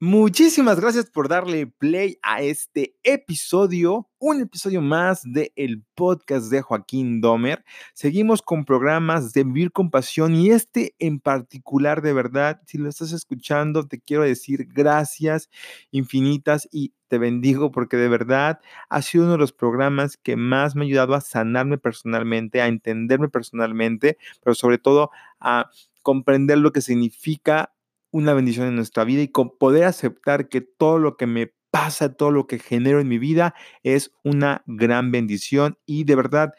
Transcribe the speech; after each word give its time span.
Muchísimas 0.00 0.78
gracias 0.78 1.06
por 1.10 1.28
darle 1.28 1.66
play 1.66 2.20
a 2.22 2.40
este 2.40 2.94
episodio, 3.02 4.08
un 4.20 4.40
episodio 4.40 4.80
más 4.80 5.22
del 5.24 5.50
el 5.56 5.82
podcast 5.96 6.52
de 6.52 6.62
Joaquín 6.62 7.20
Domer. 7.20 7.64
Seguimos 7.94 8.40
con 8.40 8.64
programas 8.64 9.32
de 9.32 9.42
Vivir 9.42 9.72
con 9.72 9.90
Pasión 9.90 10.36
y 10.36 10.50
este 10.50 10.94
en 11.00 11.18
particular, 11.18 12.00
de 12.00 12.12
verdad, 12.12 12.62
si 12.68 12.78
lo 12.78 12.88
estás 12.88 13.10
escuchando, 13.10 13.88
te 13.88 13.98
quiero 13.98 14.22
decir 14.22 14.68
gracias 14.72 15.50
infinitas 15.90 16.68
y 16.70 16.92
te 17.08 17.18
bendigo 17.18 17.72
porque 17.72 17.96
de 17.96 18.08
verdad 18.08 18.60
ha 18.88 19.02
sido 19.02 19.24
uno 19.24 19.32
de 19.32 19.38
los 19.38 19.52
programas 19.52 20.16
que 20.16 20.36
más 20.36 20.76
me 20.76 20.84
ha 20.84 20.86
ayudado 20.86 21.14
a 21.14 21.20
sanarme 21.20 21.76
personalmente, 21.76 22.60
a 22.60 22.68
entenderme 22.68 23.28
personalmente, 23.28 24.16
pero 24.44 24.54
sobre 24.54 24.78
todo 24.78 25.10
a 25.40 25.70
comprender 26.02 26.58
lo 26.58 26.70
que 26.70 26.82
significa 26.82 27.72
una 28.10 28.34
bendición 28.34 28.68
en 28.68 28.76
nuestra 28.76 29.04
vida 29.04 29.22
y 29.22 29.28
con 29.28 29.56
poder 29.58 29.84
aceptar 29.84 30.48
que 30.48 30.60
todo 30.60 30.98
lo 30.98 31.16
que 31.16 31.26
me 31.26 31.52
pasa, 31.70 32.14
todo 32.14 32.30
lo 32.30 32.46
que 32.46 32.58
genero 32.58 33.00
en 33.00 33.08
mi 33.08 33.18
vida 33.18 33.54
es 33.82 34.12
una 34.24 34.62
gran 34.66 35.10
bendición 35.10 35.78
y 35.86 36.04
de 36.04 36.16
verdad 36.16 36.52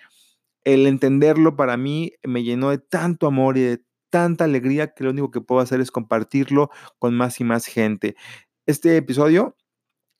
el 0.63 0.87
entenderlo 0.87 1.55
para 1.55 1.77
mí 1.77 2.13
me 2.23 2.43
llenó 2.43 2.69
de 2.69 2.77
tanto 2.77 3.27
amor 3.27 3.57
y 3.57 3.61
de 3.61 3.83
tanta 4.09 4.45
alegría 4.45 4.93
que 4.93 5.03
lo 5.03 5.11
único 5.11 5.31
que 5.31 5.41
puedo 5.41 5.61
hacer 5.61 5.81
es 5.81 5.91
compartirlo 5.91 6.69
con 6.99 7.15
más 7.15 7.39
y 7.39 7.43
más 7.43 7.65
gente. 7.65 8.15
Este 8.65 8.97
episodio 8.97 9.55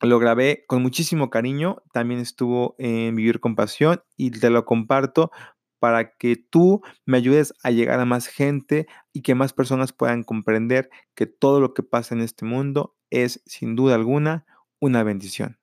lo 0.00 0.18
grabé 0.18 0.64
con 0.66 0.82
muchísimo 0.82 1.28
cariño, 1.30 1.82
también 1.92 2.20
estuvo 2.20 2.74
en 2.78 3.14
Vivir 3.14 3.40
con 3.40 3.54
Pasión 3.54 4.02
y 4.16 4.30
te 4.30 4.50
lo 4.50 4.64
comparto 4.64 5.30
para 5.80 6.12
que 6.16 6.36
tú 6.36 6.82
me 7.06 7.16
ayudes 7.16 7.52
a 7.64 7.72
llegar 7.72 7.98
a 7.98 8.04
más 8.04 8.28
gente 8.28 8.86
y 9.12 9.22
que 9.22 9.34
más 9.34 9.52
personas 9.52 9.92
puedan 9.92 10.22
comprender 10.22 10.90
que 11.14 11.26
todo 11.26 11.58
lo 11.58 11.74
que 11.74 11.82
pasa 11.82 12.14
en 12.14 12.20
este 12.20 12.44
mundo 12.44 12.94
es 13.10 13.42
sin 13.46 13.74
duda 13.74 13.96
alguna 13.96 14.46
una 14.78 15.02
bendición. 15.02 15.58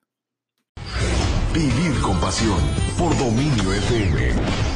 Vivir 1.54 1.98
con 2.02 2.20
pasión 2.20 2.58
por 2.98 3.16
dominio 3.16 3.72
FM. 3.72 4.68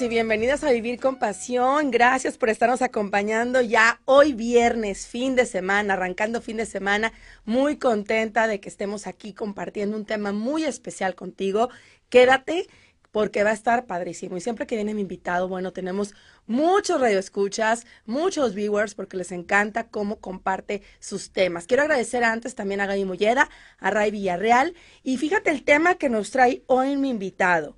Y 0.00 0.08
bienvenidas 0.08 0.64
a 0.64 0.70
Vivir 0.70 0.98
con 0.98 1.16
Pasión. 1.16 1.90
Gracias 1.90 2.38
por 2.38 2.48
estarnos 2.48 2.80
acompañando 2.80 3.60
ya 3.60 4.00
hoy 4.06 4.32
viernes, 4.32 5.06
fin 5.06 5.36
de 5.36 5.44
semana, 5.44 5.92
arrancando 5.92 6.40
fin 6.40 6.56
de 6.56 6.64
semana. 6.64 7.12
Muy 7.44 7.76
contenta 7.76 8.46
de 8.46 8.58
que 8.58 8.70
estemos 8.70 9.06
aquí 9.06 9.34
compartiendo 9.34 9.94
un 9.94 10.06
tema 10.06 10.32
muy 10.32 10.64
especial 10.64 11.14
contigo. 11.14 11.68
Quédate 12.08 12.68
porque 13.10 13.44
va 13.44 13.50
a 13.50 13.52
estar 13.52 13.84
padrísimo. 13.84 14.38
Y 14.38 14.40
siempre 14.40 14.66
que 14.66 14.76
viene 14.76 14.94
mi 14.94 15.02
invitado, 15.02 15.46
bueno, 15.46 15.74
tenemos 15.74 16.14
muchos 16.46 16.98
radioescuchas, 16.98 17.84
muchos 18.06 18.54
viewers, 18.54 18.94
porque 18.94 19.18
les 19.18 19.30
encanta 19.30 19.88
cómo 19.88 20.20
comparte 20.20 20.80
sus 21.00 21.32
temas. 21.32 21.66
Quiero 21.66 21.82
agradecer 21.82 22.24
antes 22.24 22.54
también 22.54 22.80
a 22.80 22.86
Gaby 22.86 23.04
Molleda, 23.04 23.50
a 23.78 23.90
Ray 23.90 24.10
Villarreal. 24.10 24.74
Y 25.02 25.18
fíjate 25.18 25.50
el 25.50 25.64
tema 25.64 25.96
que 25.96 26.08
nos 26.08 26.30
trae 26.30 26.62
hoy 26.66 26.96
mi 26.96 27.10
invitado 27.10 27.76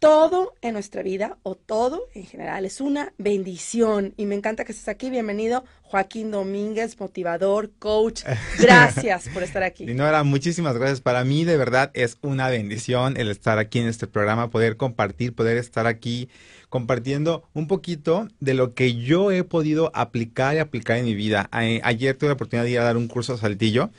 todo 0.00 0.54
en 0.62 0.72
nuestra 0.72 1.02
vida 1.02 1.36
o 1.42 1.54
todo 1.54 2.08
en 2.14 2.24
general 2.24 2.64
es 2.64 2.80
una 2.80 3.12
bendición 3.18 4.14
y 4.16 4.24
me 4.24 4.34
encanta 4.34 4.64
que 4.64 4.72
estés 4.72 4.88
aquí. 4.88 5.10
Bienvenido 5.10 5.62
Joaquín 5.82 6.30
Domínguez, 6.30 6.98
motivador, 6.98 7.70
coach. 7.78 8.22
Gracias 8.58 9.28
por 9.28 9.42
estar 9.42 9.62
aquí. 9.62 9.84
Dinora, 9.84 10.22
muchísimas 10.22 10.78
gracias. 10.78 11.02
Para 11.02 11.22
mí 11.24 11.44
de 11.44 11.58
verdad 11.58 11.90
es 11.92 12.16
una 12.22 12.48
bendición 12.48 13.18
el 13.18 13.28
estar 13.28 13.58
aquí 13.58 13.78
en 13.78 13.88
este 13.88 14.06
programa, 14.06 14.48
poder 14.48 14.78
compartir, 14.78 15.34
poder 15.34 15.58
estar 15.58 15.86
aquí 15.86 16.30
compartiendo 16.70 17.42
un 17.52 17.66
poquito 17.66 18.28
de 18.38 18.54
lo 18.54 18.74
que 18.74 18.94
yo 18.94 19.32
he 19.32 19.44
podido 19.44 19.90
aplicar 19.92 20.54
y 20.54 20.60
aplicar 20.60 20.96
en 20.96 21.04
mi 21.04 21.14
vida. 21.14 21.48
ayer 21.52 22.16
tuve 22.16 22.28
la 22.28 22.34
oportunidad 22.34 22.64
de 22.64 22.70
ir 22.70 22.78
a 22.78 22.84
dar 22.84 22.96
un 22.96 23.08
curso 23.08 23.34
a 23.34 23.38
Saltillo 23.38 23.90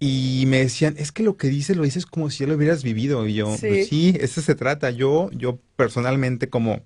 y 0.00 0.44
me 0.48 0.58
decían, 0.58 0.96
es 0.98 1.12
que 1.12 1.22
lo 1.22 1.36
que 1.36 1.48
dices 1.48 1.76
lo 1.76 1.84
dices 1.84 2.04
como 2.04 2.28
si 2.28 2.40
ya 2.40 2.48
lo 2.48 2.56
hubieras 2.56 2.82
vivido. 2.82 3.26
Y 3.26 3.34
yo, 3.34 3.56
sí, 3.56 3.66
pues 3.66 3.88
sí 3.88 4.18
eso 4.20 4.42
se 4.42 4.56
trata. 4.56 4.90
Yo, 4.90 5.30
yo 5.32 5.58
personalmente 5.76 6.50
como 6.50 6.82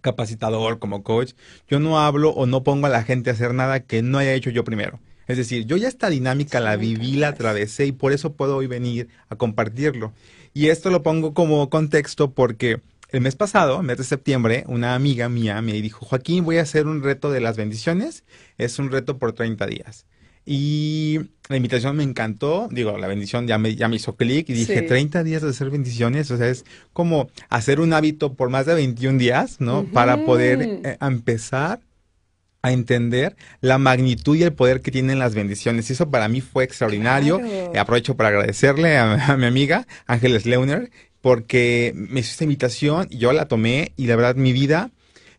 capacitador, 0.00 0.78
como 0.78 1.02
coach, 1.02 1.34
yo 1.68 1.78
no 1.78 2.00
hablo 2.00 2.30
o 2.30 2.46
no 2.46 2.64
pongo 2.64 2.86
a 2.86 2.90
la 2.90 3.04
gente 3.04 3.28
a 3.28 3.34
hacer 3.34 3.52
nada 3.52 3.80
que 3.80 4.02
no 4.02 4.16
haya 4.16 4.32
hecho 4.32 4.48
yo 4.48 4.64
primero. 4.64 4.98
Es 5.28 5.36
decir, 5.36 5.66
yo 5.66 5.76
ya 5.76 5.88
esta 5.88 6.10
dinámica 6.10 6.58
la 6.58 6.76
viví, 6.76 7.12
la 7.12 7.28
atravesé 7.28 7.86
y 7.86 7.92
por 7.92 8.12
eso 8.12 8.32
puedo 8.32 8.56
hoy 8.56 8.66
venir 8.66 9.08
a 9.28 9.36
compartirlo. 9.36 10.12
Y 10.54 10.68
esto 10.68 10.90
lo 10.90 11.02
pongo 11.02 11.34
como 11.34 11.68
contexto 11.70 12.32
porque 12.32 12.80
el 13.12 13.20
mes 13.20 13.36
pasado, 13.36 13.82
mes 13.82 13.98
de 13.98 14.04
septiembre, 14.04 14.64
una 14.66 14.94
amiga 14.94 15.28
mía 15.28 15.60
me 15.62 15.72
dijo, 15.72 16.06
Joaquín, 16.06 16.44
voy 16.44 16.58
a 16.58 16.62
hacer 16.62 16.86
un 16.86 17.02
reto 17.02 17.30
de 17.30 17.40
las 17.40 17.56
bendiciones. 17.56 18.24
Es 18.58 18.78
un 18.78 18.90
reto 18.90 19.18
por 19.18 19.32
30 19.32 19.66
días. 19.66 20.06
Y 20.46 21.20
la 21.48 21.56
invitación 21.56 21.96
me 21.96 22.02
encantó, 22.02 22.68
digo, 22.70 22.96
la 22.98 23.06
bendición 23.06 23.46
ya 23.46 23.58
me, 23.58 23.76
ya 23.76 23.88
me 23.88 23.96
hizo 23.96 24.16
clic 24.16 24.48
y 24.48 24.54
dije, 24.54 24.82
30 24.82 25.22
días 25.22 25.42
de 25.42 25.50
hacer 25.50 25.70
bendiciones, 25.70 26.30
o 26.30 26.36
sea, 26.38 26.48
es 26.48 26.64
como 26.92 27.28
hacer 27.50 27.78
un 27.78 27.92
hábito 27.92 28.34
por 28.34 28.48
más 28.48 28.66
de 28.66 28.74
21 28.74 29.18
días, 29.18 29.60
¿no? 29.60 29.84
Para 29.84 30.24
poder 30.24 30.62
eh, 30.62 30.96
empezar 31.00 31.80
a 32.62 32.72
entender 32.72 33.36
la 33.60 33.78
magnitud 33.78 34.36
y 34.36 34.42
el 34.42 34.52
poder 34.52 34.80
que 34.80 34.90
tienen 34.90 35.18
las 35.18 35.34
bendiciones. 35.34 35.88
Y 35.88 35.94
eso 35.94 36.10
para 36.10 36.28
mí 36.28 36.40
fue 36.40 36.64
extraordinario. 36.64 37.40
aprovecho 37.78 38.16
para 38.16 38.30
agradecerle 38.30 38.98
a, 38.98 39.36
mi 39.38 39.46
amiga 39.46 39.86
Ángeles 40.06 40.46
Leuner 40.46 40.90
porque 41.20 41.92
me 41.94 42.20
hizo 42.20 42.30
esta 42.30 42.44
invitación 42.44 43.06
y 43.10 43.18
yo 43.18 43.32
la 43.32 43.46
tomé 43.46 43.92
y 43.96 44.06
la 44.06 44.16
verdad 44.16 44.36
mi 44.36 44.52
vida 44.52 44.90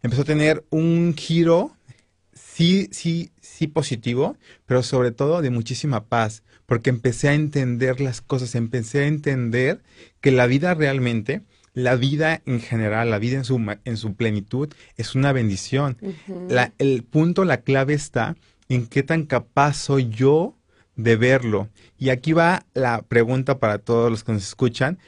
empezó 0.03 0.23
a 0.23 0.25
tener 0.25 0.63
un 0.69 1.15
giro 1.17 1.75
sí, 2.33 2.89
sí, 2.91 3.31
sí 3.41 3.67
positivo, 3.67 4.37
pero 4.65 4.83
sobre 4.83 5.11
todo 5.11 5.41
de 5.41 5.49
muchísima 5.49 6.05
paz, 6.05 6.43
porque 6.65 6.89
empecé 6.89 7.29
a 7.29 7.33
entender 7.33 8.01
las 8.01 8.21
cosas, 8.21 8.55
empecé 8.55 9.03
a 9.03 9.07
entender 9.07 9.81
que 10.19 10.31
la 10.31 10.47
vida 10.47 10.73
realmente, 10.73 11.41
la 11.73 11.95
vida 11.95 12.41
en 12.45 12.59
general, 12.59 13.09
la 13.09 13.19
vida 13.19 13.37
en 13.37 13.45
su, 13.45 13.77
en 13.85 13.97
su 13.97 14.15
plenitud 14.15 14.69
es 14.97 15.15
una 15.15 15.31
bendición. 15.31 15.97
la, 16.49 16.73
el 16.77 17.03
punto, 17.03 17.45
la 17.45 17.61
clave 17.61 17.93
está 17.93 18.35
en 18.69 18.87
qué 18.87 19.03
tan 19.03 19.25
capaz 19.25 19.73
soy 19.73 20.09
yo 20.09 20.55
de 20.95 21.15
verlo. 21.15 21.69
Y 21.97 22.09
aquí 22.09 22.33
va 22.33 22.65
la 22.73 23.01
pregunta 23.01 23.59
para 23.59 23.79
todos 23.79 24.11
los 24.11 24.23
que 24.23 24.33
nos 24.33 24.43
escuchan, 24.43 24.99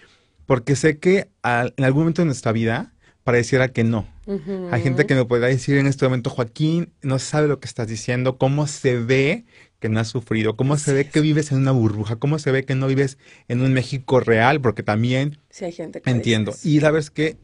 porque 0.46 0.76
sé 0.76 0.98
que 1.00 1.30
en 1.44 1.84
algún 1.84 2.02
momento 2.02 2.22
de 2.22 2.26
nuestra 2.26 2.52
vida 2.52 2.94
pareciera 3.24 3.70
que 3.70 3.84
no. 3.84 4.08
Hay 4.72 4.82
gente 4.82 5.06
que 5.06 5.16
me 5.16 5.26
podrá 5.26 5.48
decir 5.48 5.78
en 5.78 5.88
este 5.88 6.06
momento, 6.06 6.30
Joaquín, 6.30 6.94
no 7.02 7.20
sabe 7.20 7.48
lo 7.48 7.60
que 7.60 7.68
estás 7.68 7.88
diciendo, 7.88 8.38
cómo 8.38 8.68
se 8.68 8.98
ve 8.98 9.46
que 9.80 9.90
no 9.90 10.00
has 10.00 10.08
sufrido, 10.08 10.56
cómo 10.56 10.78
se 10.78 10.94
ve 10.94 11.10
que 11.10 11.20
vives 11.20 11.52
en 11.52 11.58
una 11.58 11.72
burbuja, 11.72 12.16
cómo 12.16 12.40
se 12.40 12.52
ve 12.52 12.64
que 12.64 12.74
no 12.74 12.88
vives 12.88 13.18
en 13.50 13.62
un 13.62 13.74
México 13.74 14.22
real, 14.22 14.62
porque 14.62 14.82
también 14.82 15.40
sí, 15.50 15.66
hay 15.66 15.74
gente 15.74 16.02
que 16.02 16.10
entiendo. 16.10 16.54
Y 16.64 16.80
la 16.80 16.92
verdad 16.92 17.06
es 17.06 17.12
que 17.12 17.38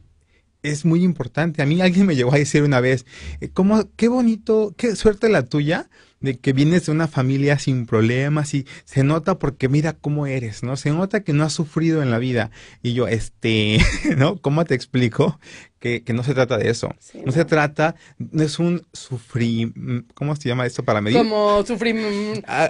es 0.64 0.86
muy 0.86 1.04
importante. 1.04 1.62
A 1.62 1.66
mí 1.66 1.82
alguien 1.82 2.06
me 2.06 2.16
llegó 2.16 2.34
a 2.34 2.38
decir 2.38 2.64
una 2.64 2.80
vez, 2.80 3.06
eh, 3.42 3.50
¿cómo, 3.50 3.90
qué 3.98 4.08
bonito, 4.08 4.74
qué 4.78 4.96
suerte 4.96 5.28
la 5.28 5.44
tuya 5.44 5.90
de 6.22 6.38
que 6.38 6.53
vienes 6.53 6.85
de 6.85 6.91
una 6.91 7.07
familia 7.07 7.59
sin 7.59 7.85
problemas 7.85 8.53
y 8.53 8.66
se 8.85 9.03
nota 9.03 9.40
porque 9.40 9.69
mira 9.69 9.94
cómo 9.94 10.28
eres, 10.28 10.63
¿no? 10.63 10.75
Se 10.78 10.91
nota 10.91 11.24
que 11.24 11.34
no 11.34 11.44
has 11.44 11.53
sufrido 11.53 12.02
en 12.03 12.12
la 12.12 12.18
vida. 12.18 12.52
Y 12.81 12.94
yo, 12.94 13.07
este, 13.07 13.80
¿no? 14.18 14.38
¿Cómo 14.38 14.66
te 14.66 14.75
explico? 14.75 15.40
Que, 15.79 16.03
que 16.03 16.12
no 16.12 16.24
se 16.24 16.34
trata 16.34 16.58
de 16.58 16.69
eso. 16.69 16.94
no, 17.25 17.31
se 17.31 17.46
trata, 17.46 17.96
no 18.18 18.44
es 18.44 18.59
un 18.59 18.85
sufrir, 18.91 19.72
¿cómo 20.13 20.35
se 20.35 20.50
llama 20.50 20.66
esto 20.66 20.84
para 20.84 21.00
medir? 21.00 21.18
Como 21.18 21.66
sufrir, 21.66 22.44
ah, 22.47 22.68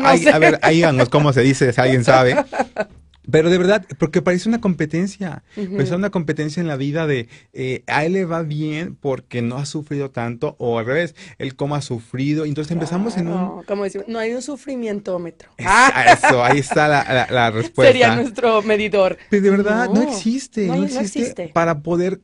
no 0.00 0.16
sé. 0.16 0.30
A 0.30 0.38
ver, 0.38 0.58
ahí 0.62 0.82
vamos, 0.82 1.08
¿cómo 1.08 1.32
se 1.32 1.42
dice? 1.42 1.72
Si 1.72 1.80
alguien 1.80 2.02
sabe. 2.02 2.34
Pero 3.30 3.50
de 3.50 3.58
verdad, 3.58 3.86
porque 3.98 4.22
parece 4.22 4.48
una 4.48 4.60
competencia, 4.60 5.42
parece 5.54 5.94
una 5.94 6.10
competencia 6.10 6.60
en 6.60 6.66
la 6.66 6.76
vida 6.76 7.06
de 7.06 7.28
eh, 7.52 7.82
a 7.86 8.04
él 8.04 8.12
le 8.12 8.24
va 8.24 8.42
bien 8.42 8.96
porque 8.96 9.42
no 9.42 9.56
ha 9.56 9.66
sufrido 9.66 10.10
tanto, 10.10 10.56
o 10.58 10.78
al 10.78 10.86
revés, 10.86 11.14
él 11.38 11.56
como 11.56 11.74
ha 11.74 11.82
sufrido, 11.82 12.44
entonces 12.44 12.72
empezamos 12.72 13.16
en 13.16 13.28
un... 13.28 13.62
Como 13.64 13.84
decimos, 13.84 14.08
no 14.08 14.18
hay 14.18 14.32
un 14.32 14.42
sufrimientómetro. 14.42 15.50
Eso, 15.56 16.44
ahí 16.44 16.58
está 16.58 16.88
la, 16.88 17.50
respuesta. 17.52 17.92
Sería 17.92 18.14
nuestro 18.14 18.62
medidor. 18.62 19.16
Pero 19.30 19.42
de 19.42 19.50
verdad, 19.50 19.88
no, 19.88 20.02
existe, 20.02 20.66
no, 20.66 20.84
existe, 20.84 21.48
para 21.48 21.80
poder, 21.80 22.20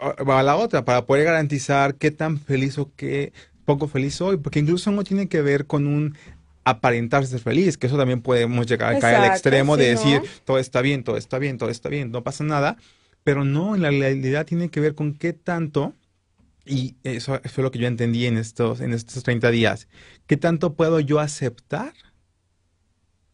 a 0.00 0.42
la 0.42 0.56
otra, 0.56 0.84
para 0.84 1.06
poder 1.06 1.24
garantizar 1.24 1.96
qué 1.96 2.10
tan 2.10 2.38
feliz 2.38 2.78
o 2.78 2.92
qué 2.94 3.32
poco 3.64 3.88
feliz 3.88 4.14
soy, 4.14 4.38
porque 4.38 4.60
incluso 4.60 4.90
no 4.92 5.04
tiene 5.04 5.28
que 5.28 5.42
ver 5.42 5.66
con 5.66 5.86
un 5.86 6.16
aparentar 6.66 7.24
ser 7.24 7.38
feliz, 7.38 7.78
que 7.78 7.86
eso 7.86 7.96
también 7.96 8.20
podemos 8.20 8.66
llegar 8.66 8.96
a 8.96 8.98
caer 8.98 9.16
al 9.16 9.30
extremo 9.30 9.76
de 9.76 9.90
decir 9.90 10.20
todo 10.44 10.58
está 10.58 10.82
bien, 10.82 11.04
todo 11.04 11.16
está 11.16 11.38
bien, 11.38 11.58
todo 11.58 11.70
está 11.70 11.88
bien, 11.88 12.10
no 12.10 12.24
pasa 12.24 12.42
nada, 12.42 12.76
pero 13.22 13.44
no, 13.44 13.76
en 13.76 13.82
la 13.82 13.90
realidad 13.90 14.44
tiene 14.44 14.68
que 14.68 14.80
ver 14.80 14.96
con 14.96 15.14
qué 15.14 15.32
tanto, 15.32 15.94
y 16.64 16.96
eso 17.04 17.40
fue 17.44 17.62
lo 17.62 17.70
que 17.70 17.78
yo 17.78 17.86
entendí 17.86 18.26
en 18.26 18.36
estos, 18.36 18.80
en 18.80 18.92
estos 18.92 19.22
30 19.22 19.52
días, 19.52 19.86
qué 20.26 20.36
tanto 20.36 20.74
puedo 20.74 20.98
yo 20.98 21.20
aceptar 21.20 21.92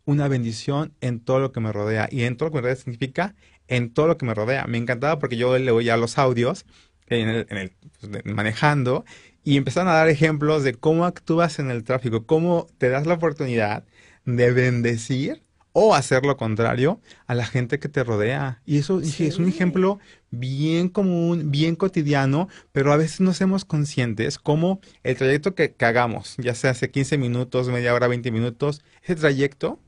una 0.05 0.28
bendición 0.28 0.93
en 1.00 1.20
todo 1.20 1.40
lo 1.40 1.52
que 1.52 1.61
me 1.61 1.73
rodea. 1.73 2.08
Y 2.11 2.25
en 2.25 2.37
todo 2.37 2.49
lo 2.49 2.52
que 2.52 2.56
me 2.56 2.62
rodea 2.62 2.76
significa 2.76 3.35
en 3.67 3.94
todo 3.94 4.08
lo 4.08 4.19
que 4.19 4.26
me 4.26 4.35
rodea. 4.35 4.67
Me 4.67 4.76
encantaba 4.76 5.19
porque 5.19 5.37
yo 5.37 5.56
le 5.56 5.70
oía 5.70 5.96
los 5.96 6.19
audios 6.19 6.67
en 7.06 7.28
el, 7.28 7.46
en 7.49 7.56
el, 7.56 7.73
pues, 8.00 8.25
manejando 8.26 9.05
y 9.44 9.56
empezaron 9.56 9.89
a 9.89 9.94
dar 9.94 10.09
ejemplos 10.09 10.62
de 10.65 10.75
cómo 10.75 11.05
actúas 11.05 11.59
en 11.59 11.71
el 11.71 11.85
tráfico, 11.85 12.27
cómo 12.27 12.67
te 12.79 12.89
das 12.89 13.06
la 13.06 13.15
oportunidad 13.15 13.85
de 14.25 14.53
bendecir 14.53 15.43
o 15.73 15.94
hacer 15.94 16.25
lo 16.25 16.37
contrario 16.37 17.00
a 17.27 17.35
la 17.35 17.47
gente 17.47 17.79
que 17.79 17.89
te 17.89 18.05
rodea. 18.05 18.61
Y 18.67 18.79
eso 18.79 19.00
es 19.00 19.39
un 19.39 19.49
ejemplo 19.49 19.99
bien 20.31 20.89
común, 20.89 21.50
bien 21.50 21.77
cotidiano, 21.77 22.49
pero 22.73 22.93
a 22.93 22.97
veces 22.97 23.21
no 23.21 23.33
somos 23.33 23.65
conscientes 23.65 24.39
cómo 24.39 24.81
el 25.03 25.17
trayecto 25.17 25.55
que, 25.55 25.73
que 25.73 25.85
hagamos, 25.85 26.37
ya 26.38 26.55
sea 26.55 26.73
hace 26.73 26.91
15 26.91 27.19
minutos, 27.19 27.69
media 27.69 27.95
hora, 27.95 28.06
20 28.06 28.31
minutos, 28.31 28.83
ese 29.03 29.17
trayecto, 29.17 29.81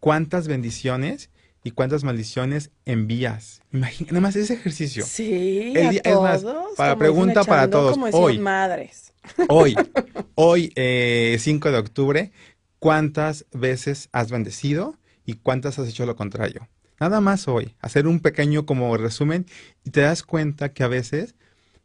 cuántas 0.00 0.48
bendiciones 0.48 1.30
y 1.66 1.72
cuántas 1.72 2.04
maldiciones 2.04 2.70
envías. 2.84 3.60
Imagina, 3.72 4.12
nada 4.12 4.20
más 4.20 4.36
ese 4.36 4.54
ejercicio. 4.54 5.04
Sí, 5.04 5.74
a 5.76 6.00
todos, 6.00 6.76
para 6.76 6.96
pregunta 6.96 7.42
para 7.42 7.68
todos. 7.68 7.98
hoy, 8.12 8.38
madres. 8.38 9.12
Hoy, 9.48 9.74
hoy, 10.36 10.72
eh, 10.76 11.36
5 11.40 11.72
de 11.72 11.78
octubre, 11.78 12.30
¿cuántas 12.78 13.46
veces 13.52 14.08
has 14.12 14.30
bendecido 14.30 14.96
y 15.24 15.32
cuántas 15.32 15.80
has 15.80 15.88
hecho 15.88 16.06
lo 16.06 16.14
contrario? 16.14 16.68
Nada 17.00 17.20
más 17.20 17.48
hoy, 17.48 17.74
hacer 17.80 18.06
un 18.06 18.20
pequeño 18.20 18.64
como 18.64 18.96
resumen 18.96 19.44
y 19.82 19.90
te 19.90 20.02
das 20.02 20.22
cuenta 20.22 20.68
que 20.68 20.84
a 20.84 20.88
veces 20.88 21.34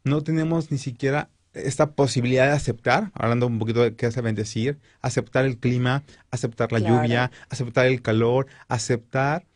no 0.04 0.22
tenemos 0.22 0.70
ni 0.70 0.78
siquiera 0.78 1.32
esta 1.54 1.94
posibilidad 1.94 2.46
de 2.46 2.54
aceptar, 2.54 3.10
hablando 3.16 3.48
un 3.48 3.58
poquito 3.58 3.82
de 3.82 3.96
qué 3.96 4.06
hace 4.06 4.22
bendecir, 4.22 4.78
aceptar 5.02 5.46
el 5.46 5.58
clima, 5.58 6.04
aceptar 6.30 6.72
la 6.72 6.78
lluvia, 6.78 7.32
aceptar 7.50 7.88
el 7.88 8.04
calor, 8.04 8.46
aceptar 8.68 9.48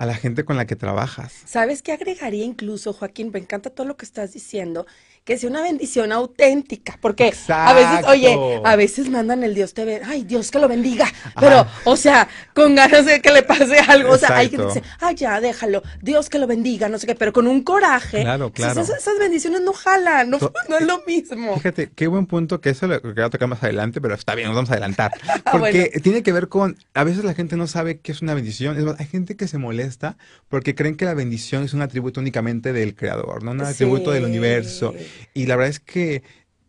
a 0.00 0.06
la 0.06 0.14
gente 0.14 0.46
con 0.46 0.56
la 0.56 0.66
que 0.66 0.76
trabajas. 0.76 1.42
¿Sabes 1.44 1.82
qué 1.82 1.92
agregaría 1.92 2.46
incluso, 2.46 2.94
Joaquín? 2.94 3.30
Me 3.34 3.38
encanta 3.38 3.68
todo 3.68 3.86
lo 3.86 3.98
que 3.98 4.06
estás 4.06 4.32
diciendo, 4.32 4.86
que 5.24 5.38
sea 5.38 5.50
una 5.50 5.62
bendición 5.62 6.12
auténtica, 6.12 6.98
porque 7.00 7.32
a 7.48 7.74
veces, 7.74 8.06
oye, 8.08 8.60
a 8.64 8.76
veces 8.76 9.10
mandan 9.10 9.44
el 9.44 9.54
Dios 9.54 9.74
te 9.74 9.84
ve, 9.84 10.00
ay, 10.04 10.24
Dios 10.24 10.50
que 10.50 10.58
lo 10.58 10.66
bendiga, 10.66 11.06
pero, 11.38 11.66
o 11.84 11.96
sea, 11.96 12.26
con 12.54 12.74
ganas 12.74 13.04
de 13.04 13.20
que 13.20 13.30
le 13.30 13.42
pase 13.42 13.78
algo, 13.78 14.14
o 14.14 14.18
sea, 14.18 14.38
hay 14.38 14.48
que 14.48 14.56
dice, 14.56 14.82
ay, 14.98 15.14
ya, 15.14 15.40
déjalo, 15.40 15.82
Dios 16.00 16.28
que 16.30 16.38
lo 16.38 16.46
bendiga, 16.46 16.88
no 16.88 16.98
sé 16.98 17.06
qué, 17.06 17.14
pero 17.14 17.32
con 17.32 17.46
un 17.46 17.62
coraje. 17.62 18.22
Claro, 18.22 18.50
claro. 18.50 18.80
Esas, 18.80 19.18
bendiciones 19.18 19.60
no 19.60 19.72
jalan, 19.72 20.30
no, 20.30 20.38
no, 20.68 20.78
es 20.78 20.86
lo 20.86 21.02
mismo. 21.06 21.54
Fíjate, 21.56 21.90
qué 21.94 22.06
buen 22.06 22.26
punto, 22.26 22.60
que 22.60 22.70
eso 22.70 22.86
lo 22.86 23.00
voy 23.00 23.22
a 23.22 23.30
tocar 23.30 23.48
más 23.48 23.62
adelante, 23.62 24.00
pero 24.00 24.14
está 24.14 24.34
bien, 24.34 24.48
nos 24.48 24.56
vamos 24.56 24.70
a 24.70 24.74
adelantar, 24.74 25.12
ah, 25.44 25.52
porque 25.52 26.00
tiene 26.02 26.22
que 26.22 26.32
ver 26.32 26.48
con, 26.48 26.78
a 26.94 27.04
veces 27.04 27.24
la 27.24 27.34
gente 27.34 27.56
no 27.56 27.66
sabe 27.66 28.00
qué 28.00 28.12
es 28.12 28.22
una 28.22 28.34
bendición, 28.34 28.78
es 28.78 29.00
hay 29.00 29.06
gente 29.06 29.36
que 29.36 29.46
se 29.46 29.58
molesta 29.58 30.16
porque 30.48 30.74
creen 30.74 30.96
que 30.96 31.04
la 31.04 31.14
bendición 31.14 31.62
es 31.62 31.74
un 31.74 31.82
atributo 31.82 32.20
únicamente 32.20 32.72
del 32.72 32.94
creador, 32.94 33.44
no 33.44 33.50
un 33.52 33.60
atributo 33.60 34.10
del 34.10 34.24
universo. 34.24 34.94
Y 35.34 35.46
la 35.46 35.56
verdad 35.56 35.70
es 35.70 35.80
que 35.80 36.22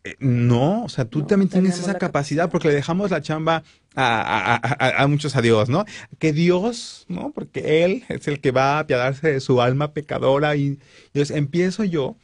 eh, 0.03 0.15
no, 0.19 0.83
o 0.83 0.89
sea, 0.89 1.05
tú 1.05 1.23
también 1.27 1.49
tienes 1.49 1.77
esa 1.77 1.97
capacidad 1.97 2.49
porque 2.49 2.69
le 2.69 2.73
dejamos 2.73 3.11
la 3.11 3.21
chamba 3.21 3.63
a, 3.95 5.05
muchos 5.07 5.35
a 5.35 5.41
Dios, 5.41 5.69
¿no? 5.69 5.85
Que 6.17 6.33
Dios, 6.33 7.05
¿no? 7.07 7.31
Porque 7.31 7.83
Él 7.83 8.03
es 8.09 8.27
el 8.27 8.39
que 8.41 8.51
va 8.51 8.77
a 8.77 8.79
apiadarse 8.79 9.31
de 9.31 9.39
su 9.39 9.61
alma 9.61 9.93
pecadora 9.93 10.55
y 10.55 10.79
entonces 11.07 11.35
empiezo 11.35 11.83
yo 11.83 12.15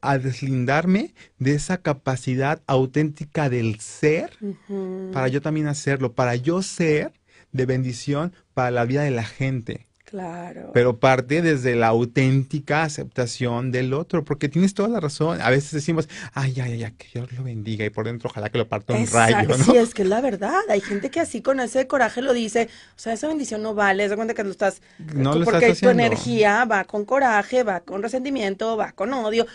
a 0.00 0.18
deslindarme 0.18 1.14
de 1.38 1.54
esa 1.54 1.76
capacidad 1.78 2.62
auténtica 2.66 3.48
del 3.48 3.78
ser 3.80 4.30
para 5.12 5.28
yo 5.28 5.40
también 5.42 5.68
hacerlo, 5.68 6.14
para 6.14 6.34
yo 6.36 6.62
ser 6.62 7.12
de 7.52 7.66
bendición 7.66 8.32
para 8.54 8.70
la 8.70 8.84
vida 8.86 9.02
de 9.02 9.10
la 9.10 9.24
gente. 9.24 9.86
Claro. 10.10 10.72
Pero 10.74 10.98
parte 10.98 11.40
desde 11.40 11.76
la 11.76 11.86
auténtica 11.86 12.82
aceptación 12.82 13.70
del 13.70 13.94
otro, 13.94 14.24
porque 14.24 14.48
tienes 14.48 14.74
toda 14.74 14.88
la 14.88 14.98
razón. 14.98 15.40
A 15.40 15.50
veces 15.50 15.70
decimos, 15.70 16.08
ay, 16.34 16.60
ay, 16.60 16.82
ay, 16.82 16.92
que 16.98 17.06
Dios 17.14 17.30
lo 17.32 17.44
bendiga 17.44 17.84
y 17.84 17.90
por 17.90 18.06
dentro 18.06 18.28
ojalá 18.28 18.48
que 18.48 18.58
lo 18.58 18.68
parta 18.68 18.92
un 18.92 19.06
rayo. 19.06 19.48
¿no? 19.48 19.64
Sí, 19.64 19.76
es 19.76 19.94
que 19.94 20.02
es 20.02 20.08
la 20.08 20.20
verdad. 20.20 20.58
Hay 20.68 20.80
gente 20.80 21.10
que 21.10 21.20
así 21.20 21.42
con 21.42 21.60
ese 21.60 21.86
coraje 21.86 22.22
lo 22.22 22.32
dice, 22.32 22.68
o 22.96 22.98
sea, 22.98 23.12
esa 23.12 23.28
bendición 23.28 23.62
no 23.62 23.74
vale, 23.74 24.08
se 24.08 24.16
cuenta 24.16 24.34
que 24.34 24.42
lo 24.42 24.50
estás, 24.50 24.82
no 25.14 25.36
lo 25.36 25.44
porque 25.44 25.76
tu 25.76 25.88
energía 25.88 26.64
va 26.64 26.82
con 26.84 27.04
coraje, 27.04 27.62
va 27.62 27.78
con 27.78 28.02
resentimiento, 28.02 28.76
va 28.76 28.90
con 28.90 29.14
odio. 29.14 29.46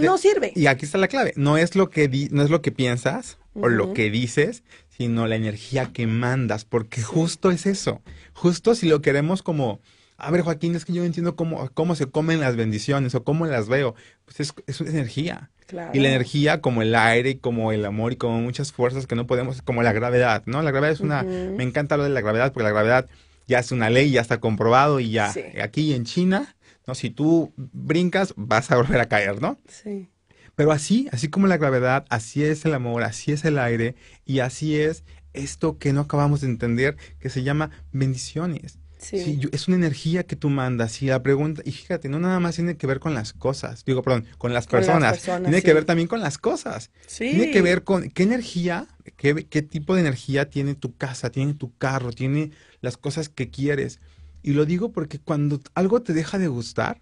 no 0.00 0.16
sirve. 0.16 0.54
Y 0.56 0.68
aquí 0.68 0.86
está 0.86 0.96
la 0.96 1.08
clave. 1.08 1.34
No 1.36 1.58
es 1.58 1.76
lo 1.76 1.90
que 1.90 2.08
di, 2.08 2.28
no 2.30 2.42
es 2.42 2.48
lo 2.48 2.62
que 2.62 2.72
piensas 2.72 3.36
o 3.54 3.68
lo 3.68 3.92
que 3.92 4.10
dices, 4.10 4.62
sino 4.96 5.26
la 5.26 5.36
energía 5.36 5.92
que 5.92 6.06
mandas, 6.06 6.64
porque 6.64 7.02
justo 7.02 7.50
es 7.50 7.66
eso. 7.66 8.02
Justo 8.34 8.74
si 8.74 8.88
lo 8.88 9.00
queremos 9.00 9.42
como, 9.42 9.80
a 10.16 10.30
ver 10.30 10.42
Joaquín, 10.42 10.74
es 10.74 10.84
que 10.84 10.92
yo 10.92 11.00
no 11.00 11.06
entiendo 11.06 11.34
cómo, 11.34 11.70
cómo 11.72 11.94
se 11.94 12.06
comen 12.06 12.40
las 12.40 12.56
bendiciones 12.56 13.14
o 13.14 13.24
cómo 13.24 13.46
las 13.46 13.68
veo. 13.68 13.94
Pues 14.24 14.40
es, 14.40 14.54
es 14.66 14.80
energía. 14.80 15.50
Y 15.94 16.00
la 16.00 16.08
energía 16.08 16.60
como 16.60 16.82
el 16.82 16.94
aire, 16.94 17.38
como 17.38 17.72
el 17.72 17.84
amor 17.86 18.12
y 18.12 18.16
como 18.16 18.40
muchas 18.40 18.72
fuerzas 18.72 19.06
que 19.06 19.14
no 19.14 19.26
podemos, 19.26 19.62
como 19.62 19.82
la 19.82 19.92
gravedad, 19.92 20.42
¿no? 20.44 20.60
La 20.60 20.70
gravedad 20.70 20.92
es 20.92 21.00
una, 21.00 21.22
me 21.22 21.62
encanta 21.62 21.96
lo 21.96 22.04
de 22.04 22.10
la 22.10 22.20
gravedad, 22.20 22.52
porque 22.52 22.64
la 22.64 22.72
gravedad 22.72 23.08
ya 23.46 23.58
es 23.58 23.72
una 23.72 23.88
ley, 23.88 24.10
ya 24.10 24.20
está 24.20 24.38
comprobado 24.38 25.00
y 25.00 25.10
ya 25.10 25.32
aquí 25.62 25.94
en 25.94 26.04
China, 26.04 26.54
¿no? 26.86 26.94
Si 26.94 27.08
tú 27.08 27.54
brincas, 27.56 28.34
vas 28.36 28.70
a 28.70 28.76
volver 28.76 29.00
a 29.00 29.08
caer, 29.08 29.40
¿no? 29.40 29.58
Sí. 29.66 30.10
Pero 30.54 30.72
así, 30.72 31.08
así 31.12 31.28
como 31.28 31.46
la 31.46 31.56
gravedad, 31.56 32.04
así 32.10 32.44
es 32.44 32.64
el 32.64 32.74
amor, 32.74 33.02
así 33.02 33.32
es 33.32 33.44
el 33.44 33.58
aire 33.58 33.94
y 34.24 34.40
así 34.40 34.78
es 34.78 35.04
esto 35.32 35.78
que 35.78 35.92
no 35.92 36.02
acabamos 36.02 36.42
de 36.42 36.48
entender 36.48 36.96
que 37.18 37.30
se 37.30 37.42
llama 37.42 37.70
bendiciones. 37.92 38.78
Sí. 38.98 39.40
es 39.50 39.66
una 39.66 39.76
energía 39.76 40.22
que 40.22 40.36
tú 40.36 40.48
mandas 40.48 41.02
y 41.02 41.06
la 41.06 41.20
pregunta, 41.24 41.60
y 41.64 41.72
fíjate, 41.72 42.08
no 42.08 42.20
nada 42.20 42.38
más 42.38 42.54
tiene 42.54 42.76
que 42.76 42.86
ver 42.86 43.00
con 43.00 43.14
las 43.14 43.32
cosas, 43.32 43.84
digo, 43.84 44.00
perdón, 44.00 44.26
con 44.38 44.52
las 44.52 44.68
personas, 44.68 45.20
tiene 45.20 45.60
que 45.60 45.74
ver 45.74 45.84
también 45.84 46.06
con 46.06 46.20
las 46.20 46.38
cosas. 46.38 46.92
Tiene 47.18 47.50
que 47.50 47.62
ver 47.62 47.82
con 47.82 48.10
qué 48.10 48.22
energía, 48.22 48.86
qué, 49.16 49.46
qué 49.50 49.62
tipo 49.62 49.96
de 49.96 50.02
energía 50.02 50.48
tiene 50.50 50.76
tu 50.76 50.96
casa, 50.96 51.30
tiene 51.30 51.54
tu 51.54 51.76
carro, 51.76 52.12
tiene 52.12 52.52
las 52.80 52.96
cosas 52.96 53.28
que 53.28 53.50
quieres. 53.50 53.98
Y 54.40 54.52
lo 54.52 54.66
digo 54.66 54.92
porque 54.92 55.18
cuando 55.18 55.60
algo 55.74 56.02
te 56.02 56.12
deja 56.12 56.38
de 56.38 56.46
gustar, 56.46 57.00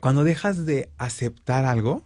cuando 0.00 0.24
dejas 0.24 0.66
de 0.66 0.90
aceptar 0.98 1.64
algo, 1.64 2.02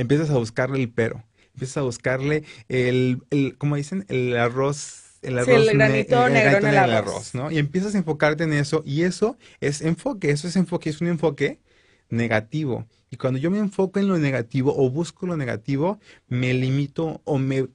empiezas 0.00 0.30
a 0.30 0.38
buscarle 0.38 0.80
el 0.80 0.90
pero, 0.90 1.24
empiezas 1.54 1.78
a 1.78 1.82
buscarle 1.82 2.44
el, 2.68 3.22
el 3.30 3.56
como 3.58 3.76
dicen, 3.76 4.04
el 4.08 4.36
arroz 4.36 5.04
el 5.22 5.38
arroz 5.38 5.68
el 5.68 5.76
granito 5.76 6.28
negro 6.28 6.58
en 6.58 6.66
el, 6.66 6.76
arroz. 6.76 7.34
¿no? 7.34 7.50
Y 7.50 7.58
empiezas 7.58 7.94
a 7.94 7.98
enfocarte 7.98 8.44
en 8.44 8.52
eso 8.52 8.82
y 8.86 9.02
eso 9.02 9.36
es 9.60 9.82
enfoque, 9.82 10.30
eso 10.30 10.46
es 10.46 10.56
enfoque, 10.56 10.90
es 10.90 11.00
un 11.00 11.08
enfoque 11.08 11.60
negativo. 12.08 12.86
Y 13.10 13.16
cuando 13.16 13.38
yo 13.38 13.50
me 13.50 13.58
enfoco 13.58 13.98
en 13.98 14.08
lo 14.08 14.18
negativo 14.18 14.74
o 14.76 14.90
busco 14.90 15.26
lo 15.26 15.36
negativo, 15.36 15.98
me 16.28 16.54
limito 16.54 17.20
o 17.24 17.38
me 17.38 17.66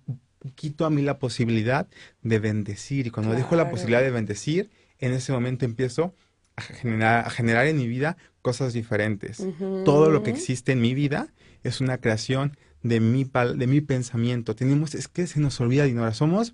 quito 0.56 0.86
a 0.86 0.90
mí 0.90 1.02
la 1.02 1.20
posibilidad 1.20 1.88
de 2.22 2.40
bendecir. 2.40 3.08
Y 3.08 3.10
cuando 3.10 3.34
dejo 3.34 3.56
la 3.56 3.70
posibilidad 3.70 4.02
de 4.02 4.12
bendecir, 4.12 4.70
en 5.00 5.12
ese 5.12 5.32
momento 5.32 5.66
empiezo 5.66 6.14
a 6.56 6.62
generar, 6.62 7.26
a 7.26 7.30
generar 7.30 7.68
en 7.68 7.78
mi 7.78 7.88
vida 7.88 8.18
cosas 8.42 8.74
diferentes. 8.74 9.46
Todo 9.86 10.10
lo 10.10 10.24
que 10.24 10.32
existe 10.32 10.74
en 10.74 10.82
mi 10.82 10.94
vida 10.94 11.34
es 11.64 11.82
una 11.82 11.98
creación 11.98 12.58
de 12.82 13.00
mi, 13.00 13.24
de 13.24 13.68
mi 13.68 13.82
pensamiento. 13.82 14.56
Tenemos, 14.56 14.96
es 14.96 15.08
que 15.08 15.28
se 15.28 15.40
nos 15.40 15.60
olvida, 15.60 15.86
Dinora, 15.86 16.14
somos, 16.14 16.54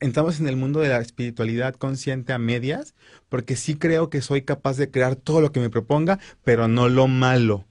entramos 0.00 0.40
en 0.40 0.48
el 0.48 0.56
mundo 0.56 0.80
de 0.80 0.88
la 0.88 1.00
espiritualidad 1.00 1.74
consciente 1.74 2.32
a 2.32 2.38
medias, 2.38 2.94
porque 3.28 3.56
sí 3.56 3.76
creo 3.76 4.10
que 4.10 4.20
soy 4.20 4.42
capaz 4.42 4.76
de 4.76 4.90
crear 4.90 5.16
todo 5.16 5.40
lo 5.40 5.52
que 5.52 5.60
me 5.60 5.70
proponga, 5.70 6.18
pero 6.44 6.68
no 6.68 6.88
lo 6.88 7.08
malo. 7.08 7.64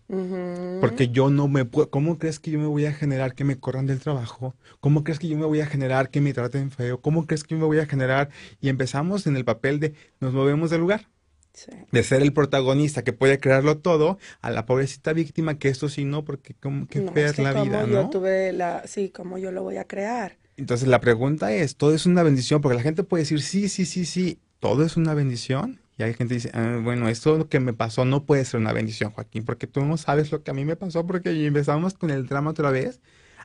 Porque 0.82 1.10
yo 1.10 1.30
no 1.30 1.48
me 1.48 1.66
puedo, 1.66 1.90
¿cómo 1.90 2.20
crees 2.20 2.40
que 2.40 2.52
yo 2.52 2.60
me 2.60 2.68
voy 2.68 2.86
a 2.86 2.94
generar 2.94 3.34
que 3.34 3.44
me 3.44 3.58
corran 3.58 3.88
del 3.88 4.00
trabajo? 4.00 4.56
¿Cómo 4.80 5.04
crees 5.04 5.20
que 5.20 5.28
yo 5.28 5.38
me 5.38 5.46
voy 5.46 5.62
a 5.62 5.66
generar 5.66 6.10
que 6.10 6.22
me 6.22 6.34
traten 6.34 6.72
feo? 6.72 7.02
¿Cómo 7.02 7.26
crees 7.26 7.44
que 7.44 7.56
yo 7.56 7.60
me 7.60 7.66
voy 7.66 7.80
a 7.80 7.88
generar? 7.88 8.30
Y 8.62 8.70
empezamos 8.70 9.26
en 9.28 9.36
el 9.36 9.46
papel 9.46 9.80
de 9.80 9.94
nos 10.20 10.34
movemos 10.34 10.70
del 10.70 10.82
lugar. 10.82 11.08
De 11.92 12.04
ser 12.04 12.22
el 12.22 12.34
protagonista 12.34 13.04
que 13.04 13.14
puede 13.14 13.40
crearlo 13.40 13.78
todo, 13.78 14.18
a 14.42 14.50
la 14.50 14.66
pobrecita 14.66 15.14
víctima 15.14 15.58
que 15.58 15.70
esto 15.70 15.90
sí 15.90 16.06
no, 16.06 16.26
porque 16.26 16.54
como 16.54 16.88
que 16.88 17.02
fea 17.12 17.28
es, 17.28 17.40
la 17.40 17.64
vida, 17.64 17.86
¿no? 17.86 18.10
Tuve 18.10 18.52
la, 18.52 18.84
sí, 18.86 19.10
como 19.10 19.38
yo 19.38 19.52
lo 19.52 19.64
voy 19.64 19.78
a 19.78 19.86
crear. 19.86 20.38
Entonces 20.58 20.88
la 20.88 21.02
pregunta 21.02 21.52
es, 21.54 21.76
¿todo 21.76 21.94
es 21.94 22.06
una 22.06 22.24
bendición? 22.24 22.62
Porque 22.62 22.78
la 22.78 22.84
gente 22.84 23.04
puede 23.04 23.24
decir, 23.24 23.42
sí, 23.42 23.70
sí, 23.70 23.86
sí, 23.86 24.06
sí, 24.06 24.40
todo 24.60 24.84
es 24.84 24.98
una 24.98 25.14
bendición. 25.14 25.80
Y 25.98 26.04
hay 26.04 26.14
gente 26.14 26.34
que 26.34 26.36
dice, 26.36 26.52
ah, 26.54 26.80
bueno, 26.84 27.08
esto 27.08 27.48
que 27.48 27.60
me 27.60 27.74
pasó 27.74 28.04
no 28.04 28.26
puede 28.26 28.44
ser 28.44 28.60
una 28.60 28.74
bendición, 28.74 29.12
Joaquín, 29.12 29.46
porque 29.46 29.66
tú 29.66 29.86
no 29.86 29.96
sabes 29.98 30.32
lo 30.32 30.44
que 30.44 30.52
a 30.52 30.54
mí 30.54 30.66
me 30.66 30.76
pasó, 30.76 31.06
porque 31.06 31.46
empezamos 31.46 31.94
con 31.94 32.10
el 32.10 32.28
drama 32.28 32.52
otra 32.52 32.70
vez 32.70 33.00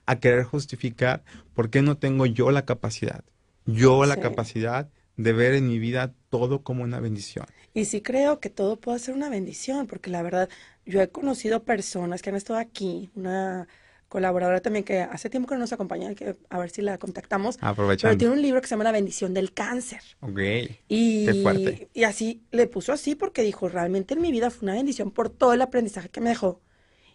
a 0.06 0.18
querer 0.18 0.44
justificar 0.44 1.22
por 1.54 1.70
qué 1.70 1.82
no 1.82 1.96
tengo 1.96 2.26
yo 2.26 2.50
la 2.50 2.64
capacidad, 2.64 3.22
yo 3.66 4.04
la 4.04 4.16
capacidad 4.16 4.88
de 5.22 5.32
ver 5.32 5.54
en 5.54 5.66
mi 5.68 5.78
vida 5.78 6.14
todo 6.28 6.62
como 6.62 6.82
una 6.82 7.00
bendición. 7.00 7.46
Y 7.74 7.84
sí 7.84 8.00
creo 8.00 8.40
que 8.40 8.50
todo 8.50 8.80
puede 8.80 8.98
ser 8.98 9.14
una 9.14 9.28
bendición, 9.30 9.86
porque 9.86 10.10
la 10.10 10.22
verdad, 10.22 10.48
yo 10.86 11.00
he 11.00 11.08
conocido 11.08 11.62
personas 11.64 12.22
que 12.22 12.30
han 12.30 12.36
estado 12.36 12.58
aquí, 12.58 13.10
una 13.14 13.68
colaboradora 14.08 14.60
también 14.60 14.84
que 14.84 15.02
hace 15.02 15.30
tiempo 15.30 15.48
que 15.48 15.54
no 15.54 15.60
nos 15.60 15.72
acompaña, 15.72 16.12
que 16.16 16.36
a 16.48 16.58
ver 16.58 16.70
si 16.70 16.82
la 16.82 16.98
contactamos. 16.98 17.58
Aprovechando. 17.60 18.10
Pero 18.10 18.18
tiene 18.18 18.34
un 18.34 18.42
libro 18.42 18.60
que 18.60 18.66
se 18.66 18.72
llama 18.72 18.82
La 18.84 18.92
bendición 18.92 19.32
del 19.34 19.52
cáncer. 19.52 20.00
Ok. 20.20 20.40
Y, 20.88 21.26
Qué 21.26 21.34
fuerte. 21.42 21.88
y 21.94 22.02
así 22.02 22.42
le 22.50 22.66
puso 22.66 22.92
así 22.92 23.14
porque 23.14 23.42
dijo, 23.42 23.68
realmente 23.68 24.14
en 24.14 24.20
mi 24.20 24.32
vida 24.32 24.50
fue 24.50 24.66
una 24.66 24.74
bendición 24.74 25.12
por 25.12 25.30
todo 25.30 25.52
el 25.52 25.62
aprendizaje 25.62 26.08
que 26.08 26.20
me 26.20 26.30
dejó. 26.30 26.60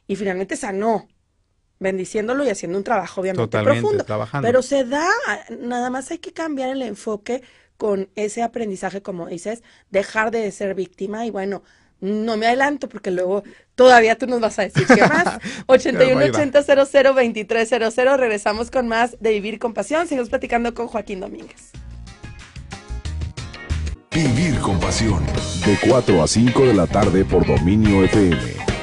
Y 0.07 0.15
finalmente 0.15 0.55
sanó, 0.55 1.09
bendiciéndolo 1.79 2.45
y 2.45 2.49
haciendo 2.49 2.77
un 2.77 2.85
trabajo 2.85 3.19
obviamente 3.19 3.41
Totalmente, 3.43 3.81
profundo. 3.81 4.03
trabajando. 4.05 4.47
Pero 4.47 4.61
se 4.61 4.85
da, 4.85 5.05
nada 5.59 5.89
más 5.89 6.09
hay 6.11 6.19
que 6.19 6.31
cambiar 6.31 6.69
el 6.69 6.81
enfoque 6.81 7.41
con 7.77 8.09
ese 8.15 8.43
aprendizaje, 8.43 9.01
como 9.01 9.27
dices, 9.27 9.63
dejar 9.91 10.31
de 10.31 10.51
ser 10.51 10.75
víctima 10.75 11.25
y 11.25 11.31
bueno, 11.31 11.63
no 12.01 12.37
me 12.37 12.47
adelanto 12.47 12.89
porque 12.89 13.11
luego 13.11 13.43
todavía 13.75 14.17
tú 14.17 14.27
nos 14.27 14.39
vas 14.39 14.59
a 14.59 14.63
decir 14.63 14.85
qué 14.85 15.01
más. 15.01 15.39
81 15.67 16.19
Ahí 16.19 16.29
va. 16.29 16.37
80 16.37 16.85
00 16.85 17.13
23 17.13 17.69
00. 17.69 18.17
Regresamos 18.17 18.69
con 18.69 18.87
más 18.87 19.17
de 19.19 19.31
Vivir 19.31 19.59
con 19.59 19.73
Pasión. 19.73 20.07
Seguimos 20.07 20.29
platicando 20.29 20.73
con 20.73 20.87
Joaquín 20.87 21.19
Domínguez. 21.19 21.71
Vivir 24.11 24.57
con 24.59 24.79
pasión. 24.79 25.25
De 25.65 25.77
4 25.89 26.23
a 26.23 26.27
5 26.27 26.65
de 26.67 26.73
la 26.73 26.87
tarde 26.87 27.25
por 27.25 27.45
Dominio 27.45 28.01
FM. 28.05 28.74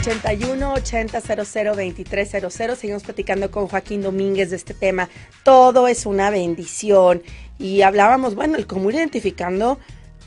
81 0.00 0.74
80 0.74 1.20
00 1.44 1.74
23 1.74 2.28
00. 2.50 2.76
Seguimos 2.76 3.02
platicando 3.02 3.50
con 3.50 3.66
Joaquín 3.66 4.02
Domínguez 4.02 4.50
de 4.50 4.56
este 4.56 4.72
tema. 4.72 5.08
Todo 5.42 5.88
es 5.88 6.06
una 6.06 6.30
bendición. 6.30 7.22
Y 7.58 7.82
hablábamos, 7.82 8.36
bueno, 8.36 8.56
el 8.56 8.66
cómo 8.66 8.90
ir 8.90 8.96
identificando 8.96 9.78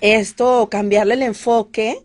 esto, 0.01 0.67
cambiarle 0.69 1.13
el 1.13 1.21
enfoque 1.21 2.03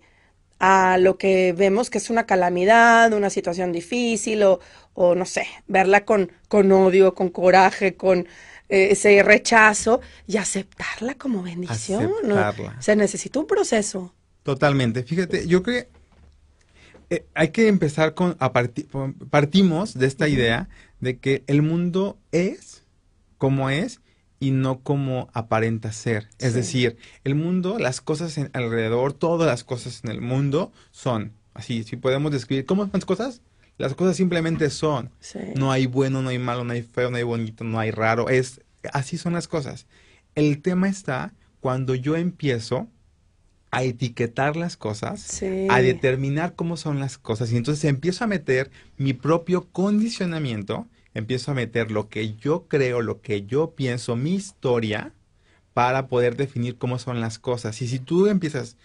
a 0.60 0.96
lo 0.98 1.18
que 1.18 1.52
vemos 1.54 1.90
que 1.90 1.98
es 1.98 2.08
una 2.08 2.24
calamidad, 2.24 3.12
una 3.12 3.30
situación 3.30 3.72
difícil 3.72 4.44
o, 4.44 4.60
o 4.94 5.16
no 5.16 5.24
sé, 5.24 5.46
verla 5.66 6.04
con, 6.04 6.30
con 6.48 6.70
odio, 6.70 7.14
con 7.14 7.30
coraje, 7.30 7.96
con 7.96 8.20
eh, 8.68 8.88
ese 8.92 9.22
rechazo 9.24 10.00
y 10.28 10.36
aceptarla 10.36 11.14
como 11.14 11.42
bendición. 11.42 12.12
¿no? 12.22 12.38
Aceptarla. 12.38 12.80
Se 12.80 12.94
necesita 12.94 13.40
un 13.40 13.46
proceso. 13.48 14.14
Totalmente. 14.44 15.02
Fíjate, 15.02 15.48
yo 15.48 15.64
creo 15.64 15.86
eh, 17.10 17.24
hay 17.34 17.48
que 17.50 17.68
empezar 17.68 18.14
con, 18.14 18.36
a 18.40 18.52
parti- 18.52 18.86
partimos 19.30 19.94
de 19.94 20.06
esta 20.06 20.28
idea 20.28 20.68
de 21.00 21.18
que 21.18 21.44
el 21.46 21.62
mundo 21.62 22.18
es 22.32 22.82
como 23.38 23.70
es 23.70 24.00
y 24.40 24.50
no 24.50 24.80
como 24.80 25.28
aparenta 25.32 25.92
ser. 25.92 26.28
Es 26.38 26.50
Sí. 26.52 26.56
decir, 26.58 26.96
el 27.24 27.34
mundo, 27.34 27.78
las 27.78 28.00
cosas 28.00 28.36
en- 28.38 28.50
alrededor, 28.52 29.12
todas 29.12 29.46
las 29.46 29.64
cosas 29.64 30.00
en 30.04 30.10
el 30.10 30.20
mundo 30.20 30.72
son 30.90 31.32
así. 31.54 31.84
Si 31.84 31.96
podemos 31.96 32.32
describir, 32.32 32.66
¿cómo 32.66 32.82
son 32.82 32.90
las 32.94 33.04
cosas? 33.04 33.40
Las 33.78 33.94
cosas 33.94 34.16
simplemente 34.16 34.68
son. 34.70 35.10
Sí. 35.20 35.38
No 35.56 35.70
hay 35.72 35.86
bueno, 35.86 36.22
no 36.22 36.30
hay 36.30 36.38
malo, 36.38 36.64
no 36.64 36.72
hay 36.72 36.82
feo, 36.82 37.10
no 37.10 37.16
hay 37.18 37.22
bonito, 37.22 37.62
no 37.64 37.78
hay 37.78 37.90
raro. 37.90 38.28
Es 38.28 38.60
así 38.92 39.18
son 39.18 39.32
las 39.34 39.48
cosas. 39.48 39.86
El 40.34 40.60
tema 40.62 40.88
está 40.88 41.32
cuando 41.60 41.94
yo 41.94 42.16
empiezo 42.16 42.88
a 43.70 43.82
etiquetar 43.82 44.56
las 44.56 44.76
cosas, 44.76 45.20
Sí. 45.20 45.66
a 45.70 45.80
determinar 45.80 46.54
cómo 46.54 46.76
son 46.76 47.00
las 47.00 47.18
cosas 47.18 47.52
y 47.52 47.56
entonces 47.56 47.84
empiezo 47.84 48.24
a 48.24 48.28
meter 48.28 48.70
mi 48.96 49.12
propio 49.12 49.68
condicionamiento, 49.72 50.86
empiezo 51.14 51.50
a 51.50 51.54
meter 51.54 51.90
lo 51.90 52.08
que 52.08 52.34
yo 52.36 52.66
creo, 52.68 53.02
lo 53.02 53.20
que 53.20 53.44
yo 53.46 53.72
pienso, 53.72 54.16
mi 54.16 54.34
historia 54.34 55.12
para 55.74 56.06
poder 56.08 56.36
definir 56.36 56.78
cómo 56.78 56.98
son 56.98 57.20
las 57.20 57.38
cosas. 57.38 57.82
Y 57.82 57.88
si 57.88 57.98
tú 57.98 58.28
empiezas 58.28 58.76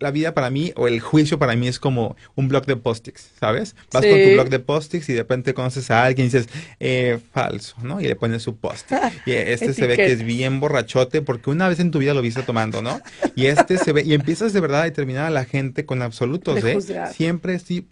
la 0.00 0.10
vida 0.10 0.34
para 0.34 0.50
mí 0.50 0.72
o 0.76 0.88
el 0.88 1.00
juicio 1.00 1.38
para 1.38 1.56
mí 1.56 1.68
es 1.68 1.78
como 1.78 2.16
un 2.34 2.48
blog 2.48 2.66
de 2.66 2.76
post-its, 2.76 3.30
¿sabes? 3.38 3.74
Vas 3.92 4.04
con 4.04 4.12
tu 4.12 4.32
blog 4.32 4.48
de 4.48 4.58
post-its 4.58 5.08
y 5.08 5.12
de 5.12 5.20
repente 5.20 5.54
conoces 5.54 5.90
a 5.90 6.04
alguien 6.04 6.26
y 6.26 6.30
dices, 6.30 6.48
eh, 6.80 7.18
falso, 7.32 7.76
¿no? 7.82 8.00
Y 8.00 8.04
le 8.04 8.16
pones 8.16 8.42
su 8.42 8.56
post 8.56 8.90
Y 9.26 9.32
este 9.32 9.72
se 9.72 9.86
ve 9.86 9.96
que 9.96 10.12
es 10.12 10.22
bien 10.22 10.60
borrachote 10.60 11.22
porque 11.22 11.50
una 11.50 11.68
vez 11.68 11.80
en 11.80 11.90
tu 11.90 11.98
vida 11.98 12.14
lo 12.14 12.22
viste 12.22 12.42
tomando, 12.42 12.82
¿no? 12.82 13.00
Y 13.34 13.46
este 13.46 13.78
se 13.78 13.92
ve, 13.92 14.02
y 14.04 14.14
empiezas 14.14 14.52
de 14.52 14.60
verdad 14.60 14.82
a 14.82 14.84
determinar 14.84 15.26
a 15.26 15.30
la 15.30 15.44
gente 15.44 15.86
con 15.86 16.02
absolutos, 16.02 16.62
¿eh? 16.64 16.78
Siempre 17.12 17.58
sí. 17.58 17.86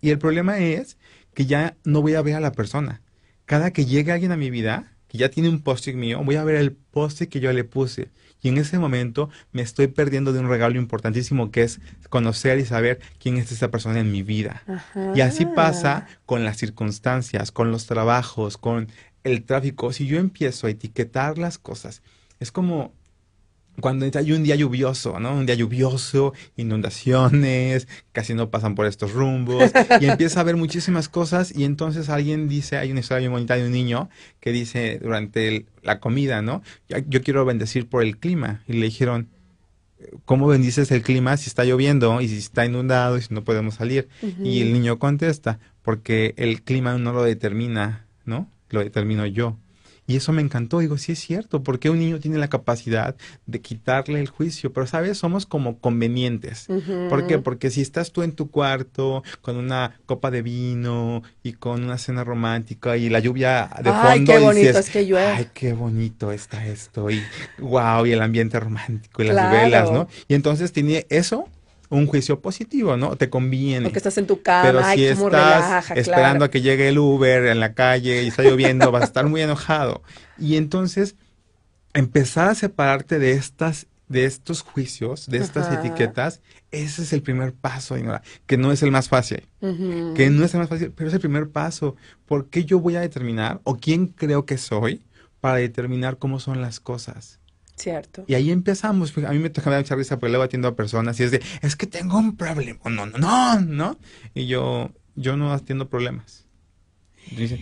Y 0.00 0.10
el 0.10 0.18
problema 0.18 0.58
es 0.58 0.96
que 1.34 1.46
ya 1.46 1.76
no 1.84 2.02
voy 2.02 2.14
a 2.14 2.22
ver 2.22 2.34
a 2.34 2.40
la 2.40 2.52
persona. 2.52 3.02
Cada 3.44 3.72
que 3.72 3.84
llegue 3.84 4.12
alguien 4.12 4.32
a 4.32 4.36
mi 4.36 4.50
vida, 4.50 4.92
que 5.08 5.18
ya 5.18 5.28
tiene 5.28 5.48
un 5.48 5.62
post-it 5.62 5.96
mío, 5.96 6.22
voy 6.24 6.36
a 6.36 6.44
ver 6.44 6.56
el 6.56 6.72
post-it 6.72 7.28
que 7.28 7.40
yo 7.40 7.52
le 7.52 7.64
puse. 7.64 8.08
Y 8.44 8.50
en 8.50 8.58
ese 8.58 8.78
momento 8.78 9.30
me 9.52 9.62
estoy 9.62 9.86
perdiendo 9.86 10.34
de 10.34 10.38
un 10.38 10.50
regalo 10.50 10.78
importantísimo 10.78 11.50
que 11.50 11.62
es 11.62 11.80
conocer 12.10 12.58
y 12.58 12.66
saber 12.66 13.00
quién 13.18 13.38
es 13.38 13.50
esa 13.50 13.70
persona 13.70 14.00
en 14.00 14.12
mi 14.12 14.22
vida. 14.22 14.62
Y 15.14 15.22
así 15.22 15.46
pasa 15.46 16.06
con 16.26 16.44
las 16.44 16.58
circunstancias, 16.58 17.50
con 17.50 17.70
los 17.70 17.86
trabajos, 17.86 18.58
con 18.58 18.88
el 19.24 19.44
tráfico. 19.44 19.94
Si 19.94 20.06
yo 20.06 20.18
empiezo 20.18 20.66
a 20.66 20.70
etiquetar 20.70 21.38
las 21.38 21.56
cosas, 21.56 22.02
es 22.38 22.52
como 22.52 22.92
cuando 23.80 24.06
hay 24.12 24.32
un 24.32 24.42
día 24.44 24.54
lluvioso, 24.56 25.18
¿no? 25.20 25.34
Un 25.34 25.46
día 25.46 25.54
lluvioso, 25.56 26.32
inundaciones, 26.56 27.88
casi 28.12 28.34
no 28.34 28.50
pasan 28.50 28.74
por 28.74 28.86
estos 28.86 29.12
rumbos, 29.12 29.72
y 30.00 30.06
empieza 30.06 30.40
a 30.40 30.42
haber 30.42 30.56
muchísimas 30.56 31.08
cosas, 31.08 31.52
y 31.56 31.64
entonces 31.64 32.08
alguien 32.08 32.48
dice, 32.48 32.76
hay 32.76 32.90
una 32.90 33.00
historia 33.00 33.20
bien 33.20 33.32
bonita 33.32 33.56
de 33.56 33.64
un 33.66 33.72
niño 33.72 34.08
que 34.40 34.52
dice 34.52 34.98
durante 35.02 35.48
el- 35.48 35.66
la 35.82 36.00
comida, 36.00 36.42
¿no? 36.42 36.62
Yo, 36.88 36.98
yo 37.08 37.22
quiero 37.22 37.44
bendecir 37.44 37.88
por 37.88 38.02
el 38.02 38.16
clima, 38.18 38.62
y 38.68 38.74
le 38.74 38.86
dijeron, 38.86 39.28
¿cómo 40.24 40.46
bendices 40.46 40.90
el 40.90 41.02
clima 41.02 41.36
si 41.36 41.48
está 41.48 41.64
lloviendo 41.64 42.20
y 42.20 42.28
si 42.28 42.38
está 42.38 42.64
inundado 42.66 43.16
y 43.18 43.22
si 43.22 43.32
no 43.34 43.42
podemos 43.44 43.74
salir? 43.74 44.08
Y 44.44 44.60
el 44.60 44.72
niño 44.72 44.98
contesta, 44.98 45.58
porque 45.82 46.34
el 46.36 46.62
clima 46.62 46.96
no 46.98 47.12
lo 47.12 47.22
determina, 47.22 48.06
¿no? 48.24 48.48
Lo 48.70 48.80
determino 48.80 49.26
yo. 49.26 49.56
Y 50.06 50.16
eso 50.16 50.32
me 50.32 50.42
encantó. 50.42 50.80
Digo, 50.80 50.98
sí 50.98 51.12
es 51.12 51.18
cierto, 51.18 51.62
porque 51.62 51.88
un 51.90 51.98
niño 51.98 52.18
tiene 52.20 52.36
la 52.38 52.48
capacidad 52.48 53.16
de 53.46 53.60
quitarle 53.60 54.20
el 54.20 54.28
juicio, 54.28 54.72
pero 54.72 54.86
sabes, 54.86 55.16
somos 55.18 55.46
como 55.46 55.78
convenientes. 55.78 56.66
¿Por 57.08 57.26
qué? 57.26 57.38
Porque 57.38 57.70
si 57.70 57.80
estás 57.80 58.12
tú 58.12 58.22
en 58.22 58.32
tu 58.32 58.50
cuarto 58.50 59.22
con 59.40 59.56
una 59.56 59.98
copa 60.06 60.30
de 60.30 60.42
vino 60.42 61.22
y 61.42 61.54
con 61.54 61.84
una 61.84 61.96
cena 61.98 62.22
romántica 62.24 62.96
y 62.96 63.08
la 63.08 63.18
lluvia 63.20 63.70
de 63.82 63.90
Ay, 63.90 64.18
fondo 64.18 64.32
qué 64.32 64.38
bonito 64.40 64.66
dices, 64.68 64.76
es 64.86 64.90
que 64.90 65.06
llueve. 65.06 65.26
ay, 65.32 65.48
qué 65.54 65.72
bonito 65.72 66.32
está 66.32 66.66
esto 66.66 67.10
y 67.10 67.22
wow, 67.58 68.04
y 68.04 68.12
el 68.12 68.20
ambiente 68.20 68.60
romántico 68.60 69.22
y 69.22 69.26
las 69.26 69.36
Claro. 69.36 69.50
velas, 69.52 69.90
¿no? 69.90 70.06
Y 70.28 70.34
entonces 70.34 70.72
tiene 70.72 71.06
eso 71.08 71.48
un 71.90 72.06
juicio 72.06 72.40
positivo, 72.40 72.96
¿no? 72.96 73.16
Te 73.16 73.30
conviene. 73.30 73.84
Porque 73.84 73.98
estás 73.98 74.18
en 74.18 74.26
tu 74.26 74.42
cama, 74.42 74.62
Pero 74.62 74.80
ay, 74.82 75.08
si 75.08 75.14
cómo 75.14 75.26
estás 75.28 75.64
relaja, 75.64 75.94
esperando 75.94 76.30
claro. 76.38 76.44
a 76.44 76.50
que 76.50 76.60
llegue 76.62 76.88
el 76.88 76.98
Uber 76.98 77.46
en 77.46 77.60
la 77.60 77.74
calle 77.74 78.22
y 78.22 78.28
está 78.28 78.42
lloviendo, 78.42 78.90
vas 78.90 79.02
a 79.02 79.06
estar 79.06 79.26
muy 79.26 79.40
enojado. 79.42 80.02
Y 80.38 80.56
entonces, 80.56 81.16
empezar 81.92 82.48
a 82.48 82.54
separarte 82.54 83.18
de 83.18 83.32
estas, 83.32 83.86
de 84.08 84.24
estos 84.24 84.62
juicios, 84.62 85.26
de 85.26 85.38
estas 85.38 85.68
Ajá. 85.68 85.80
etiquetas, 85.80 86.40
ese 86.70 87.02
es 87.02 87.12
el 87.12 87.22
primer 87.22 87.52
paso, 87.52 87.94
Dinora, 87.94 88.22
que 88.46 88.56
no 88.56 88.72
es 88.72 88.82
el 88.82 88.90
más 88.90 89.08
fácil. 89.08 89.46
Que 89.60 90.28
no 90.30 90.44
es 90.44 90.52
el 90.54 90.60
más 90.60 90.68
fácil, 90.68 90.90
pero 90.90 91.08
es 91.08 91.14
el 91.14 91.20
primer 91.20 91.48
paso. 91.48 91.96
¿Por 92.26 92.48
qué 92.48 92.64
yo 92.64 92.80
voy 92.80 92.96
a 92.96 93.00
determinar 93.00 93.60
o 93.64 93.76
quién 93.76 94.08
creo 94.08 94.44
que 94.44 94.58
soy 94.58 95.02
para 95.40 95.56
determinar 95.58 96.18
cómo 96.18 96.40
son 96.40 96.60
las 96.60 96.80
cosas? 96.80 97.38
Cierto. 97.76 98.24
Y 98.26 98.34
ahí 98.34 98.50
empezamos. 98.50 99.16
A 99.18 99.32
mí 99.32 99.38
me 99.38 99.50
toca 99.50 99.70
mucha 99.70 99.96
risa 99.96 100.18
porque 100.18 100.30
luego 100.30 100.44
atiendo 100.44 100.68
a 100.68 100.76
personas 100.76 101.18
y 101.20 101.24
es 101.24 101.30
de, 101.30 101.42
es 101.60 101.76
que 101.76 101.86
tengo 101.86 102.18
un 102.18 102.36
problema. 102.36 102.78
No, 102.84 103.06
no, 103.06 103.18
no, 103.18 103.60
no. 103.60 103.98
Y 104.32 104.46
yo, 104.46 104.90
yo 105.16 105.36
no 105.36 105.52
atiendo 105.52 105.88
problemas. 105.88 106.46
Y 107.30 107.36
dice, 107.36 107.58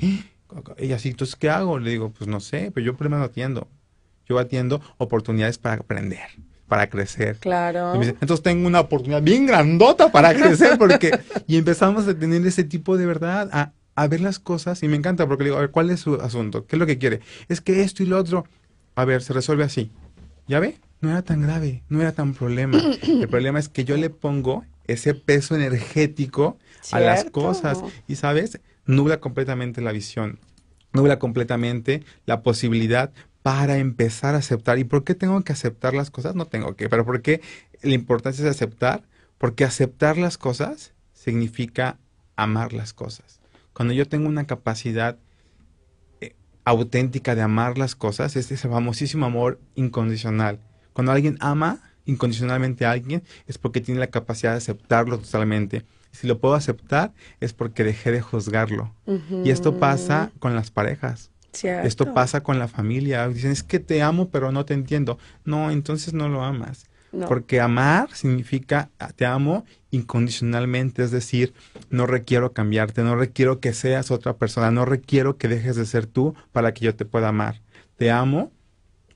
y 0.79 0.93
así, 0.93 1.11
entonces, 1.11 1.37
¿qué 1.37 1.51
hago? 1.51 1.79
Le 1.79 1.91
digo, 1.91 2.11
pues 2.11 2.29
no 2.29 2.41
sé, 2.41 2.71
pero 2.75 2.85
yo 2.85 2.97
problemas 2.97 3.21
no 3.21 3.25
atiendo. 3.27 3.69
Yo 4.29 4.39
atiendo 4.39 4.81
oportunidades 4.99 5.59
para 5.59 5.77
aprender, 5.77 6.29
para 6.69 6.89
crecer. 6.89 7.39
Claro. 7.39 7.99
Dice, 7.99 8.17
entonces 8.21 8.43
tengo 8.43 8.67
una 8.67 8.81
oportunidad 8.81 9.23
bien 9.23 9.47
grandota 9.47 10.13
para 10.13 10.35
crecer 10.35 10.79
porque... 10.79 11.19
Y 11.47 11.57
empezamos 11.57 12.07
a 12.07 12.15
tener 12.15 12.47
ese 12.47 12.65
tipo 12.65 12.97
de 12.97 13.07
verdad, 13.07 13.49
a, 13.53 13.73
a 13.95 14.07
ver 14.07 14.21
las 14.21 14.39
cosas 14.39 14.83
y 14.83 14.89
me 14.89 14.97
encanta 14.97 15.27
porque 15.27 15.45
le 15.45 15.51
digo, 15.51 15.59
a 15.59 15.63
ver, 15.63 15.71
¿cuál 15.71 15.91
es 15.91 16.01
su 16.01 16.15
asunto? 16.15 16.67
¿Qué 16.67 16.77
es 16.77 16.81
lo 16.81 16.87
que 16.87 16.99
quiere? 16.99 17.21
Es 17.49 17.61
que 17.61 17.83
esto 17.83 18.03
y 18.03 18.07
lo 18.07 18.19
otro, 18.19 18.47
a 18.95 19.05
ver, 19.05 19.23
se 19.23 19.33
resuelve 19.33 19.65
así. 19.65 19.91
¿Ya 20.47 20.61
ve? 20.61 20.79
No 21.01 21.11
era 21.11 21.23
tan 21.23 21.43
grave, 21.43 21.83
no 21.89 22.01
era 22.01 22.13
tan 22.13 22.35
problema. 22.35 22.79
El 23.03 23.29
problema 23.29 23.59
es 23.59 23.69
que 23.69 23.85
yo 23.85 23.97
le 23.97 24.11
pongo 24.11 24.65
ese 24.87 25.15
peso 25.15 25.55
energético 25.55 26.59
a 26.93 27.01
las 27.01 27.25
cosas 27.25 27.83
y, 28.07 28.17
¿sabes? 28.17 28.61
Nubla 28.87 29.21
completamente 29.21 29.81
la 29.81 29.93
visión, 29.93 30.39
nubla 30.93 31.19
completamente 31.19 32.05
la 32.27 32.43
posibilidad 32.43 33.13
para 33.43 33.79
empezar 33.79 34.35
a 34.35 34.39
aceptar. 34.39 34.79
¿Y 34.79 34.85
por 34.85 35.05
qué 35.05 35.15
tengo 35.15 35.43
que 35.43 35.53
aceptar 35.53 35.95
las 35.95 36.11
cosas? 36.11 36.35
No 36.35 36.47
tengo 36.47 36.77
que, 36.77 36.89
pero 36.89 37.05
¿por 37.05 37.23
qué 37.23 37.41
la 37.83 37.95
importancia 37.95 38.45
es 38.45 38.51
aceptar? 38.51 39.03
Porque 39.39 39.65
aceptar 39.65 40.17
las 40.17 40.39
cosas 40.39 40.93
significa 41.13 41.99
amar 42.37 42.73
las 42.73 42.93
cosas. 42.93 43.41
Cuando 43.73 43.95
yo 43.95 44.07
tengo 44.07 44.29
una 44.29 44.47
capacidad 44.47 45.19
auténtica 46.65 47.35
de 47.35 47.43
amar 47.43 47.79
las 47.79 47.95
cosas, 47.97 48.37
es 48.37 48.51
ese 48.51 48.69
famosísimo 48.69 49.27
amor 49.27 49.59
incondicional. 49.75 50.61
Cuando 50.93 51.13
alguien 51.13 51.37
ama, 51.41 51.81
incondicionalmente 52.05 52.85
a 52.85 52.91
alguien 52.91 53.23
es 53.47 53.59
porque 53.59 53.81
tiene 53.81 54.01
la 54.01 54.09
capacidad 54.09 54.53
de 54.53 54.59
aceptarlo 54.59 55.19
totalmente. 55.19 55.85
Si 56.11 56.27
lo 56.27 56.39
puedo 56.39 56.55
aceptar 56.55 57.13
es 57.41 57.53
porque 57.53 57.85
dejé 57.85 58.13
de 58.13 58.21
juzgarlo. 58.21 58.95
Y 59.45 59.51
esto 59.51 59.79
pasa 59.79 60.31
con 60.39 60.55
las 60.55 60.71
parejas. 60.71 61.31
Cierto. 61.53 61.87
Esto 61.87 62.15
pasa 62.15 62.43
con 62.43 62.59
la 62.59 62.69
familia. 62.69 63.29
Dicen, 63.29 63.51
es 63.51 63.63
que 63.63 63.79
te 63.79 64.03
amo, 64.03 64.29
pero 64.31 64.53
no 64.53 64.65
te 64.65 64.75
entiendo. 64.75 65.19
No, 65.45 65.71
entonces 65.71 66.15
no 66.15 66.29
lo 66.29 66.43
amas. 66.43 66.87
No. 67.13 67.29
Porque 67.29 67.61
amar 67.61 68.09
significa 68.15 68.91
ah, 68.99 69.13
te 69.15 69.27
amo 69.27 69.65
incondicionalmente, 69.91 71.05
es 71.05 71.11
decir, 71.11 71.53
no 71.91 72.07
requiero 72.07 72.53
cambiarte, 72.53 73.03
no 73.03 73.15
requiero 73.17 73.61
que 73.61 73.75
seas 73.75 74.11
otra 74.11 74.37
persona, 74.37 74.71
no 74.71 74.87
requiero 74.87 75.37
que 75.37 75.49
dejes 75.49 75.77
de 75.77 75.85
ser 75.85 76.07
tú 76.07 76.35
para 76.53 76.73
que 76.73 76.87
yo 76.87 76.95
te 76.95 77.05
pueda 77.05 77.29
amar. 77.29 77.61
Te 77.99 78.11
amo 78.11 78.51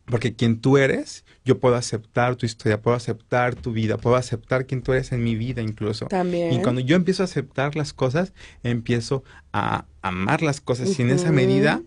porque 0.06 0.34
quien 0.34 0.60
tú 0.60 0.78
eres, 0.78 1.24
yo 1.44 1.58
puedo 1.58 1.74
aceptar 1.74 2.36
tu 2.36 2.46
historia, 2.46 2.80
puedo 2.80 2.96
aceptar 2.96 3.54
tu 3.54 3.72
vida, 3.72 3.96
puedo 3.96 4.16
aceptar 4.16 4.66
quien 4.66 4.82
tú 4.82 4.92
eres 4.92 5.12
en 5.12 5.22
mi 5.22 5.34
vida 5.34 5.62
incluso. 5.62 6.06
También. 6.06 6.52
Y 6.52 6.62
cuando 6.62 6.80
yo 6.80 6.94
empiezo 6.96 7.22
a 7.22 7.26
aceptar 7.26 7.74
las 7.74 7.92
cosas, 7.92 8.32
empiezo 8.62 9.24
a 9.52 9.84
amar 10.02 10.42
las 10.42 10.60
cosas 10.60 10.96
y 10.98 11.02
en 11.02 11.10
esa 11.10 11.32
medida, 11.32 11.82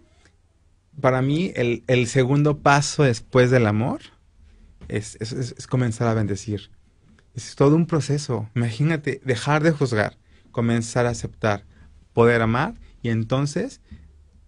para 0.99 1.21
mí, 1.21 1.51
el, 1.55 1.83
el 1.87 2.07
segundo 2.07 2.57
paso 2.57 3.03
después 3.03 3.51
del 3.51 3.67
amor 3.67 4.01
es, 4.89 5.17
es- 5.21 5.31
es- 5.31 5.67
comenzar 5.67 6.07
a 6.07 6.13
bendecir. 6.13 6.69
Es 7.35 7.55
todo 7.55 7.75
un 7.75 7.85
proceso. 7.85 8.49
Imagínate, 8.55 9.21
dejar 9.23 9.63
de 9.63 9.71
juzgar, 9.71 10.17
comenzar 10.51 11.05
a 11.05 11.09
aceptar, 11.11 11.63
poder 12.13 12.41
amar 12.41 12.73
y 13.01 13.09
entonces 13.09 13.81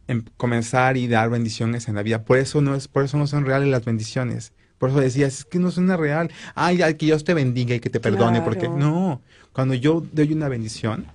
em- 0.08 0.26
comenzar 0.36 0.98
y 0.98 1.08
dar 1.08 1.30
bendiciones 1.30 1.88
en 1.88 1.96
la 1.96 2.04
vida. 2.04 2.26
Por 2.26 2.38
eso 2.38 2.60
no 2.62 2.76
es, 2.76 2.88
por 2.88 3.04
eso 3.06 3.18
no 3.18 3.28
son 3.28 3.46
reales 3.46 3.70
las 3.70 3.86
bendiciones. 3.86 4.52
Por 4.78 4.90
eso 4.90 5.00
decías, 5.00 5.40
es 5.40 5.46
que 5.46 5.60
no 5.60 5.70
suena 5.72 5.96
real. 5.96 6.32
Ay, 6.56 6.82
ay, 6.82 6.96
que 6.96 7.06
Dios 7.06 7.24
te 7.24 7.34
bendiga 7.36 7.76
y 7.76 7.80
que 7.80 7.90
te 7.92 8.00
perdone, 8.00 8.42
porque 8.42 8.62
Claro. 8.62 8.78
no. 8.78 9.22
Cuando 9.54 9.76
yo 9.76 10.04
doy 10.12 10.34
una 10.34 10.50
bendición, 10.50 11.06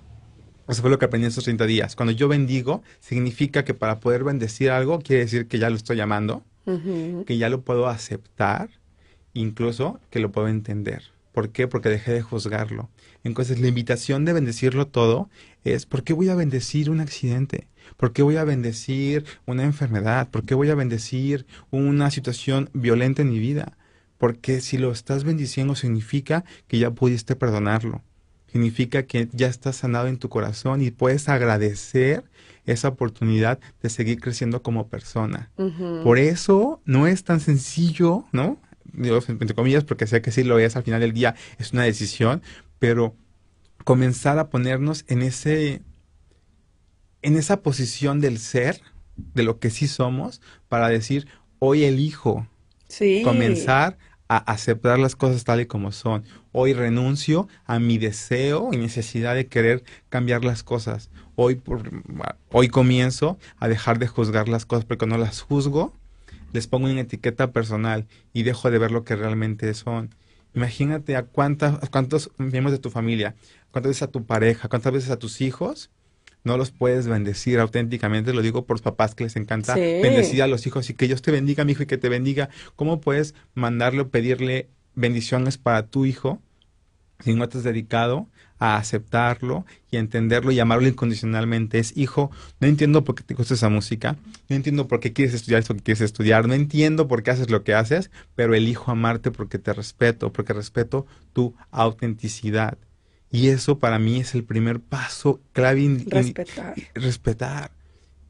eso 0.69 0.81
fue 0.81 0.89
lo 0.89 0.97
que 0.97 1.05
aprendí 1.05 1.25
en 1.25 1.29
estos 1.29 1.43
30 1.43 1.65
días. 1.65 1.95
Cuando 1.95 2.13
yo 2.13 2.27
bendigo, 2.29 2.81
significa 3.01 3.65
que 3.65 3.73
para 3.73 3.99
poder 3.99 4.23
bendecir 4.23 4.71
algo, 4.71 4.99
quiere 4.99 5.23
decir 5.23 5.47
que 5.47 5.59
ya 5.59 5.69
lo 5.69 5.75
estoy 5.75 5.97
llamando, 5.97 6.43
Ujú. 6.65 7.23
que 7.27 7.37
ya 7.37 7.49
lo 7.49 7.61
puedo 7.61 7.87
aceptar, 7.87 8.69
incluso 9.39 9.99
que 10.09 10.19
lo 10.19 10.31
puedo 10.31 10.47
entender. 10.47 11.03
¿Por 11.31 11.49
qué? 11.49 11.67
Porque 11.67 11.89
dejé 11.89 12.13
de 12.13 12.21
juzgarlo. 12.21 12.89
Entonces, 13.23 13.59
la 13.59 13.67
invitación 13.67 14.25
de 14.25 14.33
bendecirlo 14.33 14.87
todo 14.87 15.29
es, 15.63 15.85
¿por 15.85 16.03
qué 16.03 16.13
voy 16.13 16.29
a 16.29 16.35
bendecir 16.35 16.89
un 16.89 16.99
accidente? 16.99 17.67
¿Por 17.95 18.11
qué 18.11 18.23
voy 18.23 18.37
a 18.37 18.43
bendecir 18.43 19.25
una 19.45 19.63
enfermedad? 19.63 20.29
¿Por 20.29 20.43
qué 20.45 20.55
voy 20.55 20.69
a 20.69 20.75
bendecir 20.75 21.45
una 21.69 22.09
situación 22.09 22.69
violenta 22.73 23.21
en 23.21 23.29
mi 23.29 23.39
vida? 23.39 23.77
Porque 24.17 24.61
si 24.61 24.77
lo 24.77 24.91
estás 24.91 25.23
bendiciendo 25.23 25.75
significa 25.75 26.43
que 26.67 26.79
ya 26.79 26.91
pudiste 26.91 27.35
perdonarlo. 27.35 28.01
Significa 28.51 29.03
que 29.03 29.29
ya 29.31 29.47
estás 29.47 29.75
sanado 29.75 30.07
en 30.07 30.17
tu 30.17 30.29
corazón 30.29 30.81
y 30.81 30.89
puedes 30.89 31.29
agradecer 31.29 32.23
esa 32.65 32.87
oportunidad 32.87 33.59
de 33.81 33.89
seguir 33.89 34.19
creciendo 34.19 34.61
como 34.61 34.87
persona. 34.87 35.51
Por 36.03 36.17
eso 36.17 36.81
no 36.85 37.07
es 37.07 37.23
tan 37.23 37.39
sencillo, 37.39 38.25
¿no? 38.31 38.57
Digo, 38.93 39.19
entre 39.27 39.53
comillas, 39.55 39.83
porque 39.83 40.07
sé 40.07 40.21
que 40.21 40.31
sí 40.31 40.43
lo 40.43 40.59
es 40.59 40.75
al 40.75 40.83
final 40.83 41.01
del 41.01 41.13
día, 41.13 41.35
es 41.59 41.73
una 41.73 41.83
decisión, 41.83 42.41
pero 42.79 43.15
comenzar 43.83 44.39
a 44.39 44.49
ponernos 44.49 45.05
en 45.07 45.21
ese, 45.21 45.81
en 47.21 47.37
esa 47.37 47.61
posición 47.61 48.19
del 48.21 48.39
ser, 48.39 48.81
de 49.15 49.43
lo 49.43 49.59
que 49.59 49.69
sí 49.69 49.87
somos, 49.87 50.41
para 50.69 50.89
decir, 50.89 51.27
hoy 51.59 51.83
elijo 51.83 52.47
Sí. 52.87 53.21
comenzar 53.23 53.97
a 54.29 54.37
aceptar 54.37 54.99
las 54.99 55.15
cosas 55.15 55.43
tal 55.43 55.61
y 55.61 55.65
como 55.65 55.91
son. 55.91 56.23
Hoy 56.51 56.73
renuncio 56.73 57.47
a 57.65 57.79
mi 57.79 57.97
deseo 57.97 58.69
y 58.73 58.77
necesidad 58.77 59.35
de 59.35 59.47
querer 59.47 59.83
cambiar 60.09 60.43
las 60.43 60.63
cosas. 60.63 61.09
Hoy, 61.35 61.55
por- 61.55 61.89
hoy 62.51 62.67
comienzo 62.67 63.37
a 63.57 63.67
dejar 63.67 63.99
de 63.99 64.07
juzgar 64.07 64.49
las 64.49 64.65
cosas 64.65 64.85
porque 64.85 65.05
no 65.05 65.17
las 65.17 65.41
juzgo, 65.41 65.93
les 66.57 66.67
pongo 66.67 66.87
una 66.87 67.01
etiqueta 67.01 67.51
personal 67.51 68.07
y 68.33 68.43
dejo 68.43 68.69
de 68.71 68.79
ver 68.79 68.91
lo 68.91 69.03
que 69.03 69.15
realmente 69.15 69.73
son. 69.73 70.09
Imagínate 70.55 71.15
a 71.15 71.23
cuántas, 71.23 71.83
a 71.83 71.87
cuántos 71.87 72.31
miembros 72.37 72.71
de 72.71 72.79
tu 72.79 72.89
familia, 72.89 73.35
cuántas 73.71 73.91
veces 73.91 74.03
a 74.03 74.07
tu 74.11 74.25
pareja, 74.25 74.67
cuántas 74.67 74.91
veces 74.91 75.09
a 75.11 75.17
tus 75.19 75.41
hijos 75.41 75.91
no 76.43 76.57
los 76.57 76.71
puedes 76.71 77.07
bendecir 77.07 77.59
auténticamente, 77.59 78.33
lo 78.33 78.41
digo 78.41 78.65
por 78.65 78.75
los 78.75 78.81
papás 78.81 79.13
que 79.15 79.25
les 79.25 79.35
encanta 79.35 79.75
Sí. 79.75 79.81
bendecir 80.01 80.41
a 80.41 80.47
los 80.47 80.65
hijos 80.65 80.89
y 80.89 80.93
que 80.93 81.05
Dios 81.07 81.21
te 81.21 81.31
bendiga, 81.31 81.65
mi 81.65 81.73
hijo, 81.73 81.83
y 81.83 81.87
que 81.87 81.97
te 81.97 82.09
bendiga. 82.09 82.49
¿Cómo 82.75 83.01
puedes 83.01 83.35
mandarle 83.53 84.01
o 84.01 84.09
pedirle 84.09 84.69
bendiciones 84.95 85.57
para 85.57 85.85
tu 85.87 86.05
hijo 86.05 86.41
si 87.19 87.33
no 87.33 87.47
te 87.49 87.57
has 87.57 87.63
dedicado 87.63 88.27
a 88.59 88.77
aceptarlo 88.77 89.65
y 89.91 89.97
a 89.97 89.99
entenderlo 89.99 90.51
y 90.51 90.59
amarlo 90.59 90.87
incondicionalmente? 90.87 91.79
Es, 91.79 91.95
hijo, 91.95 92.31
no 92.59 92.67
entiendo 92.67 93.03
por 93.03 93.15
qué 93.15 93.23
te 93.23 93.33
gusta 93.35 93.53
esa 93.53 93.69
música, 93.69 94.15
no 94.49 94.55
entiendo 94.55 94.87
por 94.87 94.99
qué 94.99 95.13
quieres 95.13 95.33
estudiar 95.35 95.59
esto 95.61 95.75
que 95.75 95.81
quieres 95.83 96.01
estudiar, 96.01 96.47
no 96.47 96.53
entiendo 96.53 97.07
por 97.07 97.23
qué 97.23 97.31
haces 97.31 97.49
lo 97.49 97.63
que 97.63 97.73
haces, 97.73 98.09
pero 98.35 98.55
elijo 98.55 98.91
amarte 98.91 99.31
porque 99.31 99.59
te 99.59 99.73
respeto, 99.73 100.31
porque 100.33 100.53
respeto 100.53 101.05
tu 101.33 101.53
autenticidad. 101.71 102.77
Y 103.31 103.49
eso 103.49 103.77
para 103.79 103.99
mí 103.99 104.19
es 104.19 104.33
el 104.35 104.43
primer 104.43 104.79
paso 104.79 105.41
clave. 105.53 105.81
in- 105.81 105.99
in- 106.01 106.09
Respetar. 106.09 106.75
respetar. 106.95 107.71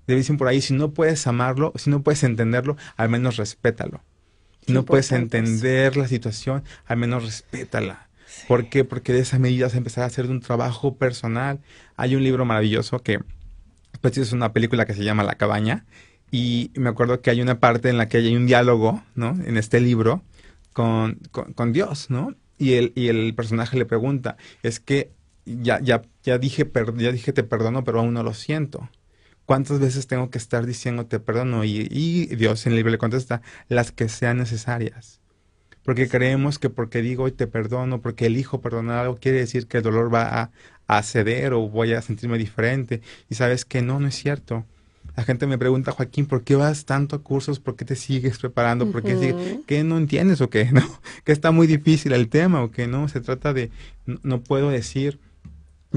Le 0.08 0.16
dicen 0.16 0.38
por 0.38 0.48
ahí, 0.48 0.62
si 0.62 0.74
no 0.74 0.92
puedes 0.92 1.28
amarlo, 1.28 1.74
si 1.76 1.90
no 1.90 2.02
puedes 2.02 2.24
entenderlo, 2.24 2.78
al 2.96 3.10
menos 3.10 3.36
respétalo. 3.38 4.02
Si 4.66 4.74
no 4.74 4.84
puedes 4.86 5.08
eso. 5.08 5.16
entender 5.18 5.98
la 5.98 6.08
situación, 6.08 6.64
al 6.86 6.98
menos 6.98 7.24
respétala. 7.24 8.07
¿Por 8.46 8.70
qué? 8.70 8.84
Porque 8.84 9.14
de 9.14 9.20
esa 9.20 9.40
medida 9.40 9.68
vas 9.84 9.98
a 9.98 10.06
hacer 10.06 10.28
un 10.30 10.40
trabajo 10.42 10.96
personal. 10.98 11.60
Hay 11.96 12.16
un 12.16 12.24
libro 12.24 12.46
maravilloso 12.46 13.00
que 13.00 13.20
pues, 14.02 14.18
es 14.18 14.32
una 14.32 14.54
película 14.54 14.86
que 14.86 14.94
se 14.94 15.04
llama 15.04 15.24
La 15.24 15.36
cabaña 15.36 15.86
y 16.32 16.72
me 16.76 16.90
acuerdo 16.90 17.22
que 17.22 17.30
hay 17.30 17.42
una 17.42 17.60
parte 17.60 17.90
en 17.90 17.98
la 17.98 18.08
que 18.08 18.18
hay 18.18 18.36
un 18.36 18.46
diálogo, 18.48 19.04
¿no? 19.16 19.30
En 19.46 19.58
este 19.58 19.80
libro 19.80 20.24
con, 20.74 21.20
con, 21.32 21.54
con 21.54 21.74
Dios, 21.74 22.10
¿no? 22.10 22.36
Y 22.58 22.74
el, 22.74 22.92
y 22.96 23.08
el 23.08 23.34
personaje 23.36 23.78
le 23.78 23.86
pregunta, 23.86 24.38
es 24.64 24.80
que 24.80 25.12
ya, 25.46 25.80
ya, 25.82 26.02
ya 26.24 26.38
dije, 26.38 26.66
per- 26.66 26.98
ya 26.98 27.12
dije 27.12 27.32
te 27.34 27.44
perdono, 27.44 27.84
pero 27.84 28.00
aún 28.00 28.14
no 28.14 28.24
lo 28.24 28.34
siento. 28.34 28.90
¿Cuántas 29.46 29.80
veces 29.80 30.08
tengo 30.08 30.30
que 30.30 30.38
estar 30.38 30.66
diciendo 30.66 31.06
te 31.06 31.20
perdono? 31.20 31.64
Y, 31.64 31.88
y 31.90 32.26
Dios 32.36 32.66
en 32.66 32.74
el 32.74 32.78
libro 32.78 32.92
le 32.92 32.98
contesta, 32.98 33.42
las 33.70 33.92
que 33.92 34.10
sean 34.10 34.38
necesarias. 34.38 35.22
Porque 35.88 36.10
creemos 36.10 36.60
que 36.60 36.70
porque 36.70 37.02
digo 37.02 37.24
hoy 37.24 37.32
te 37.32 37.48
perdono, 37.48 38.02
porque 38.02 38.26
elijo 38.26 38.60
perdonar 38.60 38.98
algo, 39.06 39.16
quiere 39.16 39.38
decir 39.38 39.68
que 39.68 39.78
el 39.78 39.84
dolor 39.84 40.14
va 40.14 40.42
a, 40.42 40.52
a 40.86 41.02
ceder 41.02 41.54
o 41.54 41.70
voy 41.70 41.94
a 41.94 42.02
sentirme 42.02 42.38
diferente. 42.38 43.02
Y 43.30 43.36
sabes 43.36 43.64
que 43.64 43.82
no, 43.82 43.98
no 43.98 44.10
es 44.10 44.16
cierto. 44.16 44.66
La 45.16 45.24
gente 45.24 45.48
me 45.48 45.58
pregunta, 45.58 45.94
Joaquín, 45.94 46.26
¿por 46.26 46.44
qué 46.44 46.58
vas 46.58 46.84
tanto 46.84 47.16
a 47.16 47.24
cursos? 47.24 47.62
¿Por 47.62 47.78
qué 47.78 47.86
te 47.86 47.96
sigues 47.96 48.38
preparando? 48.38 48.92
¿Por 48.92 49.02
qué 49.02 49.62
¿Qué 49.66 49.86
no 49.86 49.98
entiendes 49.98 50.42
o 50.42 50.50
qué? 50.50 50.66
¿No? 50.74 50.82
Que 51.24 51.32
está 51.32 51.52
muy 51.52 51.68
difícil 51.68 52.12
el 52.12 52.28
tema 52.28 52.62
o 52.62 52.70
que 52.70 52.86
no. 52.86 53.08
Se 53.08 53.22
trata 53.22 53.54
de, 53.54 53.72
no, 54.06 54.20
no 54.24 54.42
puedo 54.42 54.70
decir, 54.70 55.22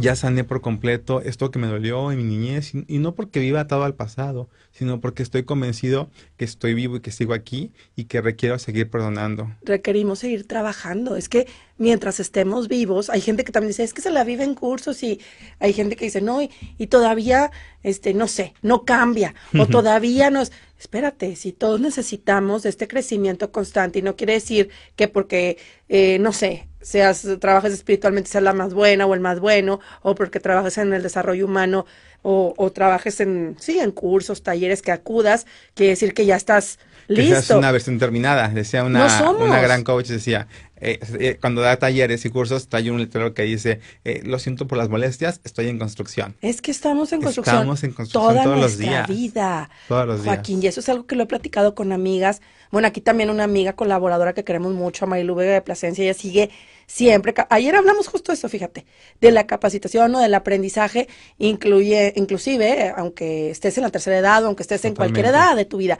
ya 0.00 0.16
sané 0.16 0.44
por 0.44 0.60
completo 0.60 1.20
esto 1.22 1.50
que 1.50 1.58
me 1.58 1.66
dolió 1.66 2.10
en 2.12 2.18
mi 2.18 2.24
niñez. 2.24 2.72
Y, 2.74 2.98
no 2.98 3.14
porque 3.14 3.40
viva 3.40 3.60
atado 3.60 3.84
al 3.84 3.94
pasado, 3.94 4.48
sino 4.72 5.00
porque 5.00 5.22
estoy 5.22 5.44
convencido 5.44 6.10
que 6.36 6.44
estoy 6.44 6.74
vivo 6.74 6.96
y 6.96 7.00
que 7.00 7.10
sigo 7.10 7.34
aquí 7.34 7.72
y 7.96 8.04
que 8.04 8.20
requiero 8.20 8.58
seguir 8.58 8.90
perdonando. 8.90 9.50
requerimos 9.62 10.20
seguir 10.20 10.46
trabajando. 10.46 11.16
Es 11.16 11.28
que 11.28 11.46
mientras 11.78 12.20
estemos 12.20 12.68
vivos, 12.68 13.10
hay 13.10 13.20
gente 13.20 13.44
que 13.44 13.52
también 13.52 13.70
dice, 13.70 13.84
es 13.84 13.94
que 13.94 14.02
se 14.02 14.10
la 14.10 14.24
vive 14.24 14.44
en 14.44 14.54
cursos 14.54 15.02
y 15.02 15.20
hay 15.58 15.72
gente 15.72 15.96
que 15.96 16.06
dice, 16.06 16.20
no, 16.20 16.42
y, 16.42 16.50
y 16.78 16.88
todavía, 16.88 17.50
este, 17.82 18.14
no 18.14 18.28
sé, 18.28 18.54
no 18.62 18.84
cambia 18.84 19.34
o 19.58 19.66
todavía 19.66 20.30
no 20.30 20.42
es... 20.42 20.52
Espérate, 20.80 21.36
si 21.36 21.52
todos 21.52 21.78
necesitamos 21.78 22.64
este 22.64 22.88
crecimiento 22.88 23.52
constante 23.52 23.98
y 23.98 24.02
no 24.02 24.16
quiere 24.16 24.32
decir 24.32 24.70
que 24.96 25.08
porque, 25.08 25.58
eh, 25.90 26.18
no 26.20 26.32
sé, 26.32 26.68
seas, 26.80 27.26
trabajes 27.38 27.74
espiritualmente, 27.74 28.30
seas 28.30 28.42
la 28.44 28.54
más 28.54 28.72
buena 28.72 29.04
o 29.04 29.12
el 29.12 29.20
más 29.20 29.40
bueno, 29.40 29.80
o 30.00 30.14
porque 30.14 30.40
trabajes 30.40 30.78
en 30.78 30.94
el 30.94 31.02
desarrollo 31.02 31.44
humano 31.44 31.84
o, 32.22 32.54
o 32.56 32.72
trabajes 32.72 33.20
en, 33.20 33.56
sí, 33.60 33.78
en 33.78 33.90
cursos, 33.90 34.42
talleres 34.42 34.80
que 34.80 34.90
acudas, 34.90 35.46
quiere 35.74 35.90
decir 35.90 36.14
que 36.14 36.24
ya 36.24 36.36
estás 36.36 36.78
Que 37.14 37.22
listo. 37.22 37.42
seas 37.42 37.58
una 37.58 37.72
versión 37.72 37.98
terminada. 37.98 38.48
Decía 38.48 38.84
una, 38.84 39.32
una 39.32 39.60
gran 39.60 39.82
coach, 39.82 40.06
decía, 40.06 40.46
eh, 40.80 40.98
eh, 41.18 41.38
cuando 41.40 41.60
da 41.60 41.76
talleres 41.76 42.24
y 42.24 42.30
cursos, 42.30 42.68
trae 42.68 42.90
un 42.90 42.98
letrero 42.98 43.34
que 43.34 43.42
dice, 43.42 43.80
eh, 44.04 44.22
lo 44.24 44.38
siento 44.38 44.66
por 44.66 44.78
las 44.78 44.88
molestias, 44.88 45.40
estoy 45.44 45.68
en 45.68 45.78
construcción. 45.78 46.36
Es 46.40 46.62
que 46.62 46.70
estamos 46.70 47.12
en 47.12 47.20
construcción. 47.20 47.56
Estamos 47.56 47.84
en 47.84 47.92
construcción 47.92 48.32
toda 48.32 48.44
todos 48.44 48.60
los 48.60 48.78
días. 48.78 49.08
vida. 49.08 49.70
Todos 49.88 50.06
los 50.06 50.22
días. 50.22 50.36
Joaquín, 50.36 50.62
y 50.62 50.68
eso 50.68 50.80
es 50.80 50.88
algo 50.88 51.06
que 51.06 51.16
lo 51.16 51.24
he 51.24 51.26
platicado 51.26 51.74
con 51.74 51.92
amigas. 51.92 52.40
Bueno, 52.70 52.86
aquí 52.88 53.00
también 53.00 53.28
una 53.28 53.44
amiga 53.44 53.74
colaboradora 53.74 54.32
que 54.32 54.44
queremos 54.44 54.72
mucho, 54.72 55.04
a 55.04 55.08
Marilu 55.08 55.34
Vega 55.34 55.54
de 55.54 55.62
Plasencia, 55.62 56.04
ella 56.04 56.14
sigue 56.14 56.50
siempre. 56.86 57.34
Ayer 57.50 57.76
hablamos 57.76 58.08
justo 58.08 58.32
de 58.32 58.36
eso, 58.36 58.48
fíjate, 58.48 58.86
de 59.20 59.30
la 59.32 59.46
capacitación 59.46 60.14
o 60.14 60.20
del 60.20 60.34
aprendizaje, 60.34 61.08
incluye, 61.38 62.12
inclusive, 62.16 62.86
eh, 62.86 62.92
aunque 62.96 63.50
estés 63.50 63.76
en 63.78 63.84
la 63.84 63.90
tercera 63.90 64.18
edad 64.18 64.44
o 64.44 64.46
aunque 64.46 64.62
estés 64.62 64.84
en 64.84 64.94
cualquier 64.94 65.26
edad 65.26 65.56
de 65.56 65.64
tu 65.64 65.76
vida. 65.76 65.98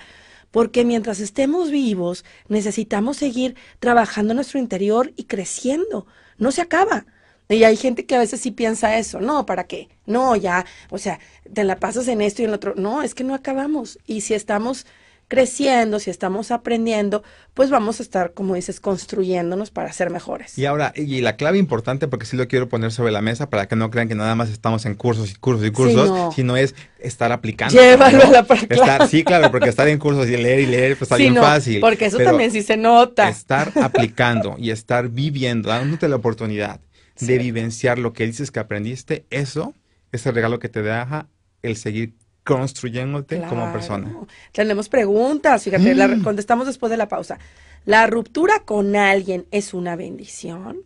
Porque 0.50 0.84
mientras 0.84 1.20
estemos 1.20 1.70
vivos 1.70 2.24
necesitamos 2.48 3.16
seguir 3.16 3.56
trabajando 3.78 4.32
en 4.32 4.36
nuestro 4.36 4.58
interior 4.58 5.12
y 5.16 5.24
creciendo. 5.24 6.06
No 6.38 6.52
se 6.52 6.62
acaba. 6.62 7.06
Y 7.48 7.64
hay 7.64 7.76
gente 7.76 8.06
que 8.06 8.14
a 8.14 8.20
veces 8.20 8.40
sí 8.40 8.52
piensa 8.52 8.96
eso, 8.96 9.20
no, 9.20 9.44
¿para 9.44 9.64
qué? 9.64 9.88
No, 10.06 10.36
ya, 10.36 10.64
o 10.88 10.98
sea, 10.98 11.18
te 11.52 11.64
la 11.64 11.80
pasas 11.80 12.06
en 12.06 12.20
esto 12.20 12.42
y 12.42 12.44
en 12.44 12.52
lo 12.52 12.56
otro. 12.56 12.74
No, 12.76 13.02
es 13.02 13.14
que 13.14 13.24
no 13.24 13.34
acabamos. 13.34 13.98
Y 14.06 14.20
si 14.20 14.34
estamos 14.34 14.86
creciendo, 15.30 16.00
si 16.00 16.10
estamos 16.10 16.50
aprendiendo, 16.50 17.22
pues 17.54 17.70
vamos 17.70 18.00
a 18.00 18.02
estar, 18.02 18.34
como 18.34 18.56
dices, 18.56 18.80
construyéndonos 18.80 19.70
para 19.70 19.92
ser 19.92 20.10
mejores. 20.10 20.58
Y 20.58 20.66
ahora, 20.66 20.92
y 20.96 21.20
la 21.20 21.36
clave 21.36 21.56
importante, 21.56 22.08
porque 22.08 22.26
sí 22.26 22.36
lo 22.36 22.48
quiero 22.48 22.68
poner 22.68 22.90
sobre 22.90 23.12
la 23.12 23.22
mesa 23.22 23.48
para 23.48 23.68
que 23.68 23.76
no 23.76 23.90
crean 23.92 24.08
que 24.08 24.16
nada 24.16 24.34
más 24.34 24.50
estamos 24.50 24.86
en 24.86 24.96
cursos 24.96 25.30
y 25.30 25.34
cursos 25.36 25.64
y 25.64 25.70
cursos, 25.70 26.34
sino 26.34 26.56
es 26.56 26.74
estar 26.98 27.30
aplicando. 27.30 27.80
Llévalo 27.80 28.24
a 28.24 28.30
la 28.30 28.42
práctica. 28.42 29.06
sí, 29.06 29.22
claro, 29.22 29.52
porque 29.52 29.68
estar 29.68 29.86
en 29.86 29.98
cursos 29.98 30.28
y 30.28 30.36
leer 30.36 30.58
y 30.60 30.66
leer, 30.66 30.96
pues 30.98 31.02
está 31.02 31.16
bien 31.16 31.36
fácil. 31.36 31.78
Porque 31.78 32.06
eso 32.06 32.18
también 32.18 32.50
sí 32.50 32.62
se 32.62 32.76
nota. 32.76 33.28
Estar 33.28 33.70
aplicando 33.80 34.56
y 34.58 34.70
estar 34.70 35.08
viviendo, 35.08 35.68
dándote 35.68 36.08
la 36.08 36.16
oportunidad 36.16 36.80
de 37.20 37.38
vivenciar 37.38 38.00
lo 38.00 38.12
que 38.12 38.26
dices 38.26 38.50
que 38.50 38.58
aprendiste, 38.58 39.26
eso 39.30 39.74
es 40.10 40.26
el 40.26 40.34
regalo 40.34 40.58
que 40.58 40.68
te 40.68 40.82
deja 40.82 41.28
el 41.62 41.76
seguir 41.76 42.14
construyéndote 42.44 43.42
como 43.42 43.72
persona. 43.72 44.12
Tenemos 44.52 44.88
preguntas, 44.88 45.64
fíjate, 45.64 45.94
la 45.94 46.08
mm. 46.08 46.22
contestamos 46.22 46.66
después 46.66 46.90
de 46.90 46.96
la 46.96 47.08
pausa. 47.08 47.38
¿La 47.84 48.06
ruptura 48.06 48.60
con 48.60 48.96
alguien 48.96 49.46
es 49.50 49.74
una 49.74 49.96
bendición? 49.96 50.78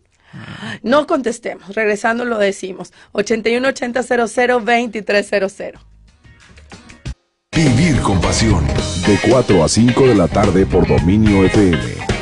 No 0.83 1.07
contestemos, 1.07 1.75
regresando 1.75 2.25
lo 2.25 2.37
decimos. 2.37 2.91
81 3.13 3.67
80 3.69 4.03
00 4.03 4.59
2300. 4.59 5.53
Vivir 7.51 8.01
con 8.01 8.19
pasión. 8.19 8.65
De 9.07 9.17
4 9.29 9.63
a 9.63 9.69
5 9.69 10.07
de 10.07 10.15
la 10.15 10.27
tarde 10.27 10.65
por 10.65 10.85
Dominio 10.87 11.45
FM 11.45 12.14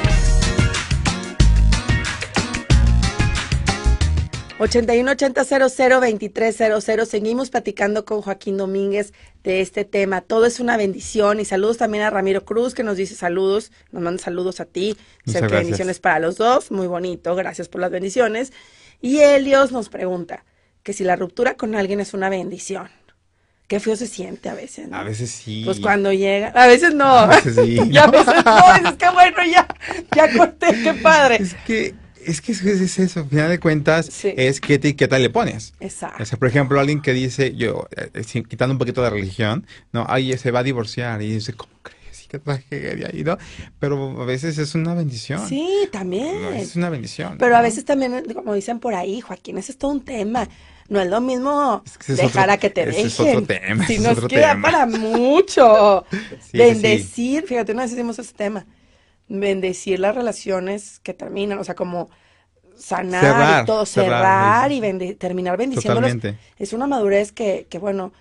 8180002300. 4.59 7.05
Seguimos 7.05 7.49
platicando 7.49 8.05
con 8.05 8.21
Joaquín 8.21 8.57
Domínguez 8.57 9.13
de 9.43 9.61
este 9.61 9.85
tema. 9.85 10.21
Todo 10.21 10.45
es 10.45 10.59
una 10.59 10.77
bendición. 10.77 11.39
Y 11.39 11.45
saludos 11.45 11.77
también 11.77 12.03
a 12.03 12.09
Ramiro 12.09 12.45
Cruz, 12.45 12.73
que 12.73 12.83
nos 12.83 12.97
dice 12.97 13.15
saludos. 13.15 13.71
Nos 13.91 14.03
manda 14.03 14.21
saludos 14.21 14.59
a 14.59 14.65
ti. 14.65 14.97
Que 15.25 15.41
bendiciones 15.41 15.99
para 15.99 16.19
los 16.19 16.37
dos. 16.37 16.71
Muy 16.71 16.87
bonito. 16.87 17.35
Gracias 17.35 17.67
por 17.67 17.81
las 17.81 17.91
bendiciones. 17.91 18.53
Y 19.01 19.19
Helios 19.19 19.71
nos 19.71 19.89
pregunta 19.89 20.45
que 20.83 20.93
si 20.93 21.03
la 21.03 21.15
ruptura 21.15 21.55
con 21.55 21.75
alguien 21.75 21.99
es 21.99 22.13
una 22.13 22.29
bendición. 22.29 22.89
Qué 23.67 23.79
feo 23.79 23.95
se 23.95 24.07
siente 24.07 24.49
a 24.49 24.53
veces. 24.53 24.87
A 24.91 25.03
veces 25.03 25.31
sí. 25.31 25.63
Pues 25.65 25.79
cuando 25.79 26.13
llega. 26.13 26.49
A 26.49 26.67
veces 26.67 26.93
no. 26.93 27.05
A 27.05 27.25
veces 27.27 27.55
sí. 27.55 27.79
y 27.91 27.97
a 27.97 28.05
veces 28.11 28.35
no. 28.45 28.89
Es 28.89 28.97
que 28.97 29.09
bueno, 29.09 29.37
ya, 29.51 29.67
ya 30.15 30.37
corté. 30.37 30.67
Qué 30.83 30.93
padre. 30.93 31.37
Es 31.41 31.55
que 31.65 31.95
es 32.25 32.41
que 32.41 32.51
es, 32.51 32.99
eso, 32.99 33.21
al 33.21 33.29
final 33.29 33.49
de 33.49 33.59
cuentas, 33.59 34.23
es 34.23 34.61
qué 34.61 34.75
etiqueta 34.75 35.19
le 35.19 35.29
pones. 35.29 35.73
Exacto. 35.79 36.23
O 36.23 36.25
sea, 36.25 36.39
por 36.39 36.47
ejemplo, 36.47 36.79
alguien 36.79 37.01
que 37.01 37.13
dice, 37.13 37.55
yo, 37.55 37.87
eh, 37.95 38.09
eh, 38.13 38.43
quitando 38.43 38.73
un 38.73 38.79
poquito 38.79 39.01
de 39.01 39.09
religión, 39.09 39.65
no, 39.91 40.05
ahí 40.09 40.37
se 40.37 40.51
va 40.51 40.59
a 40.59 40.63
divorciar, 40.63 41.21
y 41.21 41.33
dice, 41.33 41.53
¿cómo 41.53 41.73
crees? 41.81 42.27
qué 42.27 42.39
tragedia, 42.39 43.11
y 43.13 43.23
no, 43.23 43.37
pero 43.79 44.19
a 44.19 44.25
veces 44.25 44.57
es 44.57 44.73
una 44.73 44.95
bendición. 44.95 45.47
Sí, 45.47 45.87
también. 45.91 46.45
es 46.55 46.75
una 46.75 46.89
bendición. 46.89 47.37
Pero 47.37 47.55
a 47.55 47.61
veces 47.61 47.85
también, 47.85 48.23
como 48.33 48.55
dicen 48.55 48.79
por 48.79 48.95
ahí, 48.95 49.21
Joaquín, 49.21 49.59
ese 49.59 49.73
es 49.73 49.77
todo 49.77 49.91
un 49.91 50.03
tema. 50.03 50.49
No 50.89 50.99
es 50.99 51.07
lo 51.09 51.21
mismo 51.21 51.83
dejar 52.07 52.49
a 52.49 52.57
que 52.57 52.69
te 52.69 52.87
dejen. 52.87 53.05
Es 53.05 53.19
otro 53.19 53.43
tema, 53.43 53.85
si 53.85 53.99
nos 53.99 54.25
queda 54.27 54.59
para 54.61 54.85
mucho. 54.87 56.05
Bendecir, 56.51 57.45
fíjate, 57.45 57.71
una 57.71 57.83
vez 57.83 57.93
hicimos 57.93 58.17
ese 58.17 58.33
tema 58.33 58.65
bendecir 59.27 59.99
las 59.99 60.15
relaciones 60.15 60.99
que 60.99 61.13
terminan, 61.13 61.59
o 61.59 61.63
sea, 61.63 61.75
como 61.75 62.09
sanar 62.75 63.63
y 63.63 63.65
todo, 63.65 63.85
cerrar, 63.85 64.71
y 64.71 64.81
terminar 65.15 65.57
bendiciéndolos. 65.57 66.35
Es 66.57 66.73
una 66.73 66.87
madurez 66.87 67.31
que, 67.31 67.67
que, 67.69 67.79
bueno, 67.79 68.13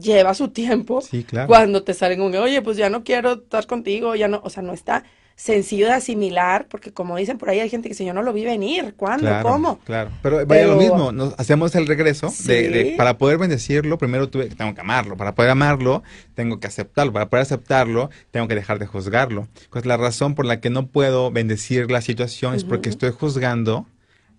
lleva 0.00 0.34
su 0.34 0.48
tiempo. 0.48 1.00
Sí, 1.00 1.24
claro. 1.24 1.48
Cuando 1.48 1.82
te 1.82 1.94
salen 1.94 2.18
con, 2.18 2.34
oye, 2.34 2.62
pues 2.62 2.76
ya 2.76 2.90
no 2.90 3.04
quiero 3.04 3.34
estar 3.34 3.66
contigo, 3.66 4.14
ya 4.14 4.28
no, 4.28 4.40
o 4.44 4.50
sea, 4.50 4.62
no 4.62 4.72
está 4.72 5.04
sencillo 5.36 5.86
de 5.86 5.92
asimilar, 5.92 6.66
porque 6.68 6.92
como 6.92 7.16
dicen 7.16 7.36
por 7.36 7.50
ahí, 7.50 7.60
hay 7.60 7.68
gente 7.68 7.88
que 7.88 7.92
dice, 7.92 8.06
yo 8.06 8.14
no 8.14 8.22
lo 8.22 8.32
vi 8.32 8.44
venir, 8.44 8.94
¿cuándo? 8.96 9.30
¿Cómo? 9.42 9.78
Claro, 9.80 10.10
pero 10.22 10.44
vaya 10.46 10.66
lo 10.66 10.76
mismo, 10.76 11.12
nos 11.12 11.34
hacemos 11.38 11.74
el 11.74 11.86
regreso 11.86 12.32
de, 12.44 12.94
para 12.96 13.18
poder 13.18 13.36
bendecirlo, 13.36 13.98
primero 13.98 14.30
tuve, 14.30 14.46
tengo 14.46 14.74
que 14.74 14.80
amarlo, 14.80 15.16
para 15.18 15.34
poder 15.34 15.50
amarlo, 15.50 16.02
tengo 16.34 16.58
que 16.58 16.66
aceptarlo, 16.66 17.12
para 17.12 17.28
poder 17.28 17.42
aceptarlo, 17.42 18.10
tengo 18.30 18.48
que 18.48 18.54
dejar 18.54 18.78
de 18.78 18.86
juzgarlo. 18.86 19.46
Pues 19.70 19.84
la 19.84 19.98
razón 19.98 20.34
por 20.34 20.46
la 20.46 20.60
que 20.60 20.70
no 20.70 20.86
puedo 20.86 21.30
bendecir 21.30 21.90
la 21.90 22.00
situación 22.00 22.54
es 22.54 22.64
porque 22.64 22.88
estoy 22.88 23.10
juzgando 23.10 23.86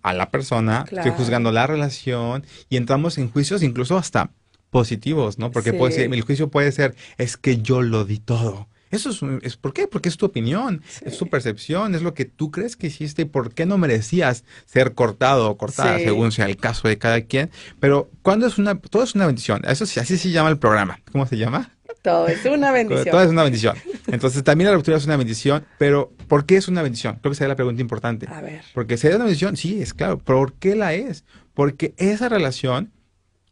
a 0.02 0.12
la 0.12 0.30
persona, 0.30 0.84
estoy 0.90 1.12
juzgando 1.12 1.52
la 1.52 1.68
relación 1.68 2.44
y 2.68 2.76
entramos 2.76 3.18
en 3.18 3.30
juicios 3.30 3.62
incluso 3.62 3.96
hasta 3.96 4.30
positivos, 4.70 5.38
¿no? 5.38 5.52
Porque 5.52 5.72
puede 5.72 5.92
ser, 5.92 6.12
el 6.12 6.22
juicio 6.22 6.48
puede 6.48 6.72
ser, 6.72 6.96
es 7.18 7.36
que 7.36 7.58
yo 7.58 7.82
lo 7.82 8.04
di 8.04 8.18
todo 8.18 8.68
eso 8.90 9.10
es, 9.10 9.20
es, 9.42 9.56
¿por 9.56 9.72
qué? 9.72 9.86
Porque 9.86 10.08
es 10.08 10.16
tu 10.16 10.26
opinión, 10.26 10.82
es 11.02 11.18
tu 11.18 11.28
percepción, 11.28 11.94
es 11.94 12.02
lo 12.02 12.14
que 12.14 12.24
tú 12.24 12.50
crees 12.50 12.76
que 12.76 12.88
hiciste 12.88 13.22
y 13.22 13.24
por 13.24 13.54
qué 13.54 13.66
no 13.66 13.78
merecías 13.78 14.44
ser 14.66 14.94
cortado 14.94 15.50
o 15.50 15.56
cortada, 15.56 15.98
según 15.98 16.32
sea 16.32 16.46
el 16.46 16.56
caso 16.56 16.88
de 16.88 16.98
cada 16.98 17.20
quien. 17.22 17.50
Pero 17.80 18.10
cuando 18.22 18.46
es 18.46 18.58
una, 18.58 18.78
todo 18.78 19.02
es 19.02 19.14
una 19.14 19.26
bendición. 19.26 19.62
Eso 19.66 19.86
sí, 19.86 20.00
así 20.00 20.16
se 20.16 20.30
llama 20.30 20.50
el 20.50 20.58
programa. 20.58 21.00
¿Cómo 21.12 21.26
se 21.26 21.36
llama? 21.36 21.70
Todo 22.02 22.28
es 22.28 22.44
una 22.44 22.70
bendición. 22.72 23.10
Todo 23.10 23.22
es 23.22 23.30
una 23.30 23.42
bendición. 23.42 23.76
Entonces 24.06 24.42
también 24.44 24.70
la 24.70 24.76
ruptura 24.76 24.96
es 24.96 25.04
una 25.04 25.16
bendición, 25.16 25.64
pero 25.78 26.12
¿por 26.28 26.46
qué 26.46 26.56
es 26.56 26.68
una 26.68 26.82
bendición? 26.82 27.18
Creo 27.20 27.32
que 27.32 27.36
sería 27.36 27.48
la 27.48 27.56
pregunta 27.56 27.82
importante. 27.82 28.26
A 28.30 28.40
ver. 28.40 28.62
Porque 28.74 28.94
es 28.94 29.04
una 29.04 29.18
bendición, 29.18 29.56
sí, 29.56 29.82
es 29.82 29.94
claro. 29.94 30.18
¿Por 30.18 30.54
qué 30.54 30.74
la 30.74 30.94
es? 30.94 31.24
Porque 31.54 31.94
esa 31.96 32.28
relación 32.28 32.92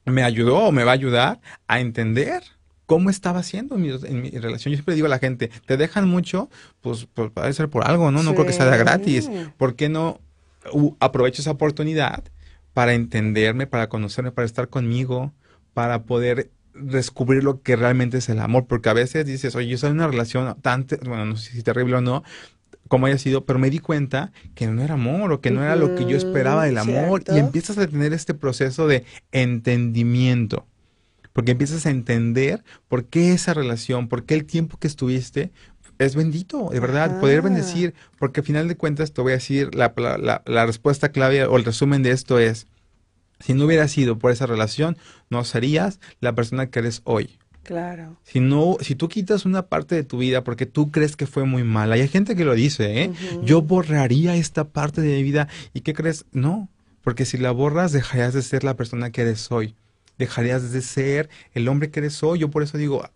me 0.05 0.23
ayudó 0.23 0.59
o 0.59 0.73
me 0.73 0.85
va 0.85 0.93
a 0.93 0.95
ayudar 0.95 1.41
a 1.67 1.81
entender 1.81 2.43
cómo 2.87 3.11
estaba 3.11 3.41
haciendo 3.41 3.75
en 3.77 3.83
mi, 3.83 4.31
relación. 4.31 4.73
Yo 4.73 4.77
siempre 4.77 4.95
digo 4.95 5.07
a 5.07 5.11
la 5.11 5.19
gente, 5.19 5.51
te 5.67 5.77
dejan 5.77 6.09
mucho, 6.09 6.49
pues, 6.81 7.07
pues 7.13 7.31
puede 7.33 7.53
ser 7.53 7.69
por 7.69 7.87
algo, 7.87 8.11
¿no? 8.11 8.23
No 8.23 8.35
creo 8.35 8.47
que 8.47 8.53
sea 8.53 8.65
gratis. 8.77 9.29
¿Por 9.59 9.75
qué 9.75 9.89
no 9.89 10.21
aprovecho 11.01 11.43
esa 11.43 11.51
oportunidad 11.51 12.25
para 12.73 12.95
entenderme, 12.95 13.67
para 13.67 13.89
conocerme, 13.89 14.31
para 14.33 14.47
estar 14.47 14.69
conmigo, 14.69 15.33
para 15.75 16.05
poder 16.05 16.51
descubrir 16.75 17.43
lo 17.43 17.61
que 17.63 17.75
realmente 17.75 18.19
es 18.19 18.29
el 18.29 18.39
amor? 18.39 18.67
Porque 18.67 18.89
a 18.89 18.95
veces 18.95 19.27
dices, 19.27 19.57
oye, 19.57 19.69
yo 19.69 19.79
soy 19.79 19.91
en 19.91 19.97
una 19.97 20.09
relación 20.09 20.57
tan, 20.63 20.87
bueno, 21.05 21.27
no 21.27 21.37
sé 21.37 21.53
si 21.53 21.63
terrible 21.63 21.97
o 21.97 22.01
no, 22.01 22.23
como 22.87 23.07
haya 23.07 23.19
sido, 23.19 23.45
pero 23.45 23.59
me 23.59 23.69
di 23.69 23.81
cuenta 23.81 24.31
que 24.55 24.69
no 24.69 24.81
era 24.81 24.95
amor 24.95 25.33
o 25.33 25.41
que 25.41 25.51
no 25.51 25.65
era 25.65 25.75
lo 25.75 25.97
que 25.97 26.07
yo 26.07 26.17
esperaba 26.17 26.65
del 26.67 26.79
amor 26.79 27.25
y 27.27 27.39
empiezas 27.39 27.79
a 27.79 27.87
tener 27.89 28.13
este 28.13 28.33
proceso 28.33 28.87
de 28.87 29.05
entendimiento 29.33 30.67
porque 31.37 31.53
empiezas 31.53 31.85
a 31.85 31.91
entender 31.91 32.65
por 32.89 33.05
qué 33.05 33.35
esa 33.35 33.53
relación, 33.53 34.09
por 34.09 34.25
qué 34.25 34.33
el 34.33 34.47
tiempo 34.47 34.79
que 34.79 34.87
estuviste 34.87 35.53
es 35.99 36.17
bendito, 36.17 36.71
de 36.71 36.81
verdad, 36.81 37.21
poder 37.21 37.43
bendecir, 37.43 37.93
porque 38.19 38.41
al 38.41 38.47
final 38.47 38.69
de 38.69 38.77
cuentas 38.79 39.13
te 39.13 39.21
voy 39.21 39.33
a 39.33 39.35
decir, 39.35 39.75
la, 39.75 39.93
la, 40.47 40.65
respuesta 40.67 41.11
clave 41.11 41.45
o 41.45 41.59
el 41.59 41.65
resumen 41.67 42.03
de 42.03 42.13
esto 42.13 42.39
es, 42.39 42.69
si 43.39 43.53
no 43.53 43.67
hubiera 43.67 43.87
sido 43.87 44.19
por 44.19 44.33
esa 44.33 44.47
relación, 44.47 44.97
no 45.29 45.45
serías 45.45 46.01
la 46.21 46.35
persona 46.35 46.71
que 46.71 46.79
eres 46.79 47.03
hoy. 47.05 47.39
Claro. 47.65 48.17
Si 48.23 48.41
no, 48.41 48.79
si 48.81 48.95
tú 48.95 49.11
quitas 49.11 49.45
una 49.45 49.67
parte 49.67 49.95
de 49.95 50.05
tu 50.05 50.17
vida 50.17 50.43
porque 50.43 50.65
tú 50.65 50.91
crees 50.91 51.17
que 51.17 51.27
fue 51.27 51.45
muy 51.45 51.65
mala, 51.65 51.97
hay 51.97 52.09
gente 52.09 52.35
que 52.35 52.47
lo 52.47 52.55
dice, 52.55 53.03
¿eh? 53.03 53.13
Yo 53.43 53.61
borraría 53.61 54.37
esta 54.37 54.65
parte 54.65 55.03
de 55.03 55.17
mi 55.17 55.23
vida 55.23 55.49
y 55.75 55.83
¿qué 55.83 55.93
crees? 55.93 56.25
No, 56.33 56.71
porque 57.03 57.27
si 57.27 57.37
la 57.37 57.51
borras 57.51 57.93
dejarías 57.93 58.33
de 58.33 58.41
ser 58.41 58.65
la 58.65 58.75
persona 58.75 59.11
que 59.11 59.21
eres 59.21 59.53
hoy 59.53 59.75
dejarías 60.19 60.73
de 60.73 60.83
ser 60.83 61.29
el 61.53 61.69
hombre 61.69 61.91
que 61.91 62.01
eres 62.01 62.23
hoy. 62.23 62.41
Yo 62.41 62.51
por 62.51 62.63
eso 62.63 62.79
digo, 62.79 63.09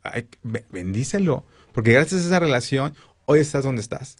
bendícelo, 0.70 1.44
porque 1.72 1.92
gracias 1.92 2.22
a 2.22 2.26
esa 2.26 2.40
relación, 2.40 2.94
hoy 3.26 3.40
estás 3.40 3.64
donde 3.64 3.82
estás. 3.82 4.16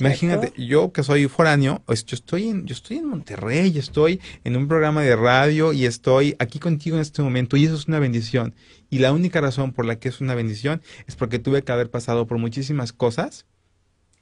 Imagínate, 0.00 0.52
yo 0.62 0.92
que 0.92 1.02
soy 1.02 1.28
foráneo, 1.28 1.82
pues, 1.86 2.04
yo 2.04 2.14
estoy 2.14 2.48
en, 2.48 2.66
yo 2.66 2.74
estoy 2.74 2.98
en 2.98 3.06
Monterrey, 3.06 3.76
estoy 3.78 4.20
en 4.44 4.56
un 4.56 4.68
programa 4.68 5.02
de 5.02 5.16
radio 5.16 5.72
y 5.72 5.86
estoy 5.86 6.36
aquí 6.38 6.58
contigo 6.58 6.96
en 6.96 7.02
este 7.02 7.22
momento 7.22 7.56
y 7.56 7.64
eso 7.64 7.74
es 7.74 7.88
una 7.88 7.98
bendición. 7.98 8.54
Y 8.90 8.98
la 8.98 9.12
única 9.12 9.40
razón 9.40 9.72
por 9.72 9.86
la 9.86 9.98
que 9.98 10.10
es 10.10 10.20
una 10.20 10.34
bendición 10.34 10.82
es 11.06 11.16
porque 11.16 11.38
tuve 11.38 11.62
que 11.62 11.72
haber 11.72 11.90
pasado 11.90 12.26
por 12.26 12.38
muchísimas 12.38 12.92
cosas, 12.92 13.46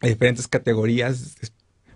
diferentes 0.01 0.47
categorías 0.47 1.37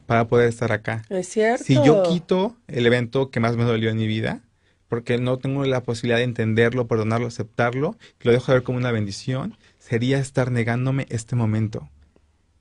para 0.07 0.27
poder 0.27 0.49
estar 0.49 0.73
acá. 0.73 1.03
Es 1.09 1.29
cierto. 1.29 1.65
Si 1.65 1.75
yo 1.75 2.03
quito 2.03 2.57
el 2.67 2.87
evento 2.87 3.31
que 3.31 3.39
más 3.39 3.57
me 3.57 3.65
dolió 3.65 3.91
en 3.91 3.97
mi 3.97 4.09
vida, 4.09 4.43
porque 4.91 5.19
no 5.19 5.39
tengo 5.39 5.65
la 5.65 5.85
posibilidad 5.85 6.19
de 6.19 6.25
entenderlo, 6.25 6.89
perdonarlo, 6.89 7.29
aceptarlo, 7.29 7.97
lo 8.23 8.33
dejo 8.33 8.51
de 8.51 8.59
ver 8.59 8.65
como 8.65 8.77
una 8.77 8.91
bendición, 8.91 9.57
sería 9.79 10.19
estar 10.19 10.51
negándome 10.51 11.07
este 11.11 11.37
momento. 11.37 11.89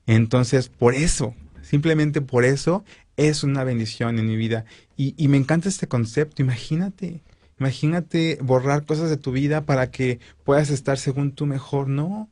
Entonces, 0.05 0.69
por 0.69 0.93
eso, 0.93 1.33
simplemente 1.63 2.21
por 2.21 2.45
eso, 2.45 2.85
es 3.17 3.43
una 3.43 3.63
bendición 3.63 4.19
en 4.19 4.27
mi 4.27 4.35
vida. 4.35 4.65
Y, 4.95 5.15
y 5.17 5.27
me 5.27 5.37
encanta 5.37 5.69
este 5.69 5.87
concepto, 5.87 6.43
imagínate, 6.43 7.23
imagínate 7.59 8.37
borrar 8.43 8.85
cosas 8.85 9.09
de 9.09 9.17
tu 9.17 9.31
vida 9.31 9.65
para 9.65 9.89
que 9.89 10.19
puedas 10.43 10.69
estar 10.69 10.99
según 10.99 11.31
tú 11.31 11.47
mejor, 11.47 11.87
no. 11.87 12.29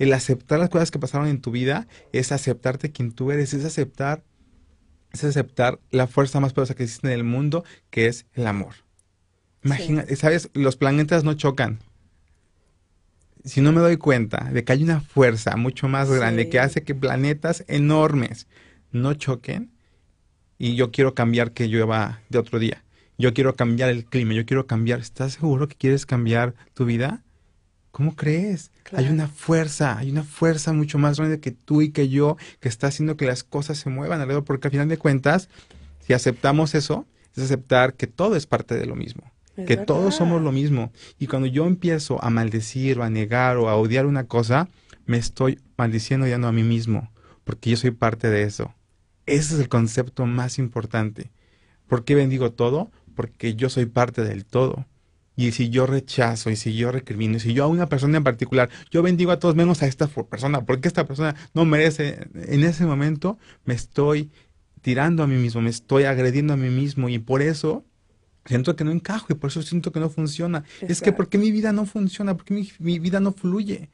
El 0.00 0.12
aceptar 0.14 0.58
las 0.58 0.68
cosas 0.68 0.90
que 0.90 0.98
pasaron 0.98 1.28
en 1.28 1.40
tu 1.40 1.52
vida 1.52 1.86
es 2.12 2.32
aceptarte 2.32 2.90
quien 2.90 3.12
tú 3.12 3.30
eres, 3.30 3.54
es 3.54 3.64
aceptar, 3.64 4.24
es 5.12 5.22
aceptar 5.22 5.78
la 5.92 6.08
fuerza 6.08 6.40
más 6.40 6.52
poderosa 6.52 6.74
que 6.74 6.82
existe 6.82 7.06
en 7.06 7.12
el 7.12 7.24
mundo, 7.24 7.62
que 7.90 8.08
es 8.08 8.26
el 8.34 8.48
amor. 8.48 8.87
Imagina, 9.64 10.04
¿sabes? 10.16 10.50
Los 10.54 10.76
planetas 10.76 11.24
no 11.24 11.34
chocan. 11.34 11.80
Si 13.44 13.60
no 13.60 13.72
me 13.72 13.80
doy 13.80 13.96
cuenta 13.96 14.50
de 14.52 14.64
que 14.64 14.72
hay 14.72 14.82
una 14.82 15.00
fuerza 15.00 15.56
mucho 15.56 15.88
más 15.88 16.10
grande 16.10 16.44
Sí. 16.44 16.50
que 16.50 16.60
hace 16.60 16.82
que 16.82 16.94
planetas 16.94 17.64
enormes 17.68 18.46
no 18.92 19.14
choquen, 19.14 19.70
y 20.58 20.74
yo 20.74 20.90
quiero 20.90 21.14
cambiar 21.14 21.52
que 21.52 21.68
llueva 21.68 22.20
de 22.28 22.38
otro 22.38 22.58
día. 22.58 22.82
Yo 23.16 23.32
quiero 23.32 23.54
cambiar 23.54 23.90
el 23.90 24.04
clima, 24.04 24.34
yo 24.34 24.44
quiero 24.44 24.66
cambiar. 24.66 24.98
¿Estás 25.00 25.34
seguro 25.34 25.68
que 25.68 25.76
quieres 25.76 26.04
cambiar 26.04 26.54
tu 26.74 26.84
vida? 26.84 27.22
¿Cómo 27.92 28.14
crees? 28.16 28.70
Hay 28.92 29.08
una 29.08 29.28
fuerza, 29.28 29.98
hay 29.98 30.10
una 30.10 30.24
fuerza 30.24 30.72
mucho 30.72 30.98
más 30.98 31.18
grande 31.18 31.40
que 31.40 31.50
tú 31.52 31.80
y 31.82 31.90
que 31.90 32.08
yo 32.08 32.36
que 32.60 32.68
está 32.68 32.88
haciendo 32.88 33.16
que 33.16 33.26
las 33.26 33.44
cosas 33.44 33.78
se 33.78 33.88
muevan 33.90 34.20
alrededor, 34.20 34.44
porque 34.44 34.68
al 34.68 34.72
final 34.72 34.88
de 34.88 34.98
cuentas, 34.98 35.48
si 36.06 36.12
aceptamos 36.12 36.74
eso, 36.74 37.06
es 37.36 37.44
aceptar 37.44 37.94
que 37.94 38.06
todo 38.06 38.36
es 38.36 38.46
parte 38.46 38.74
de 38.76 38.86
lo 38.86 38.94
mismo, 38.94 39.22
Es 39.58 39.66
que 39.66 39.76
todos 39.76 40.14
somos 40.14 40.40
lo 40.40 40.52
mismo. 40.52 40.92
Y 41.18 41.26
cuando 41.26 41.48
yo 41.48 41.66
empiezo 41.66 42.22
a 42.22 42.30
maldecir 42.30 43.00
o 43.00 43.02
a 43.02 43.10
negar 43.10 43.56
o 43.56 43.68
a 43.68 43.76
odiar 43.76 44.06
una 44.06 44.24
cosa, 44.24 44.68
me 45.04 45.16
estoy 45.18 45.58
maldiciendo 45.76 46.26
y 46.26 46.28
odiando 46.28 46.46
a 46.46 46.52
mí 46.52 46.62
mismo, 46.62 47.10
porque 47.42 47.70
yo 47.70 47.76
soy 47.76 47.90
parte 47.90 48.30
de 48.30 48.44
eso. 48.44 48.72
Ese 49.26 49.54
es 49.54 49.60
el 49.60 49.68
concepto 49.68 50.26
más 50.26 50.58
importante. 50.58 51.32
¿Por 51.88 52.04
qué 52.04 52.14
bendigo 52.14 52.52
todo? 52.52 52.92
Porque 53.16 53.56
yo 53.56 53.68
soy 53.68 53.86
parte 53.86 54.22
del 54.22 54.44
todo. 54.44 54.86
Y 55.34 55.52
si 55.52 55.70
yo 55.70 55.86
rechazo, 55.86 56.50
y 56.50 56.56
si 56.56 56.76
yo 56.76 56.92
recrimino, 56.92 57.36
y 57.36 57.40
si 57.40 57.52
yo 57.52 57.64
a 57.64 57.68
una 57.68 57.88
persona 57.88 58.18
en 58.18 58.24
particular, 58.24 58.70
yo 58.90 59.02
bendigo 59.02 59.32
a 59.32 59.38
todos 59.38 59.54
menos 59.54 59.82
a 59.82 59.86
esta 59.86 60.06
persona, 60.06 60.64
porque 60.66 60.88
esta 60.88 61.06
persona 61.06 61.34
no 61.54 61.64
merece, 61.64 62.28
en 62.34 62.64
ese 62.64 62.86
momento 62.86 63.38
me 63.64 63.74
estoy 63.74 64.30
tirando 64.82 65.22
a 65.22 65.26
mí 65.26 65.36
mismo, 65.36 65.60
me 65.60 65.70
estoy 65.70 66.04
agrediendo 66.04 66.54
a 66.54 66.56
mí 66.56 66.70
mismo, 66.70 67.08
y 67.08 67.18
por 67.18 67.42
eso 67.42 67.84
siento 68.44 68.76
que 68.76 68.84
no 68.84 68.90
encajo, 68.90 69.26
y 69.30 69.34
por 69.34 69.50
eso 69.50 69.62
siento 69.62 69.92
que 69.92 70.00
no 70.00 70.10
funciona. 70.10 70.64
Es 70.80 71.00
que. 71.00 71.12
¿por 71.12 71.28
qué 71.28 71.38
mi 71.38 71.50
vida 71.50 71.72
no 71.72 71.86
funciona? 71.86 72.36
¿Por 72.36 72.44
qué 72.44 72.54
mi, 72.54 72.70
mi 72.78 72.98
vida 72.98 73.20
no 73.20 73.32
fluye? 73.32 73.90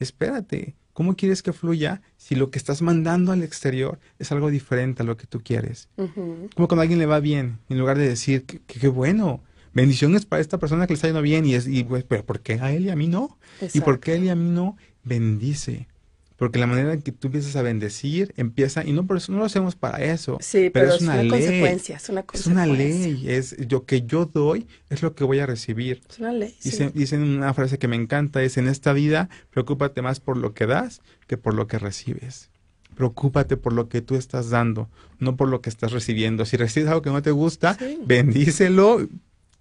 Espérate, 0.00 0.74
¿cómo 0.92 1.16
quieres 1.16 1.42
que 1.42 1.52
fluya 1.52 2.02
si 2.16 2.34
lo 2.34 2.50
que 2.50 2.58
estás 2.58 2.82
mandando 2.82 3.32
al 3.32 3.42
exterior 3.42 3.98
es 4.18 4.32
algo 4.32 4.50
diferente 4.50 5.02
a 5.02 5.06
lo 5.06 5.16
que 5.16 5.26
tú 5.26 5.40
quieres? 5.42 5.88
Como 5.96 6.68
cuando 6.68 6.76
a 6.76 6.82
alguien 6.82 6.98
le 6.98 7.06
va 7.06 7.20
bien, 7.20 7.58
en 7.68 7.78
lugar 7.78 7.98
de 7.98 8.08
decir, 8.08 8.44
que 8.44 8.60
qué 8.60 8.88
bueno, 8.88 9.42
bendiciones 9.72 10.26
para 10.26 10.40
esta 10.40 10.58
persona 10.58 10.86
que 10.86 10.94
le 10.94 10.96
está 10.96 11.08
yendo 11.08 11.22
bien, 11.22 11.46
y 11.46 11.54
es, 11.54 11.66
y 11.68 11.84
pues, 11.84 12.04
pero 12.04 12.24
¿por 12.24 12.40
qué 12.40 12.54
a 12.54 12.72
él 12.72 12.86
y 12.86 12.90
a 12.90 12.96
mí 12.96 13.08
no? 13.08 13.38
¿Y 13.72 13.80
por 13.80 14.00
qué 14.00 14.12
a 14.12 14.14
él 14.16 14.24
y 14.24 14.28
a 14.30 14.34
mí 14.34 14.50
no? 14.50 14.76
Bendice. 15.02 15.88
Porque 16.36 16.58
la 16.58 16.66
manera 16.66 16.92
en 16.92 17.00
que 17.02 17.12
tú 17.12 17.28
empiezas 17.28 17.54
a 17.54 17.62
bendecir 17.62 18.34
empieza, 18.36 18.84
y 18.84 18.92
no 18.92 19.06
por 19.06 19.18
eso 19.18 19.30
no 19.30 19.38
lo 19.38 19.44
hacemos 19.44 19.76
para 19.76 20.02
eso, 20.04 20.36
Sí, 20.40 20.68
pero, 20.68 20.92
es 20.94 21.00
una, 21.00 21.16
consecuencia, 21.28 21.96
es 21.96 22.08
una 22.08 22.24
es 22.32 22.46
una 22.48 22.64
consecuencia. 22.66 22.76
ley, 22.76 23.24
es 23.28 23.70
lo 23.70 23.84
que 23.86 24.02
yo 24.02 24.26
doy 24.26 24.66
es 24.90 25.02
lo 25.02 25.14
que 25.14 25.22
voy 25.22 25.38
a 25.38 25.46
recibir. 25.46 26.00
Es 26.10 26.18
una 26.18 26.32
ley. 26.32 26.54
sí. 26.58 26.90
Dicen 26.92 27.22
una 27.22 27.54
frase 27.54 27.78
que 27.78 27.86
me 27.86 27.94
encanta, 27.96 28.42
es 28.42 28.56
en 28.56 28.66
esta 28.66 28.92
vida, 28.92 29.28
preocúpate 29.50 30.02
más 30.02 30.18
por 30.18 30.36
lo 30.36 30.54
que 30.54 30.66
das 30.66 31.02
que 31.28 31.36
por 31.36 31.54
lo 31.54 31.68
que 31.68 31.78
recibes. 31.78 32.50
Preocúpate 32.96 33.56
por 33.56 33.72
lo 33.72 33.88
que 33.88 34.02
tú 34.02 34.14
estás 34.16 34.50
dando, 34.50 34.88
no 35.18 35.36
por 35.36 35.48
lo 35.48 35.60
que 35.60 35.68
estás 35.70 35.92
recibiendo. 35.92 36.44
Si 36.46 36.56
recibes 36.56 36.88
algo 36.88 37.02
que 37.02 37.10
no 37.10 37.22
te 37.22 37.30
gusta, 37.32 37.76
Sí. 37.78 37.98
bendícelo 38.04 39.08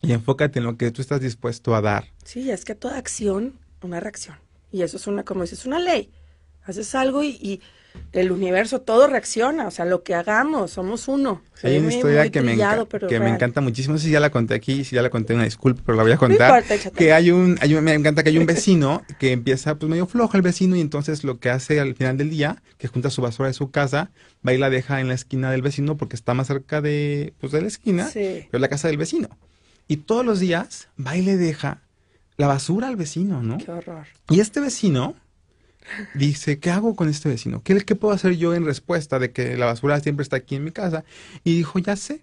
y 0.02 0.12
enfócate 0.12 0.60
en 0.60 0.66
lo 0.66 0.78
que 0.78 0.92
tú 0.92 1.02
estás 1.02 1.22
dispuesto 1.22 1.76
a 1.76 1.82
dar. 1.82 2.06
Sí, 2.26 2.50
es 2.52 2.66
que 2.66 2.76
toda 2.76 2.98
acción, 2.98 3.54
una 3.82 4.00
reacción. 4.00 4.38
Y 4.72 4.82
eso 4.82 4.98
es 4.98 5.08
una, 5.08 5.24
como 5.24 5.42
dices, 5.44 5.60
es 5.60 5.66
una 5.66 5.80
ley. 5.80 6.12
Haces 6.66 6.96
algo 6.96 7.24
y, 7.24 7.30
y 7.42 7.62
el 8.12 8.32
universo 8.32 8.82
todo 8.82 9.08
reacciona. 9.08 9.68
O 9.68 9.72
sea, 9.72 9.86
lo 9.86 10.02
que 10.04 10.16
hagamos, 10.16 10.72
somos 10.72 11.08
uno. 11.08 11.42
Se 11.54 11.68
Hay 11.68 11.78
una 11.78 11.86
muy- 11.88 11.96
historia 11.96 12.22
muy 12.22 12.30
que, 12.32 12.42
me, 12.42 12.52
trillado, 12.54 12.88
que 12.88 13.20
me 13.20 13.30
encanta 13.30 13.62
muchísimo. 13.62 13.94
No 13.94 14.00
sé 14.00 14.06
si 14.08 14.12
ya 14.12 14.20
la 14.20 14.30
conté 14.32 14.54
aquí, 14.56 14.84
si 14.84 14.96
ya 14.96 15.02
la 15.02 15.10
conté, 15.10 15.34
una 15.34 15.44
disculpa, 15.44 15.82
pero 15.86 15.96
la 15.98 16.04
voy 16.04 16.12
a 16.14 16.18
contar. 16.18 16.64
importa, 16.64 16.90
que 16.92 17.14
hay 17.14 17.32
un, 17.32 17.58
hay 17.62 17.76
un- 17.76 17.84
me 17.84 17.94
encanta 17.94 18.24
que 18.24 18.30
hay 18.30 18.38
un 18.38 18.46
vecino 18.48 19.04
que 19.20 19.32
empieza 19.32 19.76
pues 19.76 19.90
medio 19.90 20.08
flojo 20.08 20.36
el 20.38 20.42
vecino 20.44 20.76
y 20.76 20.82
entonces 20.82 21.24
lo 21.24 21.40
que 21.40 21.50
hace 21.50 21.80
al 21.80 21.96
final 21.96 22.18
del 22.18 22.30
día, 22.30 22.62
que 22.78 22.88
junta 22.88 23.10
su 23.10 23.22
basura 23.22 23.48
de 23.48 23.54
su 23.54 23.70
casa, 23.72 24.10
va 24.48 24.54
y 24.54 24.58
la 24.58 24.70
deja 24.70 25.00
en 25.02 25.08
la 25.08 25.14
esquina 25.14 25.52
del 25.52 25.62
vecino 25.62 25.98
porque 25.98 26.16
está 26.16 26.34
más 26.34 26.48
cerca 26.48 26.82
de, 26.82 27.34
pues, 27.40 27.52
de 27.52 27.62
la 27.62 27.68
esquina, 27.68 28.08
Sí. 28.10 28.48
pero 28.50 28.60
la 28.62 28.70
casa 28.70 28.88
del 28.88 28.98
vecino. 28.98 29.30
Y 29.88 29.98
todos 29.98 30.26
los 30.26 30.40
días 30.40 30.88
va 31.06 31.18
y 31.18 31.22
le 31.22 31.36
deja 31.38 31.82
la 32.38 32.48
basura 32.48 32.88
al 32.88 32.96
vecino, 32.96 33.44
¿no? 33.44 33.58
Qué 33.60 33.70
horror. 33.70 34.08
Y 34.30 34.40
este 34.40 34.60
vecino 34.62 35.14
dice, 36.14 36.60
¿qué 36.60 36.72
hago 36.72 36.96
con 36.96 37.10
este 37.10 37.30
vecino? 37.30 37.62
¿Qué, 37.64 37.76
qué 37.82 37.96
puedo 37.96 38.14
hacer 38.14 38.36
yo 38.38 38.54
en 38.54 38.66
respuesta 38.66 39.20
de 39.20 39.32
que 39.32 39.58
la 39.58 39.66
basura 39.66 40.00
siempre 40.00 40.24
está 40.24 40.38
aquí 40.38 40.56
en 40.56 40.64
mi 40.64 40.72
casa? 40.72 41.04
Y 41.44 41.56
dijo, 41.56 41.80
ya 41.80 41.96
sé. 41.96 42.22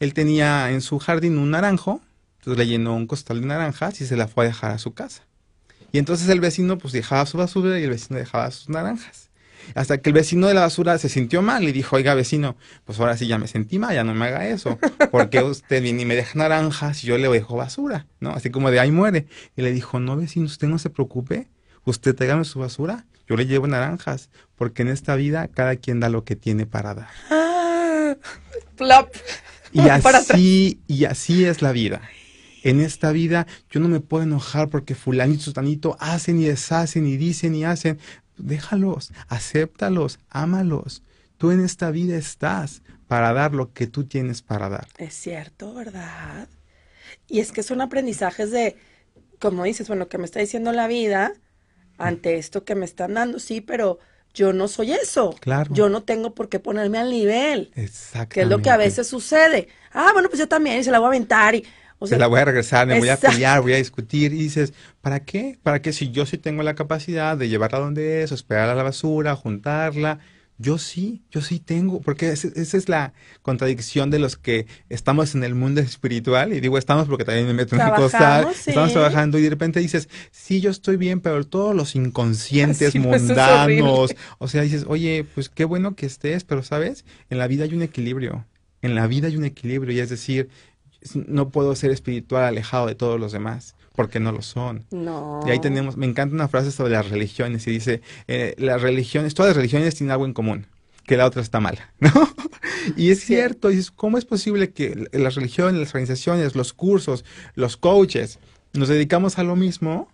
Él 0.00 0.14
tenía 0.14 0.70
en 0.70 0.80
su 0.80 0.98
jardín 0.98 1.38
un 1.38 1.50
naranjo, 1.50 2.00
entonces 2.38 2.58
le 2.58 2.70
llenó 2.70 2.94
un 2.94 3.06
costal 3.06 3.40
de 3.40 3.46
naranjas 3.46 4.00
y 4.00 4.06
se 4.06 4.16
la 4.16 4.28
fue 4.28 4.44
a 4.44 4.48
dejar 4.48 4.70
a 4.70 4.78
su 4.78 4.94
casa. 4.94 5.22
Y 5.92 5.98
entonces 5.98 6.28
el 6.28 6.40
vecino 6.40 6.78
pues 6.78 6.92
dejaba 6.92 7.26
su 7.26 7.38
basura 7.38 7.80
y 7.80 7.84
el 7.84 7.90
vecino 7.90 8.18
dejaba 8.18 8.50
sus 8.50 8.68
naranjas. 8.68 9.28
Hasta 9.74 9.98
que 9.98 10.10
el 10.10 10.14
vecino 10.14 10.46
de 10.46 10.54
la 10.54 10.62
basura 10.62 10.96
se 10.98 11.08
sintió 11.08 11.42
mal 11.42 11.64
y 11.64 11.72
dijo, 11.72 11.96
oiga 11.96 12.14
vecino, 12.14 12.56
pues 12.84 12.98
ahora 13.00 13.16
sí 13.16 13.26
ya 13.26 13.38
me 13.38 13.48
sentí 13.48 13.78
mal, 13.78 13.94
ya 13.94 14.04
no 14.04 14.14
me 14.14 14.26
haga 14.26 14.48
eso, 14.48 14.78
porque 15.10 15.42
usted 15.42 15.82
viene 15.82 16.02
y 16.02 16.04
me 16.04 16.14
deja 16.14 16.38
naranjas 16.38 17.04
y 17.04 17.08
yo 17.08 17.18
le 17.18 17.28
dejo 17.28 17.56
basura, 17.56 18.06
¿no? 18.20 18.30
Así 18.30 18.50
como 18.50 18.70
de 18.70 18.80
ahí 18.80 18.90
muere. 18.90 19.26
Y 19.56 19.62
le 19.62 19.72
dijo, 19.72 20.00
no 20.00 20.16
vecino, 20.16 20.46
usted 20.46 20.68
no 20.68 20.78
se 20.78 20.90
preocupe, 20.90 21.48
usted 21.90 22.14
tráigame 22.14 22.44
su 22.44 22.58
basura, 22.58 23.06
yo 23.26 23.36
le 23.36 23.46
llevo 23.46 23.66
naranjas, 23.66 24.30
porque 24.56 24.82
en 24.82 24.88
esta 24.88 25.14
vida 25.14 25.48
cada 25.48 25.76
quien 25.76 26.00
da 26.00 26.08
lo 26.08 26.24
que 26.24 26.36
tiene 26.36 26.66
para 26.66 26.94
dar. 26.94 27.08
Ah, 27.30 28.16
plop. 28.76 29.14
Y 29.72 29.80
así, 29.88 30.80
y 30.86 31.04
así 31.04 31.44
es 31.44 31.62
la 31.62 31.72
vida. 31.72 32.00
En 32.62 32.80
esta 32.80 33.12
vida 33.12 33.46
yo 33.70 33.80
no 33.80 33.88
me 33.88 34.00
puedo 34.00 34.24
enojar 34.24 34.68
porque 34.68 34.94
fulanito, 34.94 35.42
sutanito 35.42 35.96
hacen 36.00 36.40
y 36.40 36.44
deshacen 36.44 37.06
y 37.06 37.16
dicen 37.16 37.54
y 37.54 37.64
hacen. 37.64 37.98
Déjalos, 38.36 39.12
acéptalos, 39.28 40.20
ámalos. 40.30 41.02
Tú 41.38 41.50
en 41.50 41.64
esta 41.64 41.90
vida 41.90 42.16
estás 42.16 42.82
para 43.06 43.32
dar 43.32 43.54
lo 43.54 43.72
que 43.72 43.86
tú 43.86 44.04
tienes 44.04 44.42
para 44.42 44.68
dar. 44.68 44.86
Es 44.96 45.14
cierto, 45.14 45.74
¿verdad? 45.74 46.48
Y 47.26 47.40
es 47.40 47.52
que 47.52 47.62
son 47.62 47.80
aprendizajes 47.80 48.50
de, 48.50 48.76
como 49.38 49.64
dices, 49.64 49.88
bueno, 49.88 50.08
que 50.08 50.18
me 50.18 50.24
está 50.24 50.40
diciendo 50.40 50.72
la 50.72 50.88
vida 50.88 51.32
ante 51.98 52.36
esto 52.36 52.64
que 52.64 52.74
me 52.74 52.84
están 52.84 53.14
dando, 53.14 53.38
sí, 53.38 53.60
pero 53.60 53.98
yo 54.34 54.52
no 54.52 54.68
soy 54.68 54.92
eso. 54.92 55.34
Claro. 55.40 55.74
Yo 55.74 55.88
no 55.88 56.02
tengo 56.02 56.34
por 56.34 56.48
qué 56.48 56.60
ponerme 56.60 56.98
al 56.98 57.10
nivel, 57.10 57.72
Exactamente. 57.74 58.34
que 58.34 58.40
es 58.42 58.48
lo 58.48 58.62
que 58.62 58.70
a 58.70 58.76
veces 58.76 59.06
sucede. 59.06 59.68
Ah, 59.92 60.10
bueno, 60.12 60.28
pues 60.28 60.38
yo 60.38 60.48
también, 60.48 60.78
y 60.78 60.84
se 60.84 60.90
la 60.90 60.98
voy 60.98 61.06
a 61.06 61.08
aventar 61.08 61.54
y, 61.54 61.64
o 61.98 62.06
Se 62.06 62.16
la 62.16 62.28
voy 62.28 62.38
a 62.40 62.44
regresar, 62.44 62.86
me 62.86 62.98
voy 62.98 63.08
a 63.08 63.14
Exacto. 63.14 63.34
pelear, 63.34 63.60
voy 63.60 63.72
a 63.72 63.76
discutir. 63.76 64.32
Y 64.32 64.36
dices, 64.38 64.72
¿para 65.00 65.20
qué? 65.24 65.58
¿Para 65.62 65.82
qué 65.82 65.92
si 65.92 66.10
yo 66.12 66.26
sí 66.26 66.38
tengo 66.38 66.62
la 66.62 66.74
capacidad 66.76 67.36
de 67.36 67.48
llevarla 67.48 67.80
donde 67.80 68.22
es, 68.22 68.30
esperar 68.30 68.68
a 68.68 68.74
la 68.76 68.84
basura, 68.84 69.34
juntarla? 69.34 70.20
Yo 70.60 70.76
sí, 70.78 71.22
yo 71.30 71.40
sí 71.40 71.60
tengo, 71.60 72.00
porque 72.00 72.30
esa 72.30 72.48
es 72.56 72.88
la 72.88 73.12
contradicción 73.42 74.10
de 74.10 74.18
los 74.18 74.36
que 74.36 74.66
estamos 74.88 75.36
en 75.36 75.44
el 75.44 75.54
mundo 75.54 75.80
espiritual, 75.80 76.52
y 76.52 76.60
digo 76.60 76.78
estamos 76.78 77.06
porque 77.06 77.24
también 77.24 77.46
me 77.46 77.54
meto 77.54 77.76
en 77.76 77.82
el 77.82 77.92
costal, 77.92 78.48
sí. 78.54 78.70
estamos 78.70 78.92
trabajando 78.92 79.38
y 79.38 79.42
de 79.42 79.50
repente 79.50 79.78
dices, 79.78 80.08
sí, 80.32 80.60
yo 80.60 80.70
estoy 80.70 80.96
bien, 80.96 81.20
pero 81.20 81.46
todos 81.46 81.76
los 81.76 81.94
inconscientes, 81.94 82.94
mundanos, 82.96 84.16
o 84.38 84.48
sea, 84.48 84.62
dices, 84.62 84.84
oye, 84.88 85.24
pues 85.32 85.48
qué 85.48 85.64
bueno 85.64 85.94
que 85.94 86.06
estés, 86.06 86.42
pero 86.42 86.64
sabes, 86.64 87.04
en 87.30 87.38
la 87.38 87.46
vida 87.46 87.62
hay 87.62 87.74
un 87.74 87.82
equilibrio, 87.82 88.44
en 88.82 88.96
la 88.96 89.06
vida 89.06 89.28
hay 89.28 89.36
un 89.36 89.44
equilibrio, 89.44 89.94
y 89.94 90.00
es 90.00 90.10
decir, 90.10 90.48
no 91.14 91.50
puedo 91.50 91.76
ser 91.76 91.92
espiritual 91.92 92.42
alejado 92.42 92.88
de 92.88 92.96
todos 92.96 93.20
los 93.20 93.30
demás, 93.30 93.76
porque 93.98 94.20
no 94.20 94.30
lo 94.30 94.42
son. 94.42 94.86
no. 94.92 95.40
Y 95.44 95.50
ahí 95.50 95.60
tenemos, 95.60 95.96
me 95.96 96.06
encanta 96.06 96.34
una 96.34 96.46
frase 96.46 96.70
sobre 96.70 96.92
las 96.92 97.10
religiones 97.10 97.66
y 97.66 97.72
dice, 97.72 98.00
eh, 98.28 98.54
las 98.56 98.80
religiones, 98.80 99.34
todas 99.34 99.50
las 99.50 99.56
religiones 99.56 99.96
tienen 99.96 100.12
algo 100.12 100.24
en 100.24 100.32
común, 100.32 100.66
que 101.04 101.16
la 101.16 101.26
otra 101.26 101.42
está 101.42 101.58
mala, 101.58 101.92
¿no? 102.00 102.10
Y 102.96 103.10
es 103.10 103.20
Sí. 103.20 103.26
cierto, 103.26 103.70
y 103.70 103.76
dices, 103.76 103.90
¿cómo 103.90 104.16
es 104.16 104.24
posible 104.24 104.70
que 104.70 105.08
las 105.12 105.34
religiones, 105.34 105.80
las 105.80 105.88
organizaciones, 105.90 106.54
los 106.54 106.72
cursos, 106.72 107.24
los 107.56 107.76
coaches, 107.76 108.38
nos 108.72 108.88
dedicamos 108.88 109.36
a 109.38 109.42
lo 109.42 109.56
mismo? 109.56 110.08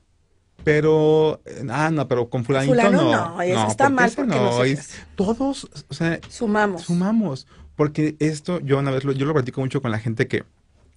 Pero, 0.65 1.43
eh, 1.45 1.67
ah, 1.69 1.91
no, 1.93 2.09
pero 2.09 2.31
con 2.31 2.43
fulanito 2.45 2.73
Fulano 2.75 3.03
no. 3.03 3.13
no, 3.37 3.43
eso 3.43 3.67
está 3.67 3.91
mal 3.91 4.11
porque 4.17 4.35
no 4.35 4.65
es- 4.65 4.95
todos, 5.15 5.69
o 5.89 5.95
sea, 5.95 6.21
Sumamos. 6.31 6.83
Sumamos, 6.85 7.47
porque 7.77 8.17
esto 8.19 8.61
yo 8.61 8.79
una 8.79 8.91
vez 8.91 9.05
lo, 9.05 9.13
yo 9.13 9.27
lo 9.27 9.35
platico 9.35 9.61
mucho 9.61 9.83
con 9.83 9.91
la 9.91 9.99
gente 9.99 10.27
que, 10.27 10.45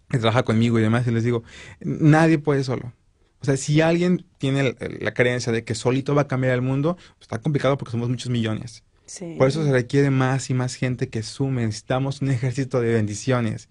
que 0.10 0.18
trabaja 0.20 0.44
conmigo 0.44 0.80
y 0.80 0.82
demás 0.82 1.06
y 1.08 1.12
les 1.12 1.24
digo, 1.24 1.44
nadie 1.82 2.40
puede 2.40 2.64
solo. 2.64 2.94
O 3.40 3.46
sea, 3.46 3.56
si 3.58 3.82
alguien 3.82 4.26
tiene 4.40 4.64
la, 4.64 4.76
la 5.00 5.14
creencia 5.14 5.52
de 5.52 5.64
que 5.64 5.76
solito 5.76 6.16
va 6.16 6.24
a 6.24 6.28
cambiar 6.28 6.54
el 6.54 6.62
mundo, 6.62 6.96
pues 6.96 7.22
está 7.22 7.40
complicado 7.40 7.78
porque 7.78 7.92
somos 7.92 8.10
muchos 8.10 8.30
millones. 8.32 8.84
Sí. 9.06 9.36
Por 9.38 9.48
eso 9.48 9.64
se 9.64 9.72
requiere 9.72 10.10
más 10.10 10.50
y 10.50 10.54
más 10.54 10.76
gente 10.76 11.08
que 11.10 11.24
sume. 11.24 11.66
Necesitamos 11.66 12.22
un 12.22 12.32
ejército 12.32 12.82
de 12.82 12.94
bendiciones. 12.94 13.70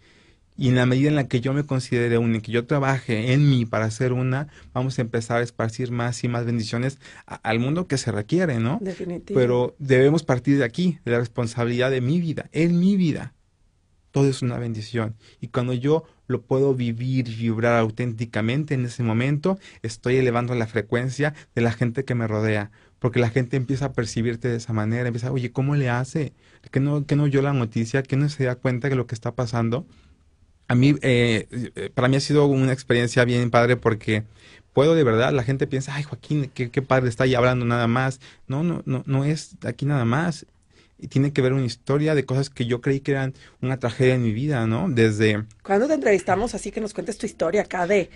Y 0.59 0.69
en 0.69 0.77
la 0.77 0.87
medida 0.87 1.09
en 1.11 1.17
la 1.17 1.29
que 1.29 1.43
yo 1.43 1.53
me 1.53 1.65
considere 1.67 2.17
una, 2.17 2.39
y 2.39 2.41
que 2.41 2.51
yo 2.53 2.65
trabaje 2.65 3.35
en 3.35 3.51
mí 3.51 3.67
para 3.67 3.91
ser 3.91 4.15
una, 4.15 4.49
vamos 4.73 4.99
a 4.99 5.03
empezar 5.03 5.41
a 5.41 5.45
esparcir 5.45 5.91
más 5.91 6.25
y 6.25 6.29
más 6.29 6.47
bendiciones 6.47 6.99
a- 7.27 7.35
al 7.35 7.59
mundo 7.59 7.87
que 7.87 7.99
se 7.99 8.11
requiere, 8.11 8.59
¿no? 8.59 8.79
Definitivo. 8.81 9.39
Pero 9.39 9.77
debemos 9.79 10.23
partir 10.23 10.57
de 10.57 10.65
aquí, 10.65 10.99
de 11.05 11.13
la 11.13 11.19
responsabilidad 11.19 11.91
de 11.91 12.01
mi 12.01 12.21
vida, 12.23 12.49
en 12.53 12.79
mi 12.81 12.97
vida. 12.97 13.35
Todo 14.17 14.31
es 14.31 14.41
una 14.41 14.57
bendición. 14.57 15.15
Y 15.43 15.49
cuando 15.49 15.75
yo 15.75 16.05
lo 16.27 16.41
puedo 16.41 16.75
vivir 16.75 17.29
y 17.29 17.35
vibrar 17.35 17.79
auténticamente 17.79 18.73
en 18.73 18.87
ese 18.87 19.03
momento, 19.03 19.59
estoy 19.83 20.17
elevando 20.17 20.55
la 20.55 20.67
frecuencia 20.67 21.35
de 21.55 21.61
la 21.61 21.71
gente 21.71 22.07
que 22.07 22.15
me 22.15 22.27
rodea. 22.27 22.71
Porque 22.99 23.21
la 23.21 23.29
gente 23.29 23.59
empieza 23.59 23.85
a 23.85 23.93
percibirte 23.93 24.49
de 24.49 24.57
esa 24.57 24.73
manera, 24.73 25.07
empieza, 25.07 25.31
oye, 25.31 25.53
¿cómo 25.53 25.77
le 25.77 25.91
hace? 25.91 26.33
¿Que 26.71 26.81
no, 26.81 27.05
que 27.05 27.15
no 27.15 27.25
oyó 27.25 27.43
la 27.43 27.53
noticia? 27.53 28.03
¿Que 28.03 28.17
no 28.17 28.31
se 28.31 28.45
da 28.45 28.55
cuenta 28.55 28.89
de 28.89 28.97
lo 28.97 29.07
que 29.07 29.15
está 29.15 29.35
pasando? 29.35 29.87
A 30.67 30.75
mí, 30.75 30.95
eh, 31.03 31.47
eh, 31.51 31.91
para 31.93 32.09
mí 32.09 32.17
ha 32.17 32.21
sido 32.21 32.47
una 32.47 32.73
experiencia 32.73 33.23
bien 33.27 33.51
padre 33.51 33.77
porque 33.77 34.25
puedo 34.73 34.95
de 34.95 35.05
verdad, 35.05 35.35
la 35.35 35.43
gente 35.43 35.67
piensa, 35.67 35.95
ay 35.95 36.05
Joaquín, 36.05 36.51
qué, 36.55 36.71
qué 36.71 36.81
padre 36.81 37.11
está 37.11 37.25
ahí 37.25 37.35
hablando 37.35 37.67
nada 37.67 37.87
más. 37.87 38.21
No, 38.49 38.63
no, 38.63 38.83
no, 38.87 39.03
no 39.05 39.27
es 39.27 39.59
aquí 39.67 39.85
nada 39.85 40.07
más. 40.07 40.47
Y 40.99 41.09
tiene 41.09 41.33
que 41.33 41.43
ver 41.43 41.53
una 41.53 41.65
historia 41.67 42.15
de 42.15 42.25
cosas 42.25 42.49
que 42.49 42.65
yo 42.67 42.81
creí 42.81 43.01
que 43.01 43.13
eran 43.13 43.35
una 43.61 43.79
tragedia 43.79 44.15
en 44.15 44.23
mi 44.23 44.33
vida, 44.33 44.67
¿no? 44.67 44.89
Desde, 44.89 45.45
¿Cuándo 45.63 45.87
te 45.89 45.95
entrevistamos 45.95 46.55
así 46.55 46.71
que 46.71 46.81
nos 46.81 46.95
cuentes 46.95 47.19
tu 47.19 47.27
historia 47.27 47.63
acá 47.63 47.87
de... 47.87 48.09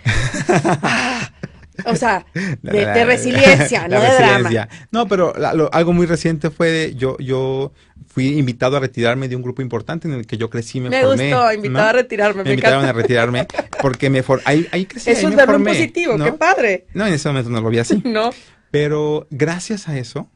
Ah, 0.81 1.29
o 1.85 1.95
sea, 1.95 2.25
de, 2.33 2.85
de 2.85 3.05
resiliencia, 3.05 3.87
no 3.87 3.99
de 4.01 4.07
drama. 4.15 4.67
No, 4.91 5.07
pero 5.07 5.33
la- 5.37 5.53
lo- 5.53 5.73
algo 5.73 5.93
muy 5.93 6.05
reciente 6.05 6.49
fue 6.49 6.69
de, 6.69 6.95
yo, 6.95 7.17
yo 7.19 7.71
fui 8.07 8.37
invitado 8.37 8.75
a 8.77 8.79
retirarme 8.81 9.29
de 9.29 9.35
un 9.37 9.41
grupo 9.41 9.61
importante 9.61 10.07
en 10.07 10.13
el 10.15 10.27
que 10.27 10.37
yo 10.37 10.49
crecí, 10.49 10.81
me, 10.81 10.89
Me 10.89 11.01
formé. 11.01 11.31
gustó, 11.31 11.53
invitado 11.53 11.83
¿no? 11.83 11.89
a 11.89 11.93
retirarme. 11.93 12.37
Me 12.39 12.43
Me 12.43 12.49
invitaron 12.51 12.83
a 12.85 12.91
retirarme 12.93 13.47
porque 13.81 14.09
me 14.09 14.21
for 14.21 14.41
ahí, 14.45 14.67
ahí 14.71 14.85
crecí, 14.85 15.09
Eso 15.11 15.27
ahí 15.27 15.33
es 15.33 15.37
me 15.37 15.45
formé, 15.45 15.71
positivo, 15.71 16.17
¿no? 16.17 16.25
qué 16.25 16.33
padre. 16.33 16.87
No, 16.93 17.07
en 17.07 17.13
ese 17.13 17.29
momento 17.29 17.49
no 17.49 17.61
lo 17.61 17.69
vi 17.69 17.79
así. 17.79 18.01
¿No? 18.05 18.31
Pero 18.69 19.27
gracias 19.31 19.87
a 19.87 19.97
eso, 19.97 20.29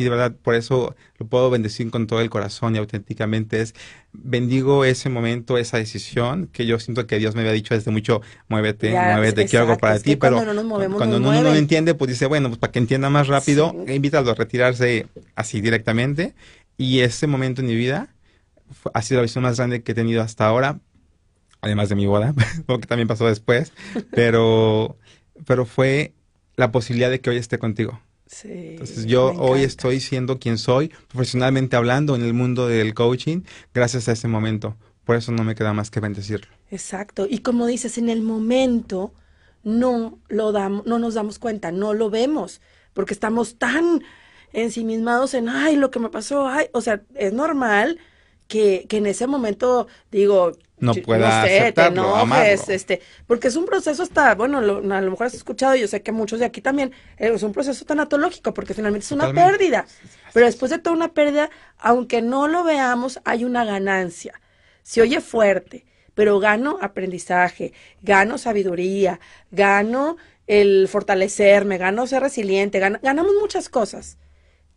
y 0.00 0.04
de 0.04 0.10
verdad 0.10 0.32
por 0.34 0.54
eso 0.54 0.96
lo 1.18 1.26
puedo 1.26 1.50
bendecir 1.50 1.90
con 1.90 2.06
todo 2.06 2.20
el 2.22 2.30
corazón 2.30 2.74
y 2.74 2.78
auténticamente 2.78 3.60
es, 3.60 3.74
bendigo 4.12 4.84
ese 4.86 5.10
momento, 5.10 5.58
esa 5.58 5.76
decisión 5.76 6.46
que 6.46 6.64
yo 6.64 6.78
siento 6.78 7.06
que 7.06 7.18
Dios 7.18 7.34
me 7.34 7.42
había 7.42 7.52
dicho 7.52 7.74
desde 7.74 7.90
mucho, 7.90 8.22
muévete, 8.48 8.92
Ya, 8.92 9.12
muévete, 9.16 9.46
quiero 9.46 9.66
algo 9.66 9.78
para 9.78 9.98
ti, 9.98 10.16
pero 10.16 10.36
cuando 10.36 10.54
no 10.54 10.54
nos 10.54 10.64
movemos, 10.64 10.96
cuando 10.96 11.18
nos 11.20 11.28
uno 11.28 11.36
no 11.36 11.42
lo 11.42 11.48
mueven. 11.50 11.62
entiende, 11.62 11.94
pues 11.94 12.08
dice, 12.08 12.24
bueno, 12.26 12.48
pues 12.48 12.58
para 12.58 12.72
que 12.72 12.78
entienda 12.78 13.10
más 13.10 13.28
rápido, 13.28 13.74
Sí. 13.86 13.92
invítalo 13.92 14.30
a 14.30 14.34
retirarse 14.34 15.06
así 15.34 15.60
directamente. 15.60 16.34
Y 16.78 17.00
ese 17.00 17.26
momento 17.26 17.60
en 17.60 17.66
mi 17.66 17.74
vida 17.76 18.08
ha 18.94 19.02
sido 19.02 19.18
la 19.20 19.24
visión 19.24 19.42
más 19.44 19.58
grande 19.58 19.82
que 19.82 19.92
he 19.92 19.94
tenido 19.94 20.22
hasta 20.22 20.46
ahora, 20.46 20.80
además 21.60 21.90
de 21.90 21.94
mi 21.96 22.06
boda, 22.06 22.32
porque 22.66 22.86
también 22.86 23.06
pasó 23.08 23.26
después, 23.26 23.72
pero, 24.12 24.96
pero 25.46 25.66
fue 25.66 26.14
la 26.56 26.72
posibilidad 26.72 27.10
de 27.10 27.20
que 27.20 27.28
hoy 27.30 27.36
esté 27.36 27.58
contigo. 27.58 28.00
Sí. 28.30 28.48
Entonces 28.52 29.06
yo 29.06 29.32
hoy 29.32 29.62
estoy 29.64 29.98
siendo 29.98 30.38
quien 30.38 30.56
soy, 30.56 30.92
profesionalmente 31.08 31.74
hablando 31.74 32.14
en 32.14 32.22
el 32.22 32.32
mundo 32.32 32.68
del 32.68 32.94
coaching, 32.94 33.42
gracias 33.74 34.08
a 34.08 34.12
ese 34.12 34.28
momento. 34.28 34.76
Por 35.04 35.16
eso 35.16 35.32
no 35.32 35.42
me 35.42 35.56
queda 35.56 35.72
más 35.72 35.90
que 35.90 35.98
bendecirlo. 35.98 36.46
Exacto. 36.70 37.26
Y 37.28 37.40
como 37.40 37.66
dices, 37.66 37.98
en 37.98 38.08
el 38.08 38.22
momento 38.22 39.12
no 39.64 40.18
lo 40.28 40.52
damos, 40.52 40.86
no 40.86 41.00
nos 41.00 41.14
damos 41.14 41.40
cuenta, 41.40 41.72
no 41.72 41.92
lo 41.92 42.10
vemos, 42.10 42.60
porque 42.92 43.14
estamos 43.14 43.58
tan 43.58 44.02
ensimismados 44.52 45.34
en, 45.34 45.48
ay, 45.48 45.74
lo 45.74 45.90
que 45.90 45.98
me 45.98 46.10
pasó, 46.10 46.46
ay, 46.46 46.66
o 46.72 46.80
sea, 46.80 47.02
es 47.14 47.32
normal 47.32 47.98
que, 48.50 48.86
que 48.88 48.98
en 48.98 49.06
ese 49.06 49.26
momento, 49.26 49.86
digo, 50.10 50.52
No 50.80 50.94
pueda 50.94 51.42
sé, 51.42 51.48
te 51.48 51.66
aceptarlo, 51.68 52.02
enojes, 52.04 52.22
amarlo. 52.22 52.74
este, 52.74 53.00
porque 53.26 53.48
es 53.48 53.56
un 53.56 53.66
proceso 53.66 54.02
hasta, 54.02 54.34
bueno, 54.34 54.60
lo- 54.60 54.78
a 54.94 55.00
lo 55.00 55.10
mejor 55.10 55.26
has 55.28 55.34
escuchado, 55.34 55.74
yo 55.76 55.86
sé 55.88 56.02
que 56.02 56.12
muchos 56.12 56.38
de 56.40 56.46
aquí 56.46 56.60
también, 56.60 56.92
eh, 57.18 57.32
es 57.34 57.42
un 57.42 57.52
proceso 57.52 57.84
tanatológico, 57.84 58.52
porque 58.54 58.74
finalmente 58.74 59.04
es 59.06 59.12
una 59.12 59.26
Totalmente. 59.26 59.58
pérdida, 59.58 59.86
pero 60.32 60.46
después 60.46 60.70
de 60.70 60.78
toda 60.78 60.96
una 60.96 61.14
pérdida, 61.14 61.50
aunque 61.78 62.22
no 62.22 62.48
lo 62.48 62.64
veamos, 62.64 63.20
hay 63.24 63.44
una 63.44 63.64
ganancia. 63.64 64.40
Se 64.82 65.00
oye 65.02 65.20
fuerte, 65.20 65.84
pero 66.14 66.38
gano 66.40 66.78
aprendizaje, 66.80 67.72
gano 68.02 68.38
sabiduría, 68.38 69.20
gano 69.50 70.16
el 70.46 70.88
fortalecerme, 70.88 71.78
gano 71.78 72.06
ser 72.06 72.22
resiliente, 72.22 72.80
gana- 72.80 73.00
ganamos 73.02 73.32
muchas 73.40 73.68
cosas 73.68 74.18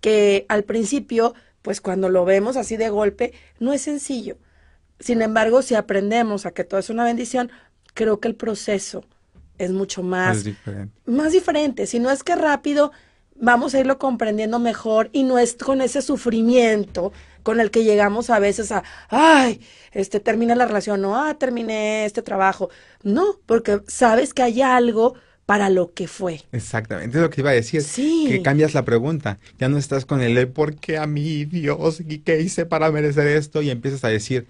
que 0.02 0.46
al 0.50 0.64
principio, 0.64 1.34
pues 1.64 1.82
cuando 1.82 2.10
lo 2.10 2.26
vemos 2.26 2.56
así 2.58 2.78
de 2.78 2.90
golpe, 2.90 3.34
no 3.60 3.74
es 3.74 3.82
sencillo. 3.82 4.38
Sin 5.00 5.22
embargo, 5.24 5.64
si 5.64 5.76
aprendemos 5.76 6.46
a 6.46 6.52
que 6.52 6.64
todo 6.64 6.80
es 6.80 6.90
una 6.92 7.04
bendición, 7.04 7.52
creo 7.96 8.20
que 8.20 8.28
el 8.28 8.36
proceso 8.36 9.04
es 9.58 9.72
mucho 9.72 10.04
más 10.04 10.38
Es 10.38 10.44
diferente. 10.44 10.94
más 11.06 11.32
diferente. 11.32 11.88
Si 11.88 12.00
no 12.00 12.12
es 12.12 12.24
que 12.24 12.36
rápido, 12.36 12.92
vamos 13.36 13.74
a 13.76 13.80
irlo 13.80 13.98
comprendiendo 13.98 14.60
mejor 14.60 15.10
y 15.14 15.24
no 15.24 15.40
es 15.40 15.56
con 15.56 15.82
ese 15.82 16.02
sufrimiento 16.02 17.12
con 17.44 17.60
el 17.60 17.72
que 17.72 17.84
llegamos 17.84 18.30
a 18.30 18.40
veces 18.40 18.72
a, 18.72 18.84
ay, 19.10 19.60
este 19.92 20.20
termina 20.22 20.56
la 20.56 20.66
relación, 20.66 21.02
no, 21.02 21.18
ah, 21.22 21.34
terminé 21.34 22.06
este 22.06 22.22
trabajo. 22.22 22.70
No, 23.04 23.40
porque 23.46 23.82
sabes 23.88 24.34
que 24.34 24.44
hay 24.44 24.62
algo 24.62 25.16
para 25.46 25.70
lo 25.70 25.94
que 25.94 26.08
fue. 26.08 26.42
Exactamente, 26.52 27.18
es 27.18 27.22
lo 27.22 27.30
que 27.30 27.42
iba 27.42 27.50
a 27.50 27.54
decir. 27.54 27.82
Sí. 27.82 28.26
Que 28.30 28.42
cambias 28.42 28.74
la 28.74 28.86
pregunta. 28.86 29.40
Ya 29.60 29.70
no 29.70 29.78
estás 29.78 30.06
con 30.06 30.22
el 30.22 30.38
"Eh, 30.38 30.48
¿por 30.48 30.76
qué 30.76 30.98
a 30.98 31.06
mí, 31.08 31.46
Dios? 31.46 32.02
¿Y 32.08 32.20
qué 32.20 32.40
hice 32.42 32.66
para 32.66 32.92
merecer 32.92 33.28
esto? 33.28 33.62
Y 33.62 33.70
empiezas 33.70 34.04
a 34.04 34.10
decir, 34.10 34.48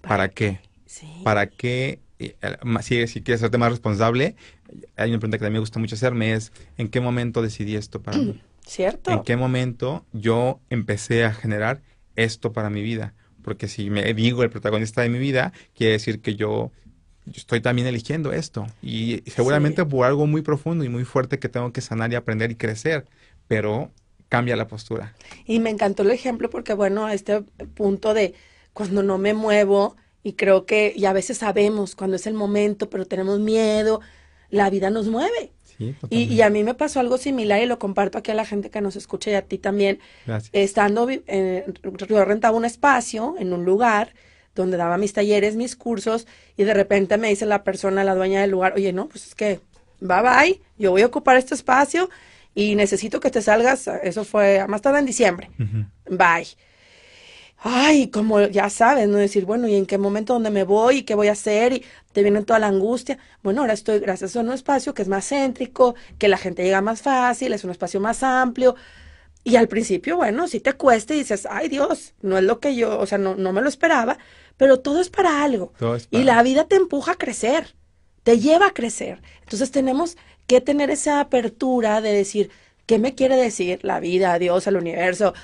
¿para 0.00 0.28
qué? 0.28 0.60
Sí. 0.86 1.06
¿Para 1.22 1.46
qué? 1.46 2.00
Eh, 2.18 2.34
Si, 2.82 3.06
si 3.06 3.22
quieres 3.22 3.40
hacerte 3.40 3.58
más 3.58 3.70
responsable, 3.70 4.36
hay 4.96 5.10
una 5.10 5.18
pregunta 5.18 5.38
que 5.38 5.44
mí 5.44 5.50
me 5.50 5.58
gusta 5.58 5.78
mucho 5.78 5.94
hacerme 5.94 6.32
es, 6.34 6.52
¿en 6.78 6.88
qué 6.88 7.00
momento 7.00 7.42
decidí 7.42 7.76
esto 7.76 8.00
para 8.02 8.18
mí? 8.18 8.40
¿Cierto? 8.66 9.10
¿En 9.10 9.22
qué 9.22 9.36
momento 9.36 10.04
yo 10.12 10.58
empecé 10.70 11.24
a 11.24 11.32
generar 11.34 11.82
esto 12.16 12.52
para 12.52 12.70
mi 12.70 12.82
vida? 12.82 13.12
Porque 13.42 13.68
si 13.68 13.90
me 13.90 14.14
digo 14.14 14.42
el 14.42 14.48
protagonista 14.50 15.02
de 15.02 15.10
mi 15.10 15.18
vida, 15.18 15.52
quiere 15.76 15.92
decir 15.92 16.20
que 16.20 16.34
yo, 16.34 16.72
yo 17.26 17.32
estoy 17.36 17.60
también 17.60 17.88
eligiendo 17.88 18.32
esto. 18.32 18.66
Y 18.82 19.22
seguramente 19.26 19.82
Sí. 19.82 19.88
por 19.88 20.06
algo 20.06 20.26
muy 20.26 20.42
profundo 20.42 20.84
y 20.84 20.88
muy 20.88 21.04
fuerte 21.04 21.38
que 21.38 21.48
tengo 21.48 21.72
que 21.72 21.80
sanar 21.80 22.12
y 22.12 22.16
aprender 22.16 22.50
y 22.50 22.56
crecer. 22.56 23.06
Pero 23.48 23.90
cambia 24.28 24.56
la 24.56 24.66
postura. 24.68 25.14
Y 25.46 25.60
me 25.60 25.70
encantó 25.70 26.02
el 26.02 26.10
ejemplo 26.10 26.50
porque, 26.50 26.74
bueno, 26.74 27.06
a 27.06 27.14
este 27.14 27.42
punto 27.74 28.14
de 28.14 28.34
cuando 28.72 29.02
no 29.02 29.18
me 29.18 29.34
muevo 29.34 29.96
y 30.22 30.32
creo 30.34 30.66
que, 30.66 30.92
y 30.96 31.04
a 31.04 31.12
veces 31.12 31.38
sabemos 31.38 31.94
cuando 31.94 32.16
es 32.16 32.26
el 32.26 32.34
momento, 32.34 32.90
pero 32.90 33.06
tenemos 33.06 33.38
miedo, 33.40 34.00
la 34.50 34.70
vida 34.70 34.90
nos 34.90 35.06
mueve. 35.08 35.52
Sí, 35.76 35.94
Y, 36.08 36.22
y 36.24 36.40
a 36.42 36.50
mí 36.50 36.62
me 36.64 36.74
pasó 36.74 37.00
algo 37.00 37.18
similar 37.18 37.60
y 37.62 37.66
lo 37.66 37.78
comparto 37.78 38.18
aquí 38.18 38.30
a 38.30 38.34
la 38.34 38.44
gente 38.46 38.70
que 38.70 38.80
nos 38.80 38.96
escucha 38.96 39.30
y 39.30 39.34
a 39.34 39.42
ti 39.42 39.58
también. 39.58 39.98
Gracias. 40.26 40.50
Estando, 40.52 41.08
eh, 41.10 41.64
yo 42.08 42.24
rentaba 42.24 42.56
un 42.56 42.64
espacio 42.64 43.34
en 43.38 43.52
un 43.52 43.64
lugar 43.64 44.14
donde 44.54 44.76
daba 44.76 44.98
mis 44.98 45.12
talleres, 45.12 45.56
mis 45.56 45.76
cursos, 45.76 46.26
y 46.56 46.64
de 46.64 46.74
repente 46.74 47.16
me 47.18 47.28
dice 47.28 47.46
la 47.46 47.64
persona, 47.64 48.04
la 48.04 48.14
dueña 48.14 48.40
del 48.40 48.50
lugar, 48.50 48.74
oye, 48.76 48.92
no, 48.92 49.08
pues 49.08 49.26
es 49.28 49.34
que, 49.34 49.60
bye 50.00 50.22
bye, 50.22 50.60
yo 50.78 50.90
voy 50.90 51.02
a 51.02 51.06
ocupar 51.06 51.36
este 51.36 51.54
espacio 51.54 52.10
y 52.54 52.74
necesito 52.74 53.20
que 53.20 53.30
te 53.30 53.42
salgas, 53.42 53.88
eso 54.02 54.24
fue 54.24 54.60
a 54.60 54.66
más 54.66 54.82
tarde 54.82 55.00
en 55.00 55.06
diciembre, 55.06 55.50
bye. 56.08 56.46
Ay, 57.66 58.08
como 58.08 58.42
ya 58.42 58.68
sabes, 58.68 59.08
no 59.08 59.16
decir, 59.16 59.46
bueno, 59.46 59.66
¿y 59.66 59.74
en 59.74 59.86
qué 59.86 59.96
momento 59.96 60.34
dónde 60.34 60.50
me 60.50 60.64
voy? 60.64 60.98
¿Y 60.98 61.02
qué 61.04 61.14
voy 61.14 61.28
a 61.28 61.32
hacer? 61.32 61.72
Y 61.72 61.82
te 62.12 62.22
viene 62.22 62.42
toda 62.42 62.58
la 62.58 62.66
angustia. 62.66 63.16
Bueno, 63.42 63.62
ahora 63.62 63.72
estoy 63.72 64.00
gracias 64.00 64.36
a 64.36 64.40
un 64.40 64.52
espacio 64.52 64.92
que 64.92 65.00
es 65.00 65.08
más 65.08 65.26
céntrico, 65.26 65.94
que 66.18 66.28
la 66.28 66.36
gente 66.36 66.62
llega 66.62 66.82
más 66.82 67.00
fácil, 67.00 67.54
es 67.54 67.64
un 67.64 67.70
espacio 67.70 68.00
más 68.00 68.22
amplio. 68.22 68.76
Y 69.44 69.56
al 69.56 69.68
principio, 69.68 70.16
bueno, 70.16 70.46
sí 70.46 70.60
te 70.60 70.74
cuesta 70.74 71.14
y 71.14 71.18
dices, 71.18 71.48
ay 71.50 71.68
Dios, 71.68 72.12
no 72.20 72.36
es 72.36 72.44
lo 72.44 72.60
que 72.60 72.76
yo, 72.76 72.98
o 72.98 73.06
sea, 73.06 73.16
no, 73.16 73.34
no 73.34 73.52
me 73.52 73.62
lo 73.62 73.68
esperaba, 73.68 74.18
pero 74.56 74.80
todo 74.80 75.00
es 75.00 75.10
para 75.10 75.42
algo. 75.42 75.72
Y 76.10 76.24
la 76.24 76.42
vida 76.42 76.64
te 76.64 76.76
empuja 76.76 77.12
a 77.12 77.18
crecer, 77.18 77.74
te 78.22 78.38
lleva 78.38 78.66
a 78.68 78.74
crecer. 78.74 79.22
Entonces 79.40 79.70
tenemos 79.70 80.16
que 80.46 80.60
tener 80.60 80.90
esa 80.90 81.20
apertura 81.20 82.00
de 82.00 82.12
decir, 82.12 82.50
¿qué 82.86 82.98
me 82.98 83.14
quiere 83.14 83.36
decir 83.36 83.80
la 83.82 84.00
vida, 84.00 84.38
Dios, 84.38 84.66
el 84.66 84.76
universo, 84.76 85.34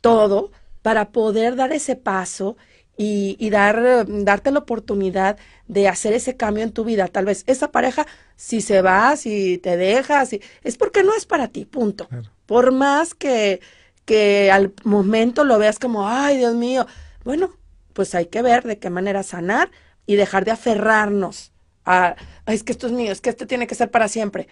todo, 0.00 0.50
para 0.82 1.10
poder 1.10 1.56
dar 1.56 1.72
ese 1.72 1.96
paso 1.96 2.56
y, 2.96 3.36
y 3.38 3.50
dar, 3.50 4.06
darte 4.08 4.50
la 4.50 4.60
oportunidad 4.60 5.38
de 5.66 5.88
hacer 5.88 6.12
ese 6.12 6.36
cambio 6.36 6.64
en 6.64 6.72
tu 6.72 6.84
vida? 6.84 7.08
Tal 7.08 7.24
vez 7.24 7.44
esa 7.46 7.70
pareja, 7.70 8.06
si 8.36 8.60
se 8.60 8.82
va, 8.82 9.16
si 9.16 9.58
te 9.58 9.76
deja, 9.76 10.26
si, 10.26 10.40
es 10.62 10.76
porque 10.76 11.02
no 11.02 11.14
es 11.14 11.24
para 11.24 11.48
ti, 11.48 11.64
punto. 11.64 12.08
Claro. 12.08 12.30
Por 12.46 12.72
más 12.72 13.14
que, 13.14 13.60
que 14.04 14.50
al 14.50 14.72
momento 14.84 15.44
lo 15.44 15.58
veas 15.58 15.78
como, 15.78 16.08
ay, 16.08 16.38
Dios 16.38 16.54
mío, 16.54 16.86
bueno, 17.24 17.57
pues 17.98 18.14
hay 18.14 18.26
que 18.26 18.42
ver 18.42 18.62
de 18.62 18.78
qué 18.78 18.90
manera 18.90 19.24
sanar 19.24 19.72
y 20.06 20.14
dejar 20.14 20.44
de 20.44 20.52
aferrarnos 20.52 21.50
a, 21.84 22.14
"Ay, 22.46 22.54
es 22.54 22.62
que 22.62 22.70
esto 22.70 22.86
es 22.86 22.92
mío, 22.92 23.10
es 23.10 23.20
que 23.20 23.28
esto 23.30 23.48
tiene 23.48 23.66
que 23.66 23.74
ser 23.74 23.90
para 23.90 24.06
siempre. 24.06 24.46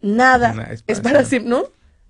Nada 0.00 0.68
es 0.70 0.84
es 0.86 1.00
para 1.00 1.24
siempre, 1.24 1.50
¿no? 1.50 1.64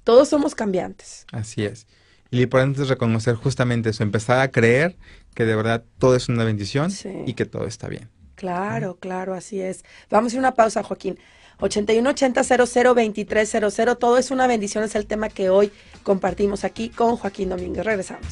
Todos 0.05 0.29
somos 0.29 0.55
cambiantes. 0.55 1.24
Así 1.33 1.64
es. 1.64 1.87
Y 2.31 2.37
lo 2.37 2.43
importante 2.43 2.83
es 2.83 2.89
reconocer 2.89 3.37
justamente 3.37 3.89
eso, 3.89 4.03
empezar 4.03 4.39
a 4.41 4.51
creer 4.51 4.99
que 5.35 5.47
de 5.47 5.57
verdad 5.57 5.83
todo 5.99 6.14
es 6.14 6.29
una 6.29 6.45
bendición 6.45 6.91
Sí. 6.91 7.09
y 7.27 7.33
que 7.33 7.47
todo 7.47 7.66
está 7.66 7.89
bien. 7.89 8.11
Claro, 8.35 8.99
claro, 9.01 9.33
así 9.33 9.62
es. 9.62 9.83
Vamos 10.11 10.33
a 10.33 10.35
ir 10.37 10.41
una 10.41 10.53
pausa, 10.53 10.83
Joaquín. 10.83 11.18
8180002300, 11.59 13.97
todo 13.99 14.18
es 14.18 14.31
una 14.31 14.47
bendición, 14.47 14.85
es 14.85 14.95
el 14.95 15.07
tema 15.07 15.31
que 15.31 15.49
hoy 15.49 15.72
compartimos 16.03 16.64
aquí 16.64 16.91
con 16.91 17.16
Joaquín 17.16 17.49
Domínguez. 17.49 17.83
Regresamos. 17.87 18.27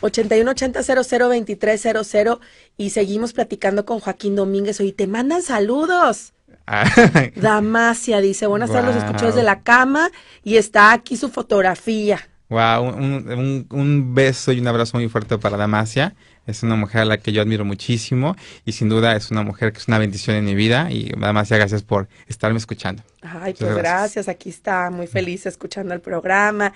8180002300 0.00 2.38
y 2.76 2.90
seguimos 2.90 3.32
platicando 3.32 3.84
con 3.84 4.00
Joaquín 4.00 4.34
Domínguez. 4.36 4.80
Hoy 4.80 4.92
te 4.92 5.06
mandan 5.06 5.42
saludos. 5.42 6.32
Damasia 7.36 8.20
dice, 8.20 8.46
buenas 8.46 8.70
tardes, 8.70 8.94
los 8.94 9.04
escucho 9.04 9.26
desde 9.26 9.42
la 9.42 9.62
cama 9.62 10.10
y 10.44 10.56
está 10.56 10.92
aquí 10.92 11.16
su 11.16 11.30
fotografía. 11.30 12.28
Wow, 12.50 12.82
un, 12.82 13.30
un, 13.30 13.66
un, 13.70 14.14
beso 14.14 14.52
y 14.52 14.60
un 14.60 14.68
abrazo 14.68 14.96
muy 14.96 15.06
fuerte 15.08 15.36
para 15.36 15.58
Damasia. 15.58 16.14
Es 16.46 16.62
una 16.62 16.76
mujer 16.76 17.02
a 17.02 17.04
la 17.04 17.18
que 17.18 17.30
yo 17.30 17.42
admiro 17.42 17.66
muchísimo 17.66 18.36
y 18.64 18.72
sin 18.72 18.88
duda 18.88 19.14
es 19.16 19.30
una 19.30 19.42
mujer 19.42 19.70
que 19.70 19.80
es 19.80 19.88
una 19.88 19.98
bendición 19.98 20.34
en 20.34 20.46
mi 20.46 20.54
vida. 20.54 20.90
Y 20.90 21.10
Damasia, 21.10 21.58
gracias 21.58 21.82
por 21.82 22.08
estarme 22.26 22.58
escuchando. 22.58 23.02
Ay, 23.20 23.52
pues 23.52 23.70
gracias. 23.70 23.82
gracias. 23.82 24.28
Aquí 24.28 24.48
está, 24.48 24.88
muy 24.90 25.06
feliz 25.06 25.44
escuchando 25.44 25.92
el 25.92 26.00
programa. 26.00 26.72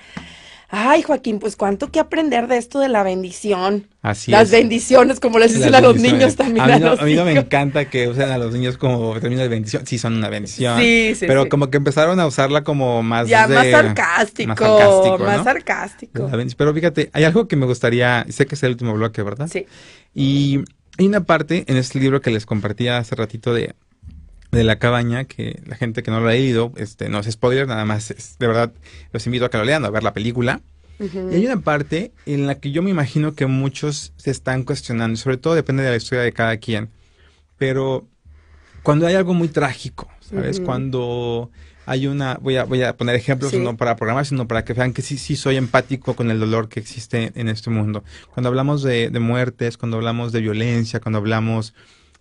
Ay, 0.75 1.03
Joaquín, 1.03 1.39
pues 1.39 1.55
cuánto 1.55 1.91
que 1.91 2.01
aprender 2.01 2.49
de 2.49 2.57
esto 2.57 2.81
de 2.81 2.89
la 2.89 3.03
bendición. 3.03 3.89
Así 4.01 4.31
Las 4.31 4.51
bendiciones, 4.51 5.21
como 5.21 5.39
les 5.39 5.53
dicen 5.53 5.75
a 5.75 5.83
los 5.83 5.97
niños 5.97 6.35
también. 6.35 6.65
A 6.65 6.79
mí, 6.79 6.83
no, 6.83 6.93
a, 6.93 7.05
mí 7.05 7.15
no, 7.15 7.27
me 7.27 7.33
encanta 7.33 7.91
que 7.91 8.09
usen 8.09 8.31
a 8.31 8.39
los 8.39 8.55
niños 8.55 8.79
como 8.79 9.21
término 9.21 9.43
de 9.43 9.49
bendición. 9.49 9.87
Sí, 9.87 9.99
son 9.99 10.17
una 10.17 10.31
bendición. 10.31 10.81
Sí, 10.81 11.15
sí. 11.15 11.27
Pero 11.27 11.43
sí. 11.43 11.51
como 11.51 11.69
que 11.69 11.77
empezaron 11.77 12.19
a 12.21 12.27
usarla 12.27 12.65
como 12.65 13.03
más. 13.03 13.29
Ya, 13.29 13.47
de, 13.47 13.55
más 13.55 13.71
sarcástico. 13.71 14.49
Más 14.49 14.59
sarcástico. 14.59 15.19
Más 15.19 15.37
¿no? 15.37 15.45
sarcástico. 15.45 16.31
Pero 16.57 16.73
fíjate, 16.73 17.11
hay 17.13 17.25
algo 17.25 17.47
que 17.49 17.57
me 17.57 17.67
gustaría. 17.67 18.25
Sé 18.31 18.47
que 18.47 18.55
es 18.55 18.63
el 18.63 18.71
último 18.71 18.95
bloque, 18.95 19.23
¿verdad? 19.23 19.49
Sí. 19.53 19.67
Y 20.15 20.61
hay 20.99 21.07
una 21.07 21.25
parte 21.25 21.65
en 21.67 21.77
este 21.77 22.01
libro 22.01 22.23
que 22.23 22.31
les 22.31 22.47
compartía 22.47 22.97
hace 22.97 23.15
ratito 23.15 23.53
de 23.53 23.75
de 24.53 24.65
la 24.65 24.79
cabaña, 24.79 25.25
que 25.25 25.61
la 25.67 25.77
gente 25.77 26.03
que 26.03 26.11
no 26.11 26.21
lo 26.21 26.29
ha 26.29 26.33
leído, 26.33 26.73
este, 26.77 27.09
no 27.09 27.21
es 27.21 27.31
spoiler, 27.31 27.67
nada 27.67 27.85
más 27.87 28.11
es, 28.11 28.37
de 28.39 28.47
verdad, 28.47 28.73
los 29.13 29.25
invito 29.27 29.47
a 29.47 29.51
que 29.51 29.57
lo 29.57 29.65
lean, 29.65 29.85
a 29.85 29.91
ver 29.91 30.03
la 30.03 30.13
película. 30.13 30.61
Uh 30.99 31.05
-huh. 31.05 31.33
Y 31.33 31.37
hay 31.37 31.47
una 31.47 31.61
parte 31.61 32.13
en 32.27 32.47
la 32.47 32.57
que 32.57 32.71
yo 32.71 32.83
me 32.83 32.91
imagino 32.91 33.35
que 33.35 33.47
muchos 33.47 34.13
se 34.17 34.31
están 34.31 34.65
cuestionando, 34.65 35.17
sobre 35.17 35.39
todo 35.39 35.55
depende 35.55 35.83
de 35.83 35.91
la 35.91 35.97
historia 35.97 36.23
de 36.23 36.33
cada 36.33 36.59
quien, 36.59 36.91
pero 37.57 38.07
cuando 38.83 39.07
hay 39.07 39.15
algo 39.15 39.33
muy 39.33 39.49
trágico, 39.49 40.11
¿sabes? 40.21 40.59
Uh 40.59 40.63
-huh. 40.63 40.67
Cuando 40.67 41.51
hay 41.87 42.07
una, 42.07 42.35
voy 42.35 42.57
a, 42.57 42.65
voy 42.65 42.83
a 42.83 42.95
poner 42.97 43.17
ejemplos 43.17 43.53
sí. 43.53 43.59
no 43.59 43.77
para 43.79 43.97
programar, 43.97 44.27
sino 44.27 44.47
para 44.47 44.65
que 44.65 44.75
vean 44.75 44.93
que 44.93 45.01
sí, 45.03 45.17
sí 45.17 45.35
soy 45.35 45.57
empático 45.57 46.15
con 46.15 46.31
el 46.31 46.39
dolor 46.39 46.69
que 46.69 46.79
existe 46.79 47.33
en 47.35 47.49
este 47.49 47.71
mundo. 47.71 48.05
Cuando 48.35 48.51
hablamos 48.51 48.83
de, 48.83 49.09
de 49.09 49.19
muertes, 49.19 49.79
cuando 49.79 49.97
hablamos 49.97 50.31
de 50.31 50.41
violencia, 50.41 51.01
cuando 51.01 51.19
hablamos 51.19 51.75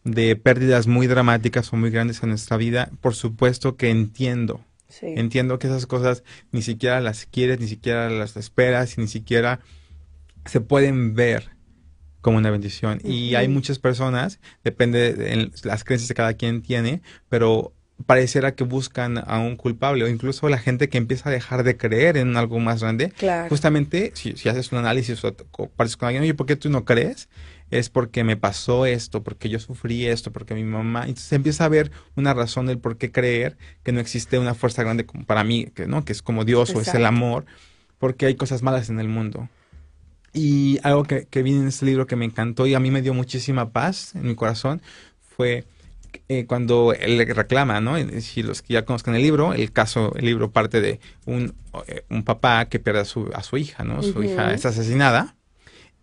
de 0.04 0.36
pérdidas 0.36 0.88
muy 0.88 1.08
dramáticas 1.08 1.72
o 1.72 1.78
muy 1.78 1.90
grandes 1.90 2.22
en 2.24 2.30
nuestra 2.30 2.58
vida, 2.58 2.90
por 3.02 3.16
supuesto 3.16 3.78
que 3.78 3.90
entiendo. 3.90 4.62
Sí. 4.88 5.08
Entiendo 5.16 5.58
que 5.58 5.68
esas 5.68 5.86
cosas 5.86 6.24
ni 6.52 6.62
siquiera 6.62 7.00
las 7.00 7.26
quieres, 7.26 7.60
ni 7.60 7.68
siquiera 7.68 8.10
las 8.10 8.36
esperas, 8.36 8.98
y 8.98 9.02
ni 9.02 9.08
siquiera 9.08 9.62
se 10.46 10.60
pueden 10.60 11.14
ver 11.14 11.52
como 12.20 12.38
una 12.38 12.52
bendición. 12.52 13.00
Uh 13.04 13.08
-huh. 13.08 13.12
Y 13.12 13.36
hay 13.36 13.48
muchas 13.48 13.80
personas, 13.80 14.40
depende 14.64 15.14
de 15.14 15.52
las 15.64 15.84
creencias 15.84 16.10
que 16.10 16.16
cada 16.16 16.34
quien 16.34 16.62
tiene, 16.62 17.02
pero 17.30 17.74
pareciera 18.06 18.56
que 18.56 18.64
buscan 18.64 19.24
a 19.26 19.40
un 19.40 19.56
culpable 19.56 20.04
o 20.04 20.08
incluso 20.08 20.50
la 20.50 20.58
gente 20.58 20.90
que 20.90 20.98
empieza 20.98 21.30
a 21.30 21.32
dejar 21.32 21.64
de 21.64 21.78
creer 21.78 22.18
en 22.18 22.36
algo 22.36 22.60
más 22.60 22.82
grande. 22.82 23.10
Claro. 23.12 23.50
Justamente, 23.50 24.12
si, 24.16 24.36
si 24.36 24.50
haces 24.50 24.72
un 24.72 24.80
análisis 24.80 25.24
o 25.24 25.36
compartes 25.52 25.98
con 25.98 26.08
alguien, 26.08 26.24
oye, 26.24 26.34
¿por 26.34 26.48
qué 26.48 26.56
tú 26.56 26.70
no 26.70 26.86
crees? 26.86 27.30
Es 27.72 27.90
porque 27.90 28.24
me 28.24 28.38
pasó 28.38 28.86
esto, 28.86 29.24
porque 29.24 29.50
yo 29.50 29.58
sufrí 29.60 30.06
esto, 30.06 30.32
porque 30.32 30.54
mi 30.54 30.64
mamá. 30.64 31.02
Entonces 31.08 31.32
empieza 31.32 31.66
a 31.66 31.70
ver 31.70 31.92
una 32.16 32.34
razón 32.34 32.68
del 32.68 32.78
por 32.78 32.98
qué 32.98 33.12
creer 33.12 33.58
que 33.84 33.94
no 33.94 34.00
existe 34.02 34.38
una 34.38 34.54
fuerza 34.54 34.84
grande 34.84 35.06
como 35.06 35.26
para 35.26 35.44
mí, 35.44 35.68
que 35.74 35.88
no, 35.88 36.06
que 36.06 36.12
es 36.12 36.22
como 36.22 36.46
Dios 36.46 36.70
Exacto. 36.70 36.80
o 36.80 36.82
es 36.92 36.96
el 36.96 37.06
amor, 37.06 37.46
porque 37.98 38.26
hay 38.26 38.36
cosas 38.36 38.62
malas 38.62 38.90
en 38.90 39.00
el 39.00 39.08
mundo. 39.08 39.50
Y 40.34 40.80
algo 40.84 41.04
que, 41.04 41.26
que 41.26 41.44
vi 41.44 41.54
en 41.54 41.68
este 41.68 41.86
libro 41.86 42.08
que 42.08 42.16
me 42.16 42.26
encantó 42.26 42.68
y 42.68 42.76
a 42.76 42.80
mí 42.80 42.92
me 42.92 43.02
dio 43.02 43.14
muchísima 43.14 43.72
paz 43.72 44.16
en 44.16 44.28
mi 44.28 44.36
corazón 44.36 44.82
fue 45.36 45.66
eh, 46.28 46.46
cuando 46.46 46.94
él 46.94 47.26
reclama, 47.34 47.80
¿no? 47.80 47.96
Si 48.22 48.44
los 48.44 48.62
que 48.62 48.74
ya 48.74 48.84
conozcan 48.86 49.16
el 49.16 49.22
libro, 49.22 49.54
el 49.54 49.72
caso, 49.72 50.14
el 50.16 50.26
libro 50.26 50.52
parte 50.52 50.82
de 50.82 51.00
un, 51.26 51.54
eh, 51.88 52.04
un 52.10 52.24
papá 52.24 52.66
que 52.66 52.80
pierde 52.80 53.02
a 53.02 53.06
su, 53.06 53.30
a 53.34 53.44
su 53.44 53.58
hija, 53.58 53.86
¿no? 53.86 54.04
Su 54.04 54.10
uh 54.10 54.14
-huh. 54.16 54.26
hija 54.26 54.54
es 54.54 54.66
asesinada 54.66 55.36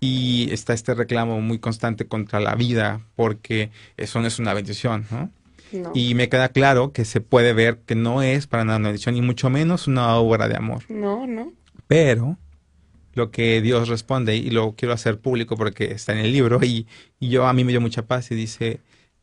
y 0.01 0.49
está 0.53 0.75
este 0.75 0.95
reclamo 0.95 1.41
muy 1.41 1.59
constante 1.59 2.07
contra 2.07 2.41
la 2.41 2.55
vida 2.55 3.01
porque 3.17 3.71
eso 3.97 4.21
no 4.21 4.27
es 4.27 4.39
una 4.39 4.55
bendición, 4.55 5.07
¿no? 5.11 5.31
No. 5.73 5.93
Y 5.95 6.15
me 6.15 6.29
queda 6.29 6.49
claro 6.49 6.93
que 6.93 7.05
se 7.05 7.21
puede 7.21 7.53
ver 7.53 7.81
que 7.85 7.95
no 7.95 8.23
es 8.23 8.47
para 8.47 8.65
nada 8.65 8.79
una 8.79 8.89
bendición, 8.89 9.17
y 9.17 9.21
mucho 9.21 9.51
menos 9.51 9.87
una 9.87 10.17
obra 10.17 10.49
de 10.49 10.57
amor. 10.57 10.85
No, 10.89 11.27
no. 11.27 11.53
Pero 11.87 12.39
lo 13.13 13.31
que 13.31 13.61
Dios 13.61 13.89
responde, 13.89 14.37
y 14.37 14.51
lo 14.51 14.75
quiero 14.77 14.95
hacer 14.95 15.21
público 15.21 15.57
porque 15.57 15.93
está 15.93 16.13
en 16.13 16.21
el 16.21 16.33
libro, 16.33 16.61
y, 16.63 16.87
y 17.21 17.29
yo 17.29 17.47
a 17.47 17.53
mí 17.53 17.65
me 17.65 17.73
dio 17.73 17.83
mucha 17.83 18.07
paz 18.07 18.31
y 18.31 18.35
dice, 18.35 18.81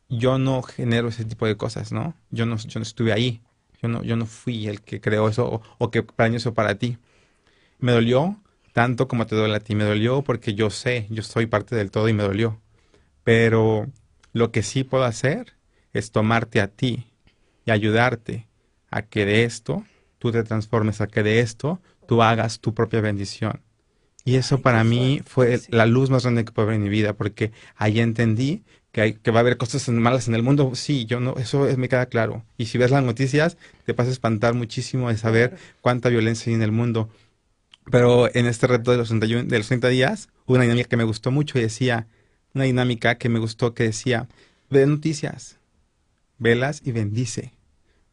yo 0.08 0.38
no 0.38 0.62
genero 0.62 1.08
ese 1.08 1.24
tipo 1.24 1.46
de 1.46 1.56
cosas, 1.56 1.90
¿no? 1.90 2.14
Yo 2.30 2.46
no, 2.46 2.56
yo 2.58 2.78
no 2.78 2.84
estuve 2.84 3.12
ahí, 3.12 3.40
yo 3.82 3.88
no, 3.88 4.04
yo 4.04 4.16
no 4.16 4.26
fui 4.26 4.68
el 4.68 4.82
que 4.82 5.00
creó 5.00 5.28
eso 5.28 5.46
o, 5.52 5.62
o 5.78 5.90
que 5.90 6.02
planeó 6.04 6.36
eso 6.36 6.54
para 6.54 6.76
ti. 6.76 6.98
Me 7.78 7.92
dolió, 7.92 8.36
tanto 8.76 9.08
como 9.08 9.26
te 9.26 9.34
duele 9.34 9.56
a 9.56 9.60
ti. 9.60 9.74
Me 9.74 9.84
dolió 9.84 10.20
porque 10.20 10.52
yo 10.52 10.68
sé, 10.68 11.06
yo 11.08 11.22
soy 11.22 11.46
parte 11.46 11.74
del 11.74 11.90
todo 11.90 12.10
y 12.10 12.12
me 12.12 12.24
dolió. 12.24 12.60
Pero 13.24 13.86
lo 14.34 14.52
que 14.52 14.62
sí 14.62 14.84
puedo 14.84 15.04
hacer 15.04 15.54
es 15.94 16.12
tomarte 16.12 16.60
a 16.60 16.68
ti 16.68 17.06
y 17.64 17.70
ayudarte 17.70 18.48
a 18.90 19.00
que 19.00 19.24
de 19.24 19.44
esto 19.44 19.82
tú 20.18 20.30
te 20.30 20.44
transformes, 20.44 21.00
a 21.00 21.06
que 21.06 21.22
de 21.22 21.40
esto 21.40 21.80
tú 22.06 22.22
hagas 22.22 22.60
tu 22.60 22.74
propia 22.74 23.00
bendición. 23.00 23.62
Y 24.26 24.34
eso 24.36 24.56
Ay, 24.56 24.62
para 24.62 24.84
mí 24.84 25.22
fue 25.24 25.56
sí. 25.56 25.72
la 25.72 25.86
luz 25.86 26.10
más 26.10 26.24
grande 26.24 26.44
que 26.44 26.52
puede 26.52 26.66
haber 26.66 26.76
en 26.76 26.82
mi 26.82 26.90
vida, 26.90 27.14
porque 27.14 27.52
ahí 27.76 28.00
entendí 28.00 28.62
que, 28.92 29.00
hay, 29.00 29.14
que 29.14 29.30
va 29.30 29.38
a 29.38 29.40
haber 29.40 29.56
cosas 29.56 29.88
malas 29.88 30.28
en 30.28 30.34
el 30.34 30.42
mundo. 30.42 30.72
Sí, 30.74 31.06
yo 31.06 31.20
no, 31.20 31.36
eso 31.38 31.66
es, 31.66 31.78
me 31.78 31.88
queda 31.88 32.06
claro. 32.06 32.44
Y 32.58 32.66
si 32.66 32.76
ves 32.76 32.90
las 32.90 33.04
noticias, 33.04 33.56
te 33.86 33.94
vas 33.94 34.08
a 34.08 34.10
espantar 34.10 34.52
muchísimo 34.52 35.08
de 35.08 35.16
saber 35.16 35.56
cuánta 35.80 36.10
violencia 36.10 36.50
hay 36.50 36.56
en 36.56 36.62
el 36.62 36.72
mundo. 36.72 37.08
Pero 37.90 38.34
en 38.34 38.46
este 38.46 38.66
reto 38.66 38.90
de 38.90 38.98
los, 38.98 39.08
31, 39.08 39.44
de 39.44 39.58
los 39.58 39.68
30 39.68 39.88
días, 39.88 40.28
hubo 40.46 40.56
una 40.56 40.64
dinámica 40.64 40.88
que 40.88 40.96
me 40.96 41.04
gustó 41.04 41.30
mucho 41.30 41.58
y 41.58 41.62
decía, 41.62 42.06
una 42.54 42.64
dinámica 42.64 43.16
que 43.16 43.28
me 43.28 43.38
gustó 43.38 43.74
que 43.74 43.84
decía, 43.84 44.28
ve 44.70 44.86
noticias, 44.86 45.58
velas 46.38 46.82
y 46.84 46.92
bendice. 46.92 47.52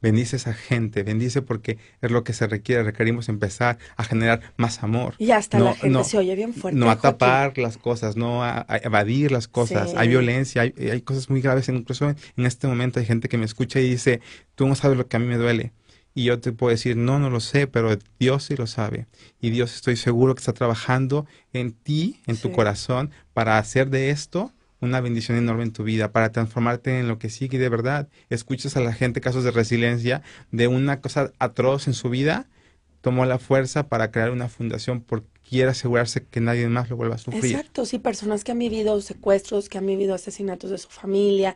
Bendice 0.02 0.36
a 0.36 0.38
esa 0.38 0.54
gente, 0.54 1.02
bendice 1.04 1.42
porque 1.42 1.78
es 2.02 2.12
lo 2.12 2.26
que 2.26 2.34
se 2.34 2.46
requiere. 2.46 2.84
Requerimos 2.84 3.30
empezar 3.30 3.78
a 3.96 4.04
generar 4.04 4.42
más 4.58 4.84
amor. 4.84 5.16
Y 5.18 5.32
hasta 5.32 5.58
no, 5.58 5.66
la 5.66 5.76
gente 5.76 5.90
no, 5.90 6.04
se 6.04 6.18
oye 6.18 6.36
bien 6.36 6.54
fuerte. 6.54 6.78
No 6.78 6.92
a 6.92 7.00
tapar 7.00 7.58
las 7.58 7.78
cosas, 7.78 8.18
no 8.18 8.44
a, 8.44 8.66
a 8.68 8.78
evadir 8.84 9.32
las 9.32 9.48
cosas. 9.48 9.92
Sí. 9.92 9.96
Hay 9.98 10.10
violencia, 10.10 10.64
hay, 10.64 10.74
hay, 10.92 11.02
cosas 11.02 11.30
muy 11.30 11.40
graves. 11.40 11.70
Incluso 11.70 12.10
en 12.10 12.46
este 12.46 12.68
momento 12.68 13.00
hay 13.00 13.06
gente 13.06 13.30
que 13.30 13.38
me 13.38 13.46
escucha 13.46 13.80
y 13.80 13.90
dice, 13.90 14.20
tú 14.56 14.68
no 14.68 14.76
sabes 14.76 14.98
lo 14.98 15.08
que 15.08 15.16
a 15.16 15.20
mí 15.22 15.26
me 15.26 15.38
duele. 15.38 15.72
Y 16.16 16.26
yo 16.26 16.39
te 16.39 16.51
puedo 16.51 16.70
decir, 16.70 16.95
no, 16.95 17.20
no 17.20 17.30
lo 17.30 17.39
sé, 17.39 17.68
pero 17.68 17.97
Dios 18.20 18.43
sí 18.43 18.55
lo 18.55 18.68
sabe. 18.68 19.07
Y 19.41 19.49
Dios 19.49 19.74
estoy 19.76 19.95
seguro 19.95 20.36
que 20.36 20.39
está 20.39 20.53
trabajando 20.53 21.26
en 21.53 21.72
ti, 21.72 22.22
en 22.28 22.36
sí. 22.36 22.43
tu 22.43 22.51
corazón, 22.51 23.11
para 23.34 23.57
hacer 23.57 23.89
de 23.89 24.11
esto 24.11 24.51
una 24.80 25.01
bendición 25.01 25.38
enorme 25.38 25.64
en 25.64 25.72
tu 25.72 25.84
vida, 25.84 26.11
para 26.11 26.32
transformarte 26.32 26.99
en 26.99 27.07
lo 27.07 27.18
que 27.18 27.30
sigue. 27.30 27.57
De 27.57 27.70
verdad, 27.70 28.09
escuchas 28.30 28.78
a 28.78 28.82
la 28.82 28.93
gente 28.93 29.22
casos 29.22 29.43
de 29.43 29.51
resiliencia, 29.51 30.22
de 30.51 30.68
una 30.68 31.01
cosa 31.01 31.32
atroz 31.39 31.88
en 31.88 31.93
su 31.93 32.09
vida, 32.09 32.47
tomó 33.01 33.26
la 33.26 33.39
fuerza 33.39 33.88
para 33.88 34.11
crear 34.11 34.32
una 34.32 34.49
fundación 34.49 35.01
porque 35.01 35.28
quiere 35.47 35.72
asegurarse 35.72 36.26
que 36.26 36.39
nadie 36.39 36.68
más 36.68 36.89
lo 36.89 36.95
vuelva 36.95 37.16
a 37.16 37.18
sufrir. 37.18 37.55
Exacto, 37.55 37.86
sí, 37.86 37.99
personas 37.99 38.43
que 38.43 38.51
han 38.51 38.59
vivido 38.59 38.99
secuestros, 39.01 39.70
que 39.70 39.78
han 39.78 39.86
vivido 39.86 40.14
asesinatos 40.14 40.70
de 40.70 40.78
su 40.78 40.89
familia, 40.89 41.55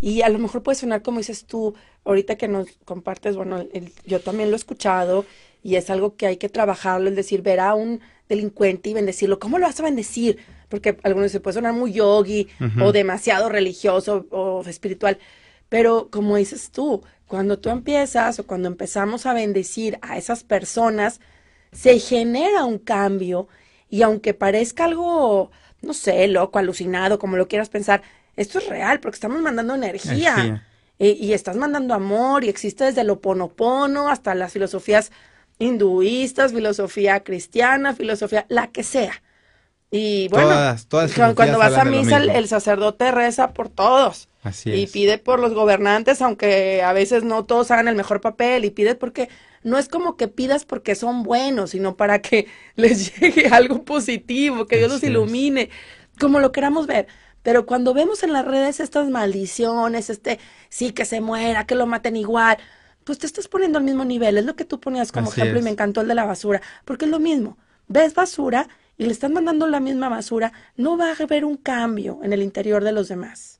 y 0.00 0.22
a 0.22 0.28
lo 0.28 0.38
mejor 0.38 0.62
puede 0.62 0.76
sonar 0.76 1.02
como 1.02 1.18
dices 1.18 1.46
tú, 1.46 1.74
ahorita 2.04 2.36
que 2.36 2.48
nos 2.48 2.68
compartes, 2.84 3.36
bueno, 3.36 3.64
el, 3.72 3.92
yo 4.04 4.20
también 4.20 4.50
lo 4.50 4.56
he 4.56 4.58
escuchado 4.58 5.24
y 5.62 5.76
es 5.76 5.90
algo 5.90 6.16
que 6.16 6.26
hay 6.26 6.36
que 6.36 6.48
trabajarlo, 6.48 7.08
es 7.08 7.16
decir, 7.16 7.42
ver 7.42 7.60
a 7.60 7.74
un 7.74 8.00
delincuente 8.28 8.90
y 8.90 8.94
bendecirlo. 8.94 9.38
¿Cómo 9.38 9.58
lo 9.58 9.66
vas 9.66 9.78
a 9.78 9.84
bendecir? 9.84 10.38
Porque 10.68 10.96
algunos 11.02 11.30
se 11.30 11.40
puede 11.40 11.54
sonar 11.54 11.74
muy 11.74 11.92
yogi 11.92 12.48
uh 12.60 12.64
-huh. 12.64 12.84
o 12.84 12.92
demasiado 12.92 13.48
religioso 13.48 14.26
o 14.30 14.62
espiritual. 14.66 15.18
Pero 15.68 16.08
como 16.10 16.36
dices 16.36 16.70
tú, 16.70 17.02
cuando 17.26 17.58
tú 17.58 17.70
empiezas 17.70 18.38
o 18.38 18.46
cuando 18.46 18.68
empezamos 18.68 19.26
a 19.26 19.32
bendecir 19.32 19.98
a 20.02 20.18
esas 20.18 20.44
personas, 20.44 21.20
se 21.72 21.98
genera 21.98 22.64
un 22.64 22.78
cambio 22.78 23.48
y 23.88 24.02
aunque 24.02 24.34
parezca 24.34 24.84
algo, 24.84 25.50
no 25.80 25.94
sé, 25.94 26.26
loco, 26.28 26.58
alucinado, 26.58 27.18
como 27.18 27.36
lo 27.36 27.48
quieras 27.48 27.68
pensar, 27.68 28.02
esto 28.36 28.58
es 28.58 28.68
real 28.68 29.00
porque 29.00 29.16
estamos 29.16 29.40
mandando 29.40 29.74
energía. 29.74 30.34
energía. 30.34 30.66
Y, 30.98 31.10
y, 31.12 31.32
estás 31.32 31.56
mandando 31.56 31.94
amor 31.94 32.44
y 32.44 32.48
existe 32.48 32.84
desde 32.84 33.04
lo 33.04 33.20
ponopono 33.20 34.08
hasta 34.08 34.34
las 34.34 34.52
filosofías 34.52 35.10
hinduistas, 35.58 36.52
filosofía 36.52 37.24
cristiana, 37.24 37.94
filosofía, 37.94 38.46
la 38.48 38.68
que 38.72 38.82
sea. 38.84 39.22
Y 39.90 40.28
bueno, 40.28 40.64
Todas, 40.64 40.86
todas 40.88 41.12
cu- 41.14 41.34
cuando 41.34 41.58
vas 41.58 41.76
a 41.76 41.84
misa, 41.84 42.16
el, 42.18 42.30
el 42.30 42.48
sacerdote 42.48 43.10
reza 43.12 43.52
por 43.52 43.68
todos. 43.68 44.28
Así 44.42 44.70
Y 44.70 44.86
es. 44.86 44.88
pide 44.88 45.18
por 45.18 45.38
los 45.40 45.52
gobernantes, 45.54 46.22
aunque 46.22 46.82
a 46.82 46.92
veces 46.94 47.24
no 47.24 47.44
todos 47.44 47.70
hagan 47.70 47.88
el 47.88 47.96
mejor 47.96 48.20
papel, 48.22 48.64
y 48.64 48.70
pide 48.70 48.94
porque 48.94 49.28
no 49.62 49.78
es 49.78 49.88
como 49.88 50.16
que 50.16 50.28
pidas 50.28 50.64
porque 50.64 50.94
son 50.94 51.22
buenos, 51.22 51.70
sino 51.70 51.96
para 51.96 52.22
que 52.22 52.46
les 52.76 53.18
llegue 53.20 53.48
algo 53.48 53.84
positivo, 53.84 54.66
que 54.66 54.78
Dios 54.78 54.90
los 54.90 55.02
es. 55.02 55.02
ilumine, 55.02 55.68
como 56.18 56.40
lo 56.40 56.52
queramos 56.52 56.86
ver. 56.86 57.06
Pero 57.42 57.66
cuando 57.66 57.94
vemos 57.94 58.22
en 58.22 58.32
las 58.32 58.44
redes 58.44 58.80
estas 58.80 59.10
maldiciones, 59.10 60.10
este, 60.10 60.38
sí, 60.68 60.92
que 60.92 61.04
se 61.04 61.20
muera, 61.20 61.66
que 61.66 61.74
lo 61.74 61.86
maten 61.86 62.16
igual, 62.16 62.58
pues 63.04 63.18
te 63.18 63.26
estás 63.26 63.48
poniendo 63.48 63.78
al 63.78 63.84
mismo 63.84 64.04
nivel. 64.04 64.38
Es 64.38 64.44
lo 64.44 64.56
que 64.56 64.64
tú 64.64 64.80
ponías 64.80 65.12
como 65.12 65.28
Así 65.28 65.40
ejemplo 65.40 65.60
y 65.60 65.62
me 65.62 65.70
encantó 65.70 66.02
el 66.02 66.08
de 66.08 66.14
la 66.14 66.24
basura, 66.24 66.62
porque 66.84 67.06
es 67.06 67.10
lo 67.10 67.18
mismo. 67.18 67.58
Ves 67.88 68.14
basura 68.14 68.68
y 68.96 69.04
le 69.04 69.12
están 69.12 69.32
mandando 69.32 69.66
la 69.66 69.80
misma 69.80 70.08
basura, 70.08 70.52
no 70.76 70.96
va 70.96 71.10
a 71.10 71.22
haber 71.22 71.44
un 71.44 71.56
cambio 71.56 72.20
en 72.22 72.32
el 72.32 72.42
interior 72.42 72.84
de 72.84 72.92
los 72.92 73.08
demás. 73.08 73.51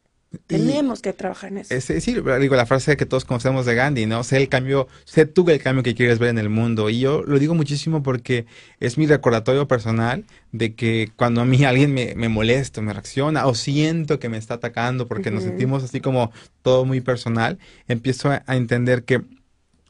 Tenemos 0.47 1.01
que 1.03 1.12
trabajar 1.12 1.51
en 1.51 1.59
eso. 1.59 1.74
Es- 1.74 1.85
sí, 2.05 2.14
digo, 2.14 2.57
la 2.57 2.66
frase 2.66 2.97
que 2.97 3.07
todos 3.07 3.24
conocemos 3.24 3.66
de 3.66 3.74
Gandhi, 3.74 4.07
¿no? 4.07 4.24
Sé 4.24 4.39
el 4.39 4.49
cambio, 4.49 4.89
sé 5.05 5.26
tú 5.26 5.49
el 5.51 5.62
cambio 5.62 5.83
que 5.83 5.95
quieres 5.95 6.18
ver 6.18 6.30
en 6.30 6.39
el 6.39 6.49
mundo. 6.49 6.91
Y 6.91 7.01
yo 7.01 7.22
lo 7.22 7.39
digo 7.39 7.55
muchísimo 7.55 8.03
porque 8.03 8.47
es 8.80 8.99
mi 8.99 9.07
recordatorio 9.07 9.68
personal 9.68 10.24
de 10.53 10.74
que 10.74 11.11
cuando 11.16 11.41
a 11.41 11.45
mí 11.45 11.64
alguien 11.64 11.93
me, 11.95 12.14
me 12.16 12.28
molesta, 12.28 12.80
me 12.80 12.93
reacciona 12.93 13.47
o 13.47 13.55
siento 13.55 14.18
que 14.18 14.28
me 14.28 14.39
está 14.39 14.55
atacando 14.55 15.07
porque 15.09 15.30
nos 15.30 15.45
sentimos 15.45 15.83
así 15.85 16.01
como 16.01 16.33
todo 16.62 16.85
muy 16.85 17.01
personal, 17.01 17.59
empiezo 17.89 18.30
a, 18.30 18.43
a 18.47 18.57
entender 18.57 19.05
que 19.05 19.22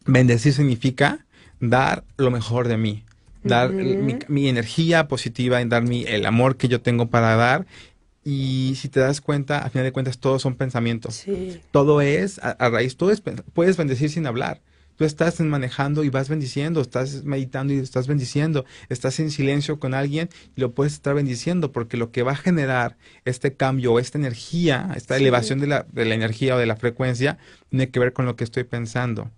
bendecir 0.07 0.53
significa 0.53 1.24
dar 1.61 2.05
lo 2.16 2.30
mejor 2.30 2.68
de 2.68 2.76
mí. 2.76 3.05
Dar 3.45 3.74
mi, 3.99 4.16
mi 4.28 4.49
energía 4.49 5.09
positiva, 5.09 5.61
en 5.61 5.68
dar 5.68 5.82
mi, 5.82 6.05
el 6.05 6.26
amor 6.26 6.57
que 6.57 6.68
yo 6.68 6.80
tengo 6.80 7.09
para 7.11 7.34
dar. 7.34 7.66
Y 8.25 8.75
si 8.77 8.89
te 8.89 9.01
das 9.01 9.20
cuenta, 9.20 9.59
a 9.59 9.70
final 9.70 9.85
de 9.85 9.93
cuentas, 9.93 10.18
todos 10.18 10.43
son 10.43 10.55
pensamientos 10.55 11.14
Sí. 11.16 11.61
todo 11.73 12.01
es 12.01 12.39
a, 12.39 12.51
a 12.53 12.70
raíz, 12.70 12.97
todo 12.97 13.11
es, 13.11 13.20
puedes 13.53 13.77
bendecir 13.77 14.11
sin 14.11 14.27
hablar. 14.27 14.61
Tú 14.97 15.05
estás 15.07 15.41
manejando 15.41 16.05
y 16.05 16.11
vas 16.11 16.29
bendiciendo, 16.29 16.81
estás 16.83 17.25
meditando 17.25 17.73
y 17.73 17.79
estás 17.79 18.07
bendiciendo, 18.07 18.64
estás 18.91 19.18
en 19.20 19.31
silencio 19.31 19.81
con 19.81 19.95
alguien 19.95 20.29
y 20.55 20.61
lo 20.61 20.73
puedes 20.73 20.93
estar 20.93 21.14
bendiciendo 21.14 21.73
porque 21.73 21.97
lo 21.97 22.12
que 22.12 22.23
va 22.23 22.33
a 22.33 22.37
generar 22.37 22.97
este 23.25 23.55
cambio 23.55 23.95
o 23.95 23.99
esta 23.99 24.18
energía, 24.18 24.91
esta 24.95 25.16
Sí. 25.16 25.23
elevación 25.23 25.59
de 25.61 25.66
la, 25.66 25.87
de 25.91 26.05
la 26.05 26.14
energía 26.14 26.55
o 26.55 26.59
de 26.59 26.66
la 26.66 26.77
frecuencia, 26.77 27.39
tiene 27.70 27.89
que 27.89 27.99
ver 27.99 28.12
con 28.12 28.27
lo 28.27 28.37
que 28.37 28.45
estoy 28.45 28.64
pensando. 28.64 29.31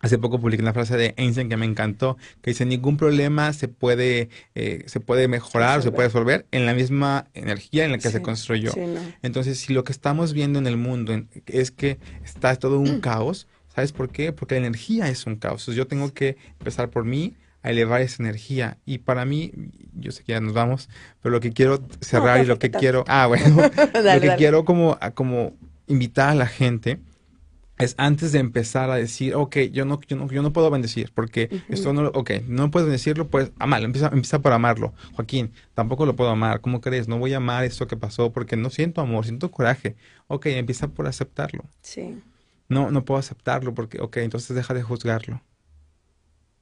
Hace 0.00 0.18
poco 0.18 0.38
publiqué 0.38 0.62
una 0.62 0.74
frase 0.74 0.98
de 0.98 1.14
Einstein 1.16 1.48
que 1.48 1.56
me 1.56 1.64
encantó, 1.64 2.18
que 2.42 2.50
dice, 2.50 2.66
ningún 2.66 2.98
problema 2.98 3.52
se 3.54 3.68
puede, 3.68 4.28
eh, 4.54 4.82
se 4.86 5.00
puede 5.00 5.28
mejorar 5.28 5.78
o 5.78 5.82
se 5.82 5.88
Resolver. 5.88 5.94
puede 5.94 6.08
resolver 6.08 6.46
en 6.50 6.66
la 6.66 6.74
misma 6.74 7.26
energía 7.32 7.86
en 7.86 7.92
la 7.92 7.98
que 7.98 8.10
se 8.10 8.20
construyó. 8.20 8.70
sí, 8.72 8.80
no. 8.80 9.00
Entonces, 9.22 9.58
si 9.58 9.72
lo 9.72 9.82
que 9.82 9.92
estamos 9.92 10.34
viendo 10.34 10.58
en 10.58 10.66
el 10.66 10.76
mundo 10.76 11.18
es 11.46 11.70
que 11.70 11.98
está 12.22 12.54
todo 12.56 12.78
un 12.80 13.00
caos, 13.00 13.46
¿sabes 13.74 13.92
por 13.92 14.10
qué? 14.10 14.32
Porque 14.32 14.56
la 14.60 14.66
energía 14.66 15.08
es 15.08 15.24
un 15.26 15.36
caos. 15.36 15.62
Entonces, 15.62 15.76
yo 15.76 15.86
tengo 15.86 16.12
que 16.12 16.36
empezar 16.58 16.90
por 16.90 17.04
mí 17.06 17.34
a 17.62 17.70
elevar 17.70 18.02
esa 18.02 18.22
energía. 18.22 18.76
Y 18.84 18.98
para 18.98 19.24
mí, 19.24 19.52
yo 19.94 20.12
sé 20.12 20.22
que 20.22 20.32
ya 20.32 20.40
nos 20.40 20.52
vamos, 20.52 20.90
pero 21.22 21.32
lo 21.32 21.40
que 21.40 21.52
quiero 21.54 21.82
cerrar 22.02 22.44
y 22.44 22.46
lo 22.46 22.58
que 22.58 22.70
quiero, 22.70 23.04
ah, 23.08 23.26
bueno, 23.26 23.56
lo 23.62 23.70
que 23.70 24.02
dale. 24.02 24.36
quiero 24.36 24.66
como, 24.66 24.98
como 25.14 25.54
invitar 25.86 26.28
a 26.28 26.34
la 26.34 26.46
gente 26.46 26.98
es 27.78 27.94
antes 27.98 28.32
de 28.32 28.38
empezar 28.38 28.90
a 28.90 28.96
decir, 28.96 29.34
ok, 29.34 29.56
yo 29.72 29.84
no, 29.84 30.00
yo 30.06 30.16
no, 30.16 30.28
yo 30.30 30.42
no 30.42 30.52
puedo 30.52 30.70
bendecir, 30.70 31.10
porque 31.14 31.48
esto 31.68 31.92
no, 31.92 32.02
lo- 32.02 32.10
ok, 32.10 32.30
no 32.46 32.70
puedes 32.70 32.86
bendecirlo, 32.86 33.28
pues 33.28 33.50
amarlo, 33.58 33.86
empieza, 33.86 34.06
empieza 34.08 34.38
por 34.40 34.52
amarlo. 34.52 34.94
Joaquín, 35.14 35.52
tampoco 35.74 36.06
lo 36.06 36.14
puedo 36.16 36.30
amar, 36.30 36.60
¿cómo 36.60 36.80
crees? 36.80 37.08
No 37.08 37.18
voy 37.18 37.32
a 37.34 37.38
amar 37.38 37.64
esto 37.64 37.86
que 37.86 37.96
pasó 37.96 38.32
porque 38.32 38.56
no 38.56 38.70
siento 38.70 39.00
amor, 39.00 39.24
siento 39.24 39.50
coraje. 39.50 39.96
Ok, 40.28 40.46
empieza 40.46 40.88
por 40.88 41.06
aceptarlo. 41.08 41.64
Sí. 41.82 42.20
No, 42.68 42.90
no 42.90 43.04
puedo 43.04 43.18
aceptarlo 43.18 43.74
porque, 43.74 44.00
ok, 44.00 44.18
entonces 44.18 44.54
deja 44.56 44.72
de 44.74 44.82
juzgarlo. 44.82 45.42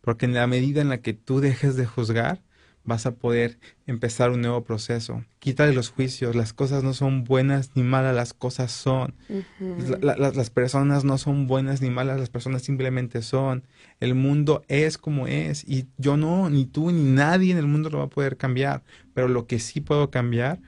Porque 0.01 0.27
en 0.27 0.35
la 0.35 0.47
medida 0.47 0.81
en 0.81 0.89
la 0.89 1.01
que 1.01 1.13
tú 1.13 1.41
dejes 1.41 1.77
de 1.77 1.87
juzgar, 1.87 2.43
vas 2.85 3.07
a 3.07 3.15
poder 3.15 3.59
empezar 3.87 4.31
un 4.31 4.41
nuevo 4.41 4.65
proceso. 4.65 5.25
Quítale 5.39 5.73
los 5.73 5.91
juicios, 5.91 6.35
las 6.35 6.53
cosas 6.53 6.83
no 6.83 6.95
son 6.95 7.25
buenas 7.25 7.71
ni 7.75 7.83
malas, 7.83 8.15
las 8.15 8.35
cosas 8.35 8.73
son. 8.73 9.15
Ujú. 9.29 9.77
La- 10.01 10.17
la- 10.17 10.31
las- 10.31 10.51
personas 10.51 11.05
no 11.05 11.17
son 11.19 11.47
buenas 11.47 11.81
ni 11.81 11.91
malas, 11.91 12.19
las 12.19 12.31
personas 12.31 12.63
simplemente 12.63 13.23
son. 13.23 13.65
El 14.01 14.15
mundo 14.15 14.65
es 14.69 14.99
como 14.99 15.27
es 15.27 15.63
y 15.69 15.87
yo 15.97 16.17
no, 16.17 16.51
ni 16.51 16.65
tú, 16.67 16.91
ni 16.91 17.03
nadie 17.05 17.53
en 17.53 17.59
el 17.59 17.67
mundo 17.67 17.89
lo 17.91 17.99
va 17.99 18.05
a 18.05 18.11
poder 18.11 18.37
cambiar. 18.37 18.83
Pero 19.15 19.29
lo 19.29 19.47
que 19.47 19.59
sí 19.61 19.81
puedo 19.81 20.11
cambiar 20.11 20.59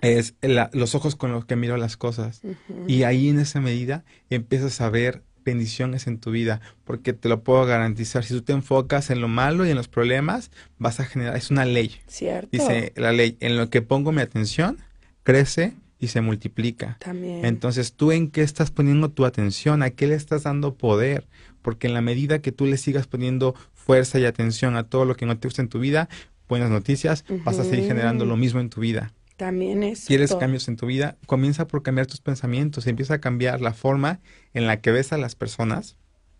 es 0.00 0.34
la- 0.42 0.68
los 0.72 0.94
ojos 0.94 1.14
con 1.16 1.32
los 1.32 1.44
que 1.44 1.56
miro 1.56 1.76
las 1.76 1.96
cosas. 1.96 2.42
Y 2.88 3.04
ahí 3.04 3.28
en 3.28 3.38
esa 3.38 3.60
medida 3.60 4.04
empiezas 4.30 4.80
a 4.80 4.90
ver 4.90 5.22
bendiciones 5.44 6.06
en 6.06 6.18
tu 6.18 6.30
vida, 6.30 6.60
porque 6.84 7.12
te 7.12 7.28
lo 7.28 7.42
puedo 7.42 7.64
garantizar. 7.64 8.24
Si 8.24 8.34
tú 8.34 8.42
te 8.42 8.52
enfocas 8.52 9.10
en 9.10 9.20
lo 9.20 9.28
malo 9.28 9.66
y 9.66 9.70
en 9.70 9.76
los 9.76 9.88
problemas, 9.88 10.50
vas 10.78 11.00
a 11.00 11.04
generar, 11.04 11.36
es 11.36 11.50
una 11.50 11.64
ley. 11.64 12.00
Cierto. 12.06 12.48
Dice 12.52 12.92
la 12.96 13.12
ley, 13.12 13.36
en 13.40 13.56
lo 13.56 13.70
que 13.70 13.82
pongo 13.82 14.12
mi 14.12 14.20
atención, 14.20 14.78
crece 15.22 15.74
y 15.98 16.08
se 16.08 16.20
multiplica. 16.20 16.96
También. 16.98 17.44
Entonces, 17.44 17.92
¿tú 17.92 18.10
en 18.10 18.30
qué 18.30 18.42
estás 18.42 18.70
poniendo 18.70 19.10
tu 19.10 19.24
atención? 19.24 19.82
¿A 19.82 19.90
qué 19.90 20.06
le 20.08 20.16
estás 20.16 20.42
dando 20.42 20.74
poder? 20.74 21.28
Porque 21.62 21.86
en 21.86 21.94
la 21.94 22.00
medida 22.00 22.40
que 22.40 22.50
tú 22.50 22.66
le 22.66 22.76
sigas 22.76 23.06
poniendo 23.06 23.54
fuerza 23.72 24.18
y 24.18 24.24
atención 24.24 24.76
a 24.76 24.84
todo 24.84 25.04
lo 25.04 25.14
que 25.14 25.26
no 25.26 25.38
te 25.38 25.46
gusta 25.46 25.62
en 25.62 25.68
tu 25.68 25.78
vida, 25.78 26.08
buenas 26.48 26.70
noticias, 26.70 27.24
vas 27.44 27.58
a 27.58 27.64
seguir 27.64 27.86
generando 27.86 28.26
lo 28.26 28.36
mismo 28.36 28.60
en 28.60 28.68
tu 28.68 28.80
vida. 28.80 29.12
También 29.42 29.82
eso. 29.82 30.06
¿Quieres 30.06 30.30
todo. 30.30 30.38
cambios 30.38 30.68
en 30.68 30.76
tu 30.76 30.86
vida? 30.86 31.16
Comienza 31.26 31.66
por 31.66 31.82
cambiar 31.82 32.06
tus 32.06 32.20
pensamientos, 32.20 32.86
empieza 32.86 33.14
a 33.14 33.20
cambiar 33.20 33.60
la 33.60 33.74
forma 33.74 34.20
en 34.54 34.68
la 34.68 34.80
que 34.80 34.92
ves 34.92 35.12
a 35.12 35.18
las 35.18 35.34
personas, 35.34 35.96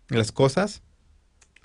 las 0.07 0.31
cosas, 0.31 0.83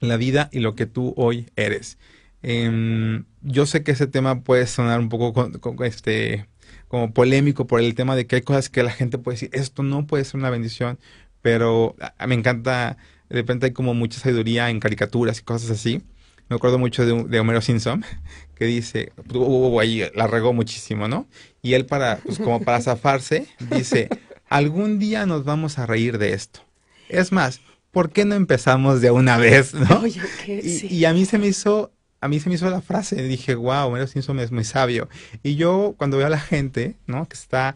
la 0.00 0.16
vida 0.16 0.48
y 0.50 0.58
lo 0.58 0.74
que 0.74 0.86
tú 0.86 1.14
hoy 1.16 1.46
eres. 1.54 1.96
Em, 2.42 3.24
yo 3.42 3.66
sé 3.66 3.84
que 3.84 3.92
ese 3.92 4.08
tema 4.08 4.42
puede 4.42 4.66
sonar 4.66 4.98
un 4.98 5.08
poco 5.08 5.32
con- 5.32 5.52
con- 5.60 5.84
este, 5.84 6.48
como 6.88 7.12
polémico 7.12 7.68
por 7.68 7.80
el 7.80 7.94
tema 7.94 8.16
de 8.16 8.26
que 8.26 8.36
hay 8.36 8.42
cosas 8.42 8.68
que 8.68 8.82
la 8.82 8.90
gente 8.90 9.18
puede 9.18 9.34
decir, 9.36 9.50
esto 9.52 9.82
no 9.84 10.06
puede 10.06 10.24
ser 10.24 10.40
una 10.40 10.50
bendición, 10.50 10.98
pero 11.40 11.94
a- 12.18 12.26
me 12.26 12.34
encanta, 12.34 12.96
de 13.28 13.36
repente 13.36 13.66
hay 13.66 13.72
como 13.72 13.94
mucha 13.94 14.18
sabiduría 14.18 14.70
en 14.70 14.80
caricaturas 14.80 15.38
y 15.38 15.42
cosas 15.44 15.70
así. 15.70 16.02
Me 16.48 16.56
acuerdo 16.56 16.78
mucho 16.78 17.04
de, 17.04 17.24
de 17.24 17.40
Homero 17.40 17.60
Simpson, 17.60 18.04
que 18.54 18.64
dice, 18.64 19.12
uh, 19.34 19.80
ahí 19.80 20.04
la 20.14 20.26
regó 20.26 20.52
muchísimo, 20.52 21.08
¿no? 21.08 21.26
Y 21.62 21.74
él 21.74 21.86
para, 21.86 22.18
pues 22.18 22.38
como 22.38 22.62
para 22.62 22.80
zafarse, 22.80 23.46
dice, 23.70 24.08
algún 24.48 24.98
día 24.98 25.26
nos 25.26 25.44
vamos 25.44 25.78
a 25.78 25.86
reír 25.86 26.18
de 26.18 26.32
esto. 26.32 26.60
Es 27.08 27.32
más, 27.32 27.60
¿por 27.90 28.10
qué 28.10 28.24
no 28.24 28.34
empezamos 28.34 29.00
de 29.00 29.10
una 29.10 29.36
vez, 29.36 29.74
no? 29.74 30.00
Oye, 30.00 30.20
que 30.44 30.58
Y, 30.58 30.78
sí. 30.78 30.86
y 30.88 31.04
a 31.04 31.12
mí 31.12 31.24
se 31.24 31.38
me 31.38 31.46
hizo, 31.46 31.92
a 32.20 32.28
mí 32.28 32.40
se 32.40 32.48
me 32.48 32.54
hizo 32.56 32.68
la 32.70 32.80
frase, 32.80 33.22
dije, 33.22 33.54
wow, 33.54 33.88
Homero 33.88 34.06
Simpson 34.06 34.40
es 34.40 34.50
muy 34.50 34.64
sabio. 34.64 35.08
Y 35.42 35.56
yo 35.56 35.94
cuando 35.96 36.16
veo 36.16 36.26
a 36.26 36.30
la 36.30 36.40
gente, 36.40 36.96
¿no? 37.06 37.28
Que 37.28 37.34
está 37.34 37.74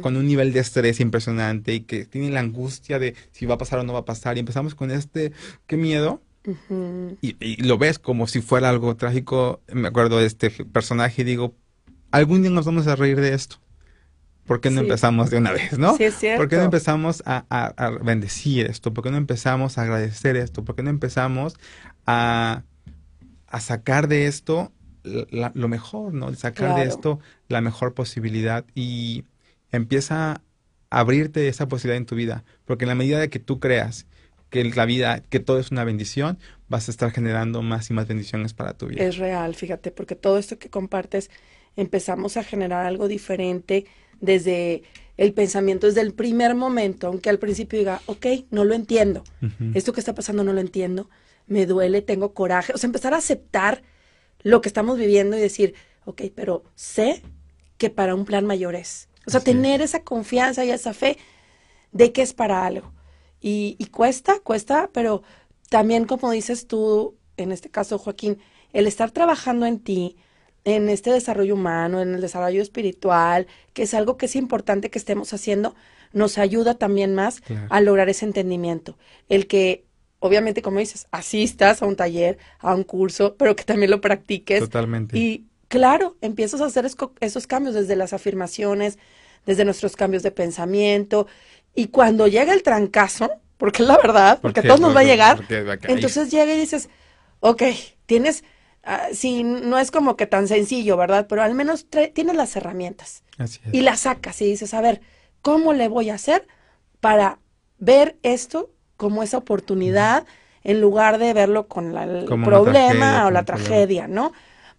con 0.00 0.16
un 0.16 0.26
nivel 0.26 0.52
de 0.52 0.60
estrés 0.60 1.00
impresionante 1.00 1.74
y 1.74 1.80
que 1.80 2.04
tiene 2.04 2.30
la 2.30 2.40
angustia 2.40 2.98
de 2.98 3.14
si 3.32 3.46
va 3.46 3.54
a 3.54 3.58
pasar 3.58 3.78
o 3.78 3.82
no 3.82 3.92
va 3.92 4.00
a 4.00 4.04
pasar 4.04 4.36
y 4.36 4.40
empezamos 4.40 4.74
con 4.74 4.90
este, 4.90 5.32
qué 5.66 5.76
miedo. 5.76 6.22
Y, 7.20 7.36
y 7.40 7.56
lo 7.62 7.76
ves 7.78 7.98
como 7.98 8.26
si 8.26 8.40
fuera 8.40 8.68
algo 8.70 8.96
trágico. 8.96 9.60
Me 9.72 9.88
acuerdo 9.88 10.18
de 10.18 10.26
este 10.26 10.50
personaje 10.50 11.22
y 11.22 11.24
digo, 11.24 11.54
algún 12.10 12.42
día 12.42 12.50
nos 12.50 12.66
vamos 12.66 12.86
a 12.86 12.96
reír 12.96 13.20
de 13.20 13.34
esto. 13.34 13.56
¿Por 14.46 14.60
qué 14.60 14.70
no 14.70 14.80
Sí. 14.80 14.86
empezamos 14.86 15.30
de 15.30 15.36
una 15.38 15.52
vez, 15.52 15.78
no? 15.78 15.96
Sí, 15.96 16.04
es 16.04 16.14
cierto. 16.14 16.40
¿Por 16.40 16.48
qué 16.48 16.56
no 16.56 16.62
empezamos 16.64 17.22
a, 17.26 17.44
a- 17.50 17.66
a 17.76 17.90
bendecir 17.90 18.66
esto? 18.66 18.92
¿Por 18.92 19.04
qué 19.04 19.10
no 19.10 19.16
empezamos 19.16 19.78
a 19.78 19.82
agradecer 19.82 20.36
esto? 20.36 20.64
¿Por 20.64 20.74
qué 20.74 20.82
no 20.82 20.90
empezamos 20.90 21.56
a, 22.06 22.64
a 23.46 23.60
sacar 23.60 24.08
de 24.08 24.26
esto 24.26 24.72
la- 25.04 25.52
lo 25.54 25.68
mejor, 25.68 26.14
¿no? 26.14 26.34
Sacar 26.34 26.74
de 26.76 26.84
esto 26.84 27.20
la 27.48 27.60
mejor 27.60 27.94
posibilidad 27.94 28.64
y 28.74 29.24
empieza 29.70 30.32
a 30.32 31.00
abrirte 31.00 31.46
esa 31.46 31.68
posibilidad 31.68 31.98
en 31.98 32.06
tu 32.06 32.16
vida. 32.16 32.44
Porque 32.64 32.84
en 32.84 32.88
la 32.88 32.94
medida 32.96 33.20
de 33.20 33.30
que 33.30 33.38
tú 33.38 33.60
creas 33.60 34.06
que 34.50 34.64
la 34.64 34.84
vida, 34.84 35.22
que 35.28 35.40
todo 35.40 35.58
es 35.58 35.70
una 35.70 35.84
bendición, 35.84 36.38
vas 36.68 36.88
a 36.88 36.90
estar 36.90 37.10
generando 37.10 37.62
más 37.62 37.90
y 37.90 37.94
más 37.94 38.06
bendiciones 38.06 38.52
para 38.52 38.74
tu 38.74 38.86
vida. 38.86 39.02
Es 39.02 39.16
real, 39.16 39.54
fíjate, 39.54 39.90
porque 39.90 40.16
todo 40.16 40.38
esto 40.38 40.58
que 40.58 40.68
compartes 40.68 41.30
empezamos 41.76 42.36
a 42.36 42.44
generar 42.44 42.84
algo 42.84 43.08
diferente 43.08 43.86
desde 44.20 44.82
el 45.16 45.32
pensamiento, 45.32 45.86
desde 45.86 46.00
el 46.00 46.12
primer 46.12 46.54
momento, 46.54 47.06
aunque 47.06 47.30
al 47.30 47.38
principio 47.38 47.78
diga, 47.78 48.02
ok, 48.06 48.26
no 48.50 48.64
lo 48.64 48.74
entiendo, 48.74 49.22
esto 49.74 49.92
que 49.92 50.00
está 50.00 50.14
pasando 50.14 50.44
no 50.44 50.52
lo 50.52 50.60
entiendo, 50.60 51.08
me 51.46 51.66
duele, 51.66 52.02
tengo 52.02 52.32
coraje, 52.32 52.72
o 52.72 52.78
sea, 52.78 52.88
empezar 52.88 53.14
a 53.14 53.18
aceptar 53.18 53.82
lo 54.42 54.60
que 54.60 54.68
estamos 54.68 54.98
viviendo 54.98 55.36
y 55.36 55.40
decir, 55.40 55.74
ok, 56.04 56.22
pero 56.34 56.64
sé 56.74 57.22
que 57.76 57.90
para 57.90 58.14
un 58.14 58.24
plan 58.24 58.46
mayor 58.46 58.74
es. 58.74 59.08
O 59.26 59.30
sea, 59.30 59.38
Así 59.38 59.50
es. 59.50 59.56
tener 59.56 59.82
esa 59.82 60.02
confianza 60.02 60.64
y 60.64 60.70
esa 60.70 60.94
fe 60.94 61.18
de 61.92 62.12
que 62.12 62.22
es 62.22 62.32
para 62.32 62.64
algo. 62.64 62.92
Y, 63.40 63.76
y 63.78 63.86
cuesta, 63.86 64.38
cuesta, 64.40 64.90
pero 64.92 65.22
también 65.68 66.04
como 66.04 66.30
dices 66.30 66.66
tú, 66.66 67.16
en 67.36 67.52
este 67.52 67.70
caso 67.70 67.98
Joaquín, 67.98 68.38
el 68.72 68.86
estar 68.86 69.10
trabajando 69.10 69.66
en 69.66 69.78
ti, 69.78 70.16
en 70.64 70.88
este 70.88 71.10
desarrollo 71.10 71.54
humano, 71.54 72.02
en 72.02 72.14
el 72.14 72.20
desarrollo 72.20 72.60
espiritual, 72.60 73.46
que 73.72 73.84
es 73.84 73.94
algo 73.94 74.16
que 74.16 74.26
es 74.26 74.36
importante 74.36 74.90
que 74.90 74.98
estemos 74.98 75.32
haciendo, 75.32 75.74
nos 76.12 76.38
ayuda 76.38 76.74
también 76.74 77.14
más 77.14 77.40
Claro. 77.40 77.66
a 77.70 77.80
lograr 77.80 78.08
ese 78.08 78.26
entendimiento. 78.26 78.98
El 79.28 79.46
que, 79.46 79.86
obviamente, 80.18 80.60
como 80.60 80.80
dices, 80.80 81.06
asistas 81.12 81.82
a 81.82 81.86
un 81.86 81.96
taller, 81.96 82.36
a 82.58 82.74
un 82.74 82.82
curso, 82.84 83.36
pero 83.36 83.56
que 83.56 83.64
también 83.64 83.90
lo 83.90 84.00
practiques. 84.00 84.60
Totalmente. 84.60 85.16
Y 85.16 85.46
claro, 85.68 86.16
empiezas 86.20 86.60
a 86.60 86.66
hacer 86.66 86.86
esos 87.20 87.46
cambios 87.46 87.74
desde 87.74 87.96
las 87.96 88.12
afirmaciones, 88.12 88.98
desde 89.46 89.64
nuestros 89.64 89.96
cambios 89.96 90.22
de 90.22 90.30
pensamiento. 90.30 91.26
Y 91.74 91.86
cuando 91.88 92.26
llega 92.26 92.52
el 92.52 92.62
trancazo, 92.62 93.30
porque 93.58 93.82
es 93.82 93.88
la 93.88 93.96
verdad, 93.98 94.38
porque 94.40 94.60
a 94.60 94.62
todos 94.62 94.80
nos 94.80 94.94
va 94.96 95.00
a 95.00 95.04
llegar, 95.04 95.36
Porque 95.36 95.66
entonces 95.88 96.30
llega 96.30 96.52
y 96.54 96.58
dices, 96.58 96.88
ok, 97.40 97.62
tienes, 98.06 98.44
ah, 98.84 99.08
sí, 99.12 99.42
no 99.44 99.78
es 99.78 99.90
como 99.90 100.16
que 100.16 100.26
tan 100.26 100.48
sencillo, 100.48 100.96
¿verdad? 100.96 101.26
Pero 101.28 101.42
al 101.42 101.54
menos 101.54 101.86
tienes 102.14 102.36
las 102.36 102.56
herramientas 102.56 103.22
Así 103.38 103.60
es. 103.66 103.74
y 103.74 103.82
las 103.82 104.00
sacas 104.00 104.40
y 104.42 104.46
dices, 104.46 104.74
a 104.74 104.80
ver, 104.80 105.00
¿cómo 105.42 105.72
le 105.72 105.88
voy 105.88 106.10
a 106.10 106.14
hacer 106.14 106.46
para 107.00 107.38
ver 107.78 108.18
esto 108.22 108.70
como 108.96 109.22
esa 109.22 109.38
oportunidad 109.38 110.26
en 110.62 110.80
lugar 110.80 111.18
de 111.18 111.32
verlo 111.32 111.68
con 111.68 111.94
la- 111.94 112.04
el 112.04 112.26
Como 112.26 112.44
problema 112.46 112.82
tragedia, 112.90 113.26
o 113.26 113.30
la 113.30 113.44
tragedia, 113.44 114.08
¿no? 114.08 114.32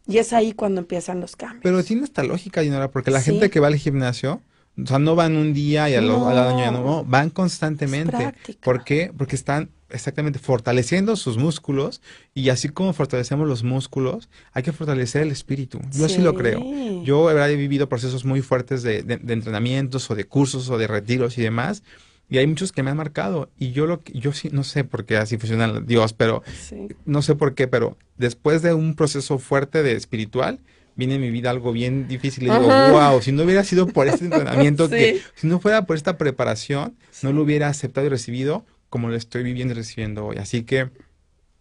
Y 0.05 0.17
es 0.19 0.33
ahí 0.33 0.53
cuando 0.53 0.81
empiezan 0.81 1.19
los 1.21 1.35
cambios. 1.35 1.63
Pero 1.63 1.83
tiene 1.83 2.03
esta 2.03 2.23
lógica, 2.23 2.61
Dinora, 2.61 2.91
porque 2.91 3.11
la 3.11 3.19
Sí. 3.19 3.25
gente 3.31 3.49
que 3.49 3.59
va 3.59 3.67
al 3.67 3.75
gimnasio, 3.75 4.41
o 4.81 4.85
sea, 4.87 4.99
no 4.99 5.15
van 5.15 5.35
un 5.35 5.53
día 5.53 5.89
y 5.89 5.95
al, 5.95 6.07
No. 6.07 6.27
al 6.29 6.37
año 6.37 6.59
ya 6.59 6.71
no, 6.71 7.03
van 7.05 7.29
constantemente. 7.29 8.33
¿Por 8.63 8.83
qué? 8.83 9.11
Porque 9.17 9.35
están 9.35 9.69
exactamente 9.89 10.39
fortaleciendo 10.39 11.15
sus 11.17 11.37
músculos 11.37 12.01
y 12.33 12.47
así 12.49 12.69
como 12.69 12.93
fortalecemos 12.93 13.47
los 13.47 13.63
músculos, 13.63 14.29
hay 14.53 14.63
que 14.63 14.71
fortalecer 14.71 15.21
el 15.23 15.31
espíritu. 15.31 15.79
Yo 15.91 16.07
sí, 16.07 16.21
lo 16.21 16.33
creo. 16.33 16.63
Yo 17.03 17.25
verdad, 17.25 17.49
he 17.51 17.55
vivido 17.57 17.89
procesos 17.89 18.23
muy 18.23 18.41
fuertes 18.41 18.83
de, 18.83 19.03
de- 19.03 19.17
de 19.17 19.33
entrenamientos 19.33 20.09
o 20.09 20.15
de 20.15 20.23
cursos 20.25 20.69
o 20.69 20.77
de 20.77 20.87
retiros 20.87 21.37
y 21.37 21.41
demás. 21.41 21.83
Y 22.29 22.37
hay 22.37 22.47
muchos 22.47 22.71
que 22.71 22.81
me 22.81 22.89
han 22.91 22.95
marcado. 22.95 23.49
Y 23.59 23.71
yo 23.73 23.85
lo 23.85 24.01
yo 24.13 24.31
sí, 24.31 24.47
no 24.53 24.63
sé 24.63 24.85
por 24.85 25.03
qué 25.05 25.17
así 25.17 25.37
funciona 25.37 25.81
Dios, 25.81 26.13
pero 26.13 26.41
Sí. 26.61 26.87
no 27.05 27.21
sé 27.21 27.35
por 27.35 27.53
qué, 27.55 27.67
pero 27.67 27.97
después 28.17 28.61
de 28.61 28.73
un 28.73 28.95
proceso 28.95 29.37
fuerte 29.37 29.83
de 29.83 29.97
espiritual, 29.97 30.61
viene 31.01 31.15
en 31.15 31.21
mi 31.21 31.31
vida 31.31 31.49
algo 31.49 31.71
bien 31.71 32.07
difícil. 32.07 32.43
Y 32.43 32.49
digo, 32.51 32.59
wow, 32.91 33.19
si 33.23 33.31
no 33.31 33.41
hubiera 33.43 33.63
sido 33.63 33.87
por 33.87 34.07
este 34.07 34.25
entrenamiento, 34.29 34.85
Sí. 34.87 34.91
que 34.95 35.21
si 35.33 35.47
no 35.47 35.59
fuera 35.59 35.85
por 35.87 35.95
esta 35.95 36.15
preparación, 36.17 36.95
no 37.23 37.33
lo 37.33 37.41
hubiera 37.41 37.67
aceptado 37.69 38.05
y 38.05 38.09
recibido 38.09 38.63
como 38.89 39.09
lo 39.09 39.15
estoy 39.15 39.41
viviendo 39.41 39.73
y 39.73 39.77
recibiendo 39.77 40.27
hoy. 40.27 40.37
Así 40.37 40.61
que 40.63 40.89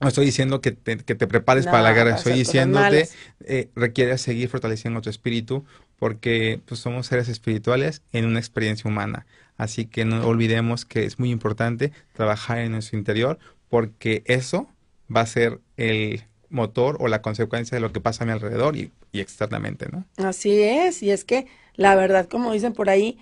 no 0.01 0.09
estoy 0.09 0.27
diciendo 0.27 0.61
que 0.61 0.73
te, 0.73 0.99
que 0.99 1.15
te 1.15 1.27
prepares 1.27 1.65
para 1.65 1.81
la 1.83 1.93
guerra, 1.93 2.17
estoy 2.17 2.35
diciéndote, 2.35 3.09
eh, 3.45 3.69
requiere 3.75 4.19
seguir 4.19 4.49
fortaleciendo 4.49 5.01
tu 5.01 5.09
espíritu 5.11 5.65
porque 5.99 6.61
pues, 6.67 6.81
somos 6.81 7.07
seres 7.07 7.29
espirituales 7.29 8.03
en 8.13 8.27
una 8.27 8.39
experiencia 8.39 8.89
humana. 8.91 9.27
Así 9.57 9.87
que 9.87 10.05
no 10.05 10.27
olvidemos 10.27 10.85
que 10.85 11.05
es 11.05 11.19
muy 11.19 11.31
importante 11.31 11.93
trabajar 12.13 12.59
en 12.59 12.73
nuestro 12.73 12.99
interior 12.99 13.39
porque 13.69 14.23
eso 14.27 14.69
va 15.15 15.21
a 15.23 15.27
ser 15.27 15.61
el 15.77 16.25
motor 16.51 16.97
o 17.01 17.09
la 17.09 17.23
consecuencia 17.23 17.77
de 17.77 17.81
lo 17.81 17.93
que 17.93 18.01
pasa 18.01 18.25
a 18.25 18.27
mi 18.27 18.33
alrededor 18.33 18.77
y, 18.77 18.93
y 19.13 19.21
externamente, 19.21 19.89
¿no? 19.91 20.05
Así 20.17 20.61
es, 20.63 21.03
y 21.03 21.11
es 21.11 21.25
que 21.25 21.47
la 21.75 21.95
verdad, 21.95 22.29
como 22.29 22.53
dicen 22.53 22.73
por 22.73 22.91
ahí, 22.91 23.19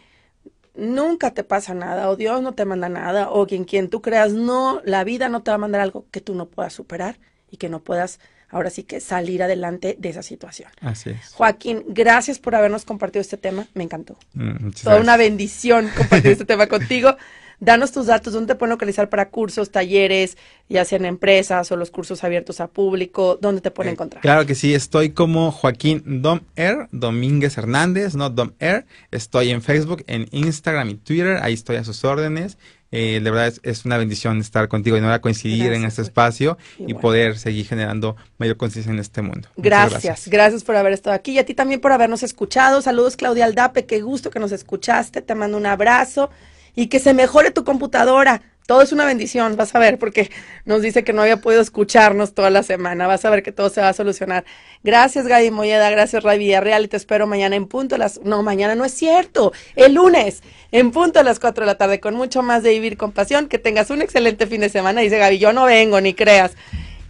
nunca 0.75 1.33
te 1.33 1.45
pasa 1.45 1.75
nada, 1.75 2.09
o 2.09 2.17
Dios 2.17 2.43
no 2.43 2.53
te 2.55 2.65
manda 2.65 2.89
nada, 2.89 3.31
o 3.31 3.47
quien 3.47 3.65
quien 3.65 3.91
tú 3.91 4.01
creas, 4.01 4.33
no, 4.33 4.81
la 4.85 5.05
vida 5.05 5.29
no 5.29 5.43
te 5.43 5.51
va 5.51 5.57
a 5.57 5.59
mandar 5.59 5.81
algo 5.81 6.07
que 6.11 6.21
tú 6.21 6.35
no 6.35 6.47
puedas 6.47 6.73
superar 6.73 7.19
y 7.51 7.57
que 7.59 7.69
no 7.69 7.81
puedas 7.81 8.21
ahora 8.51 8.71
sí 8.71 8.83
que 8.83 9.01
salir 9.01 9.43
adelante 9.43 9.97
de 9.99 10.09
esa 10.09 10.23
situación. 10.23 10.71
Así 10.81 11.11
es. 11.11 11.35
Joaquín, 11.35 11.85
gracias 11.89 12.39
por 12.39 12.55
habernos 12.55 12.85
compartido 12.85 13.21
este 13.21 13.37
tema, 13.37 13.67
me 13.75 13.85
encantó. 13.85 14.17
Mm, 14.35 14.71
Toda 14.83 15.01
una 15.01 15.17
bendición 15.17 15.91
compartir 15.97 16.33
este 16.33 16.47
tema 16.47 16.67
contigo. 16.69 17.17
Danos 17.61 17.91
tus 17.91 18.07
datos, 18.07 18.33
dónde 18.33 18.55
te 18.55 18.59
pueden 18.59 18.71
localizar 18.71 19.09
para 19.09 19.31
cursos, 19.31 19.71
talleres, 19.71 20.37
ya 20.69 20.85
sean 20.85 21.05
empresas 21.05 21.71
o 21.73 21.77
los 21.77 21.91
cursos 21.91 22.23
abiertos 22.23 22.61
a 22.61 22.69
público, 22.69 23.37
dónde 23.41 23.61
te 23.61 23.71
pueden 23.73 23.91
Eh, 23.91 23.93
encontrar. 23.95 24.23
Claro 24.23 24.47
que 24.47 24.55
sí, 24.55 24.75
estoy 24.75 25.11
como 25.11 25.51
Joaquín 25.51 26.03
Dom 26.23 26.41
Air, 26.55 26.89
Domínguez 26.93 27.59
Hernández, 27.59 28.15
no 28.15 28.31
Dom 28.31 28.53
Air. 28.61 28.87
Estoy 29.11 29.51
en 29.51 29.61
Facebook, 29.63 30.05
en 30.07 30.29
Instagram 30.31 30.91
y 30.91 30.95
Twitter, 30.97 31.39
ahí 31.43 31.55
estoy 31.55 31.77
a 31.77 31.85
sus 31.85 32.05
órdenes. 32.05 32.59
Eh, 32.91 33.21
de 33.23 33.31
verdad 33.31 33.49
es, 33.49 33.61
es 33.65 33.85
una 33.85 33.99
bendición 33.99 34.39
estar 34.41 34.67
contigo 34.69 34.97
y 34.97 35.01
no 35.03 35.13
a 35.13 35.21
coincidir 35.21 35.73
en 35.73 35.83
Gracias, 35.83 35.99
este 35.99 36.21
Joaquín. 36.21 36.49
espacio 36.49 36.59
y 36.87 36.95
poder 36.95 37.37
seguir 37.39 37.67
generando 37.67 38.17
mayor 38.39 38.57
conciencia 38.57 38.91
en 38.93 38.99
este 38.99 39.21
mundo. 39.21 39.49
Muchas 39.57 39.91
Gracias, 39.91 40.29
gracias, 40.29 40.65
por 40.65 40.77
haber 40.77 40.93
estado 40.95 41.15
aquí 41.15 41.33
y 41.33 41.39
a 41.39 41.45
ti 41.45 41.55
también 41.55 41.81
por 41.81 41.93
habernos 41.93 42.23
escuchado. 42.23 42.81
Saludos 42.81 43.17
Claudia 43.17 43.45
Aldape, 43.45 43.85
qué 43.85 44.01
gusto 44.01 44.31
que 44.31 44.39
nos 44.39 44.53
escuchaste, 44.53 45.21
te 45.23 45.35
mando 45.35 45.59
un 45.59 45.67
abrazo 45.67 46.31
y 46.79 46.87
que 46.87 47.01
se 47.01 47.13
mejore 47.13 47.51
tu 47.51 47.65
computadora. 47.65 48.41
Todo 48.69 48.83
es 48.83 48.93
una 48.93 49.05
bendición, 49.05 49.57
vas 49.57 49.75
a 49.75 49.81
ver, 49.81 49.99
porque 49.99 50.31
nos 50.65 50.81
dice 50.81 51.03
que 51.03 51.13
no 51.13 51.23
había 51.23 51.39
podido 51.39 51.61
escucharnos 51.61 52.35
toda 52.35 52.51
la 52.51 52.63
semana. 52.63 53.09
Vas 53.09 53.25
a 53.25 53.31
ver 53.31 53.43
que 53.43 53.51
todo 53.51 53.69
se 53.69 53.81
va 53.81 53.89
a 53.89 53.93
solucionar. 53.93 54.45
Gracias, 54.85 55.27
Gaby 55.27 55.51
Molleda, 55.51 55.91
gracias, 55.91 56.23
Ray 56.23 56.39
Villarreal, 56.39 56.85
y 56.85 56.89
te 56.89 56.97
espero 56.97 57.27
mañana 57.27 57.57
en 57.57 57.67
punto 57.67 57.97
a 57.97 57.99
las... 57.99 58.21
No, 58.23 58.45
mañana 58.45 58.77
no 58.77 58.85
es 58.85 58.93
cierto, 58.93 59.53
el 59.75 59.95
lunes, 59.95 60.45
en 60.71 60.93
punto 60.93 61.19
a 61.19 61.25
las 61.25 61.41
4 61.41 61.63
de 61.63 61.67
la 61.67 61.79
tarde, 61.79 61.99
con 61.99 62.15
mucho 62.15 62.45
más 62.45 62.63
de 62.63 62.71
Vivir 62.71 62.97
con 62.97 63.11
Pasión. 63.11 63.49
Que 63.49 63.59
tengas 63.59 63.91
un 63.91 64.01
excelente 64.01 64.47
fin 64.47 64.61
de 64.61 64.69
semana. 64.69 65.01
Dice 65.01 65.19
Gaby, 65.19 65.41
yo 65.41 65.53
no 65.53 65.65
vengo, 65.65 66.01
ni 66.01 66.15
creas. 66.15 66.53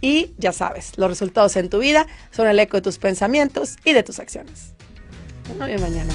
Y 0.01 0.31
ya 0.39 0.51
sabes, 0.51 0.97
los 0.97 1.11
resultados 1.11 1.55
en 1.57 1.69
tu 1.69 1.77
vida 1.77 2.07
son 2.31 2.47
el 2.47 2.59
eco 2.59 2.77
de 2.77 2.81
tus 2.81 2.97
pensamientos 2.97 3.75
y 3.85 3.93
de 3.93 4.01
tus 4.01 4.17
acciones. 4.17 4.73
No, 5.59 5.69
y 5.69 5.77
mañana. 5.77 6.11